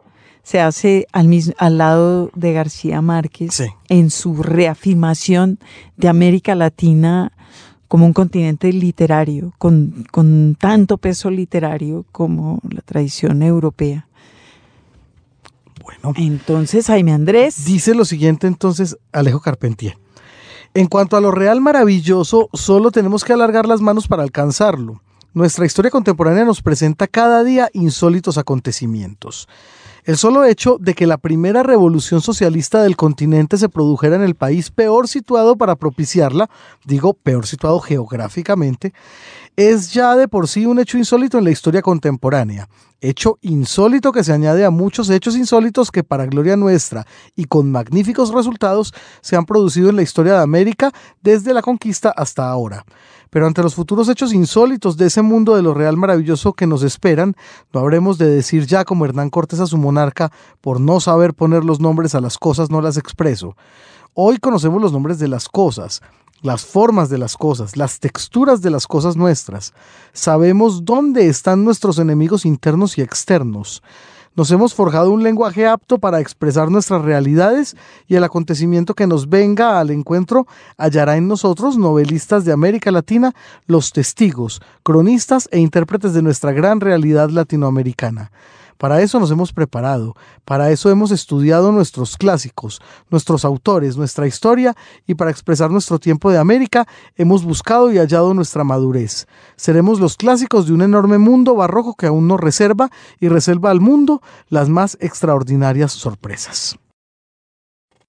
se 0.43 0.59
hace 0.59 1.07
al, 1.13 1.27
mismo, 1.27 1.53
al 1.57 1.77
lado 1.77 2.29
de 2.35 2.53
García 2.53 3.01
Márquez 3.01 3.63
en 3.89 4.09
su 4.09 4.43
reafirmación 4.43 5.57
de 5.95 6.09
América 6.09 6.53
Latina 6.53 7.31
como 7.93 8.07
un 8.07 8.13
continente 8.13 8.73
literario, 8.73 9.53
con, 9.59 10.03
con 10.09 10.57
tanto 10.59 10.97
peso 10.97 11.29
literario 11.29 12.07
como 12.11 12.59
la 12.67 12.81
tradición 12.81 13.43
europea. 13.43 14.07
Bueno. 15.83 16.15
Entonces, 16.17 16.87
Jaime 16.87 17.13
Andrés. 17.13 17.65
Dice 17.65 17.93
lo 17.93 18.03
siguiente 18.03 18.47
entonces 18.47 18.97
Alejo 19.11 19.41
Carpentier. 19.41 19.95
En 20.73 20.87
cuanto 20.87 21.17
a 21.17 21.21
lo 21.21 21.29
real 21.29 21.61
maravilloso, 21.61 22.49
solo 22.53 22.89
tenemos 22.89 23.23
que 23.23 23.33
alargar 23.33 23.67
las 23.67 23.79
manos 23.79 24.07
para 24.07 24.23
alcanzarlo. 24.23 25.02
Nuestra 25.35 25.65
historia 25.65 25.89
contemporánea 25.89 26.45
nos 26.45 26.61
presenta 26.61 27.07
cada 27.07 27.43
día 27.43 27.67
insólitos 27.73 28.37
acontecimientos. 28.37 29.47
El 30.03 30.15
solo 30.15 30.43
hecho 30.43 30.77
de 30.79 30.93
que 30.93 31.07
la 31.07 31.17
primera 31.17 31.63
revolución 31.63 32.21
socialista 32.21 32.83
del 32.83 32.95
continente 32.95 33.57
se 33.57 33.67
produjera 33.67 34.15
en 34.15 34.21
el 34.21 34.35
país 34.35 34.69
peor 34.69 35.07
situado 35.07 35.55
para 35.55 35.75
propiciarla, 35.75 36.51
digo 36.85 37.13
peor 37.15 37.47
situado 37.47 37.79
geográficamente, 37.79 38.93
es 39.55 39.91
ya 39.91 40.15
de 40.15 40.27
por 40.27 40.47
sí 40.47 40.67
un 40.67 40.77
hecho 40.77 40.99
insólito 40.99 41.39
en 41.39 41.45
la 41.45 41.51
historia 41.51 41.81
contemporánea. 41.81 42.69
Hecho 43.01 43.39
insólito 43.41 44.11
que 44.11 44.23
se 44.23 44.33
añade 44.33 44.65
a 44.65 44.69
muchos 44.69 45.09
hechos 45.09 45.35
insólitos 45.35 45.89
que 45.89 46.03
para 46.03 46.27
gloria 46.27 46.57
nuestra 46.57 47.07
y 47.35 47.45
con 47.45 47.71
magníficos 47.71 48.31
resultados 48.31 48.93
se 49.21 49.35
han 49.35 49.45
producido 49.45 49.89
en 49.89 49.95
la 49.95 50.03
historia 50.03 50.33
de 50.33 50.43
América 50.43 50.91
desde 51.21 51.55
la 51.55 51.63
conquista 51.63 52.11
hasta 52.11 52.47
ahora. 52.47 52.85
Pero 53.33 53.47
ante 53.47 53.63
los 53.63 53.73
futuros 53.73 54.09
hechos 54.09 54.31
insólitos 54.31 54.95
de 54.95 55.07
ese 55.07 55.23
mundo 55.23 55.55
de 55.55 55.63
lo 55.63 55.73
real 55.73 55.97
maravilloso 55.97 56.53
que 56.53 56.67
nos 56.67 56.83
esperan, 56.83 57.35
no 57.73 57.79
habremos 57.79 58.19
de 58.19 58.27
decir 58.27 58.67
ya 58.67 58.85
como 58.85 59.05
Hernán 59.05 59.31
Cortés 59.31 59.59
a 59.59 59.65
su 59.65 59.75
monarca, 59.79 60.31
por 60.61 60.79
no 60.79 60.99
saber 60.99 61.33
poner 61.33 61.65
los 61.65 61.79
nombres 61.79 62.13
a 62.13 62.21
las 62.21 62.37
cosas 62.37 62.69
no 62.69 62.79
las 62.79 62.95
expreso. 62.95 63.57
Hoy 64.13 64.37
conocemos 64.37 64.79
los 64.79 64.93
nombres 64.93 65.17
de 65.17 65.27
las 65.27 65.49
cosas, 65.49 66.03
las 66.43 66.63
formas 66.63 67.09
de 67.09 67.17
las 67.17 67.35
cosas, 67.35 67.75
las 67.75 67.99
texturas 67.99 68.61
de 68.61 68.69
las 68.69 68.85
cosas 68.85 69.17
nuestras. 69.17 69.73
Sabemos 70.11 70.85
dónde 70.85 71.27
están 71.27 71.63
nuestros 71.63 71.97
enemigos 71.97 72.45
internos 72.45 72.99
y 72.99 73.01
externos. 73.01 73.81
Nos 74.35 74.49
hemos 74.49 74.73
forjado 74.73 75.11
un 75.11 75.21
lenguaje 75.21 75.67
apto 75.67 75.99
para 75.99 76.19
expresar 76.19 76.71
nuestras 76.71 77.03
realidades 77.03 77.77
y 78.07 78.15
el 78.15 78.23
acontecimiento 78.23 78.95
que 78.95 79.05
nos 79.05 79.29
venga 79.29 79.79
al 79.79 79.91
encuentro 79.91 80.47
hallará 80.75 81.17
en 81.17 81.27
nosotros, 81.27 81.77
novelistas 81.77 82.43
de 82.43 82.51
América 82.51 82.89
Latina, 82.89 83.33
los 83.67 83.91
testigos, 83.91 84.59
cronistas 84.81 85.47
e 85.51 85.59
intérpretes 85.59 86.15
de 86.15 86.23
nuestra 86.23 86.51
gran 86.51 86.81
realidad 86.81 87.29
latinoamericana. 87.29 88.31
Para 88.83 88.99
eso 89.01 89.17
nos 89.17 89.31
hemos 89.31 89.53
preparado, 89.53 90.13
para 90.43 90.69
eso 90.69 90.89
hemos 90.89 91.11
estudiado 91.11 91.71
nuestros 91.71 92.17
clásicos, 92.17 92.81
nuestros 93.09 93.45
autores, 93.45 93.95
nuestra 93.95 94.27
historia 94.27 94.75
y 95.07 95.15
para 95.15 95.31
expresar 95.31 95.71
nuestro 95.71 95.99
tiempo 95.99 96.29
de 96.29 96.37
América 96.37 96.85
hemos 97.15 97.45
buscado 97.45 97.93
y 97.93 97.97
hallado 97.97 98.33
nuestra 98.33 98.65
madurez. 98.65 99.25
Seremos 99.55 100.01
los 100.01 100.17
clásicos 100.17 100.67
de 100.67 100.73
un 100.73 100.81
enorme 100.81 101.17
mundo 101.17 101.55
barroco 101.55 101.95
que 101.95 102.07
aún 102.07 102.27
nos 102.27 102.41
reserva 102.41 102.89
y 103.21 103.29
reserva 103.29 103.71
al 103.71 103.79
mundo 103.79 104.21
las 104.49 104.67
más 104.67 104.97
extraordinarias 104.99 105.93
sorpresas. 105.93 106.77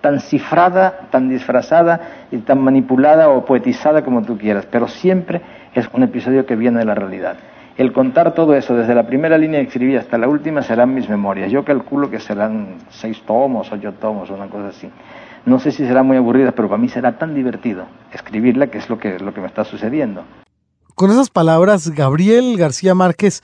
tan 0.02 0.20
cifrada, 0.20 1.08
tan 1.10 1.30
disfrazada 1.30 2.00
y 2.30 2.38
tan 2.38 2.60
manipulada 2.60 3.30
o 3.30 3.44
poetizada 3.46 4.04
como 4.04 4.22
tú 4.22 4.36
quieras, 4.36 4.66
pero 4.70 4.88
siempre 4.88 5.40
es 5.74 5.88
un 5.92 6.02
episodio 6.02 6.46
que 6.46 6.56
viene 6.56 6.78
de 6.78 6.84
la 6.84 6.94
realidad. 6.94 7.36
El 7.76 7.92
contar 7.92 8.34
todo 8.34 8.54
eso, 8.54 8.74
desde 8.74 8.94
la 8.94 9.06
primera 9.06 9.38
línea 9.38 9.60
que 9.60 9.68
escribí 9.68 9.96
hasta 9.96 10.18
la 10.18 10.28
última, 10.28 10.62
serán 10.62 10.94
mis 10.94 11.08
memorias. 11.08 11.50
Yo 11.50 11.64
calculo 11.64 12.10
que 12.10 12.20
serán 12.20 12.76
seis 12.90 13.22
tomos, 13.26 13.72
ocho 13.72 13.92
tomos, 13.92 14.28
una 14.28 14.46
cosa 14.48 14.68
así. 14.68 14.90
No 15.46 15.58
sé 15.58 15.72
si 15.72 15.86
será 15.86 16.02
muy 16.02 16.18
aburrida, 16.18 16.52
pero 16.52 16.68
para 16.68 16.80
mí 16.80 16.88
será 16.88 17.18
tan 17.18 17.34
divertido 17.34 17.86
escribirla, 18.12 18.66
que 18.66 18.78
es 18.78 18.90
lo 18.90 18.98
que, 18.98 19.18
lo 19.18 19.32
que 19.32 19.40
me 19.40 19.46
está 19.46 19.64
sucediendo. 19.64 20.22
Con 20.94 21.10
esas 21.10 21.30
palabras, 21.30 21.90
Gabriel 21.90 22.56
García 22.58 22.94
Márquez 22.94 23.42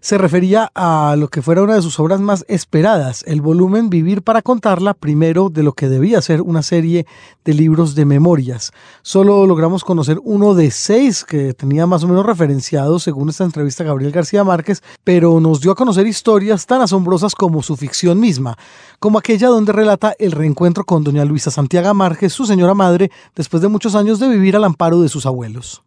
se 0.00 0.18
refería 0.18 0.70
a 0.74 1.16
lo 1.18 1.28
que 1.28 1.42
fuera 1.42 1.62
una 1.62 1.74
de 1.74 1.82
sus 1.82 1.98
obras 1.98 2.20
más 2.20 2.44
esperadas, 2.48 3.24
el 3.26 3.40
volumen 3.40 3.90
Vivir 3.90 4.22
para 4.22 4.42
contarla, 4.42 4.94
primero 4.94 5.48
de 5.48 5.62
lo 5.62 5.72
que 5.72 5.88
debía 5.88 6.20
ser 6.22 6.42
una 6.42 6.62
serie 6.62 7.06
de 7.44 7.54
libros 7.54 7.94
de 7.94 8.04
memorias. 8.04 8.72
Solo 9.02 9.46
logramos 9.46 9.84
conocer 9.84 10.18
uno 10.22 10.54
de 10.54 10.70
seis 10.70 11.24
que 11.24 11.54
tenía 11.54 11.86
más 11.86 12.04
o 12.04 12.08
menos 12.08 12.26
referenciados 12.26 13.02
según 13.02 13.28
esta 13.28 13.44
entrevista 13.44 13.84
Gabriel 13.84 14.12
García 14.12 14.44
Márquez, 14.44 14.82
pero 15.04 15.40
nos 15.40 15.60
dio 15.60 15.72
a 15.72 15.76
conocer 15.76 16.06
historias 16.06 16.66
tan 16.66 16.82
asombrosas 16.82 17.34
como 17.34 17.62
su 17.62 17.76
ficción 17.76 18.20
misma, 18.20 18.56
como 18.98 19.18
aquella 19.18 19.48
donde 19.48 19.72
relata 19.72 20.14
el 20.18 20.32
reencuentro 20.32 20.84
con 20.84 21.04
doña 21.04 21.24
Luisa 21.24 21.50
Santiago 21.50 21.92
Márquez, 21.94 22.32
su 22.32 22.46
señora 22.46 22.74
madre, 22.74 23.10
después 23.34 23.62
de 23.62 23.68
muchos 23.68 23.94
años 23.94 24.18
de 24.18 24.28
vivir 24.28 24.56
al 24.56 24.64
amparo 24.64 25.00
de 25.00 25.08
sus 25.08 25.26
abuelos. 25.26 25.82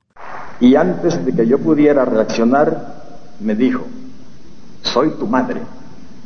Y 0.59 0.76
antes 0.76 1.26
de 1.26 1.34
que 1.34 1.47
yo 1.47 1.57
pudiera 1.57 2.05
reaccionar, 2.05 3.01
me 3.41 3.55
dijo, 3.55 3.81
soy 4.81 5.11
tu 5.11 5.27
madre, 5.27 5.61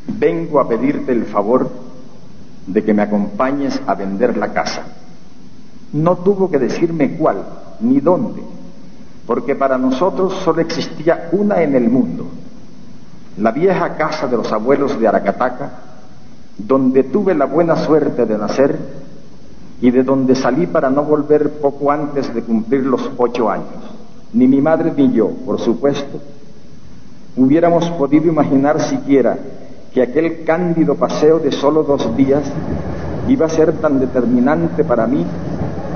vengo 0.07 0.59
a 0.59 0.68
pedirte 0.68 1.11
el 1.11 1.26
favor 1.26 1.70
de 2.68 2.84
que 2.84 2.93
me 2.93 3.03
acompañes 3.03 3.80
a 3.86 3.95
vender 3.95 4.38
la 4.38 4.51
casa. 4.53 4.84
No 5.93 6.18
tuvo 6.18 6.49
que 6.49 6.59
decirme 6.59 7.16
cuál 7.18 7.43
ni 7.80 7.99
dónde, 7.99 8.41
porque 9.26 9.55
para 9.55 9.78
nosotros 9.78 10.34
solo 10.43 10.61
existía 10.61 11.30
una 11.32 11.61
en 11.61 11.76
el 11.76 11.89
mundo, 11.89 12.26
la 13.38 13.51
vieja 13.51 13.95
casa 13.95 14.28
de 14.28 14.38
los 14.38 14.51
abuelos 14.51 14.99
de 14.99 15.07
Aracataca, 15.07 15.72
donde 16.57 17.03
tuve 17.03 17.34
la 17.34 17.45
buena 17.45 17.76
suerte 17.76 18.26
de 18.26 18.38
nacer 18.38 18.78
y 19.82 19.91
de 19.91 20.03
donde 20.03 20.36
salí 20.36 20.68
para 20.68 20.89
no 20.89 21.03
volver 21.03 21.59
poco 21.59 21.91
antes 21.91 22.34
de 22.34 22.43
cumplir 22.43 22.86
los 22.86 23.11
ocho 23.18 23.49
años. 23.49 23.68
Ni 24.34 24.47
mi 24.47 24.61
madre 24.61 24.93
ni 24.95 25.11
yo, 25.11 25.30
por 25.45 25.59
supuesto, 25.59 26.22
hubiéramos 27.38 27.90
podido 27.92 28.28
imaginar 28.28 28.82
siquiera 28.82 29.38
que 29.94 30.02
aquel 30.02 30.44
cándido 30.44 30.96
paseo 30.96 31.40
de 31.40 31.52
solo 31.52 31.84
dos 31.84 32.16
días 32.16 32.44
iba 33.28 33.46
a 33.46 33.50
ser 33.50 33.74
tan 33.74 34.00
determinante 34.00 34.84
para 34.84 35.08
mí 35.08 35.26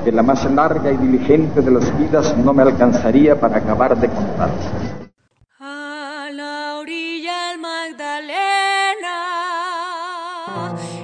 que 0.04 0.12
la 0.12 0.22
más 0.22 0.50
larga 0.50 0.90
y 0.90 0.96
diligente 0.96 1.60
de 1.60 1.70
las 1.70 1.98
vidas 1.98 2.36
no 2.38 2.52
me 2.52 2.62
alcanzaría 2.62 3.38
para 3.38 3.58
acabar 3.58 3.98
de 3.98 4.08
contar. 4.08 4.50
A 5.60 6.28
la 6.32 6.78
orilla 6.80 7.52
el 7.52 7.60
Magdalena, 7.60 9.18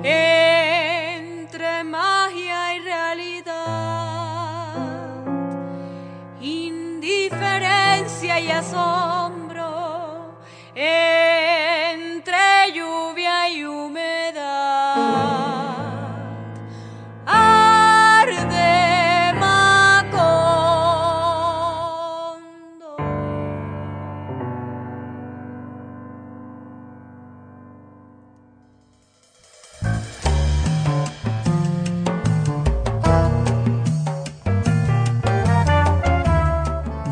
entre 0.02 1.84
magia 1.84 2.76
y 2.76 2.80
realidad, 2.80 3.54
indiferencia 6.40 8.40
y 8.40 8.50
asombro, 8.50 9.25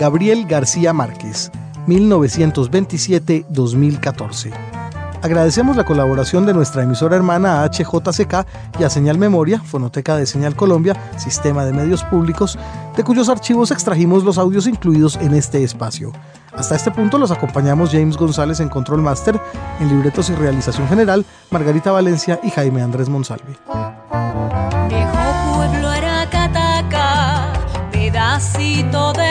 Gabriel 0.04 0.44
García 0.44 0.92
Márquez, 0.92 1.50
1927-2014. 1.86 4.52
Agradecemos 5.22 5.78
la 5.78 5.86
colaboración 5.86 6.44
de 6.44 6.52
nuestra 6.52 6.82
emisora 6.82 7.16
hermana 7.16 7.64
HJCK 7.64 8.46
y 8.78 8.84
a 8.84 8.90
Señal 8.90 9.16
Memoria, 9.16 9.60
Fonoteca 9.60 10.14
de 10.16 10.26
Señal 10.26 10.56
Colombia, 10.56 10.94
Sistema 11.16 11.64
de 11.64 11.72
Medios 11.72 12.04
Públicos, 12.04 12.58
de 12.94 13.02
cuyos 13.02 13.30
archivos 13.30 13.70
extrajimos 13.70 14.24
los 14.24 14.36
audios 14.36 14.66
incluidos 14.66 15.16
en 15.16 15.32
este 15.32 15.64
espacio. 15.64 16.12
Hasta 16.52 16.76
este 16.76 16.90
punto 16.90 17.16
los 17.16 17.30
acompañamos 17.30 17.90
James 17.90 18.18
González 18.18 18.60
en 18.60 18.68
Control 18.68 19.00
Master, 19.00 19.40
en 19.80 19.88
libretos 19.88 20.28
y 20.28 20.34
realización 20.34 20.86
general, 20.86 21.24
Margarita 21.50 21.92
Valencia 21.92 22.38
y 22.42 22.50
Jaime 22.50 22.82
Andrés 22.82 23.08
Monsalve. 23.08 23.56
Pueblo 24.86 25.88
pedacito 27.90 29.14
de 29.14 29.23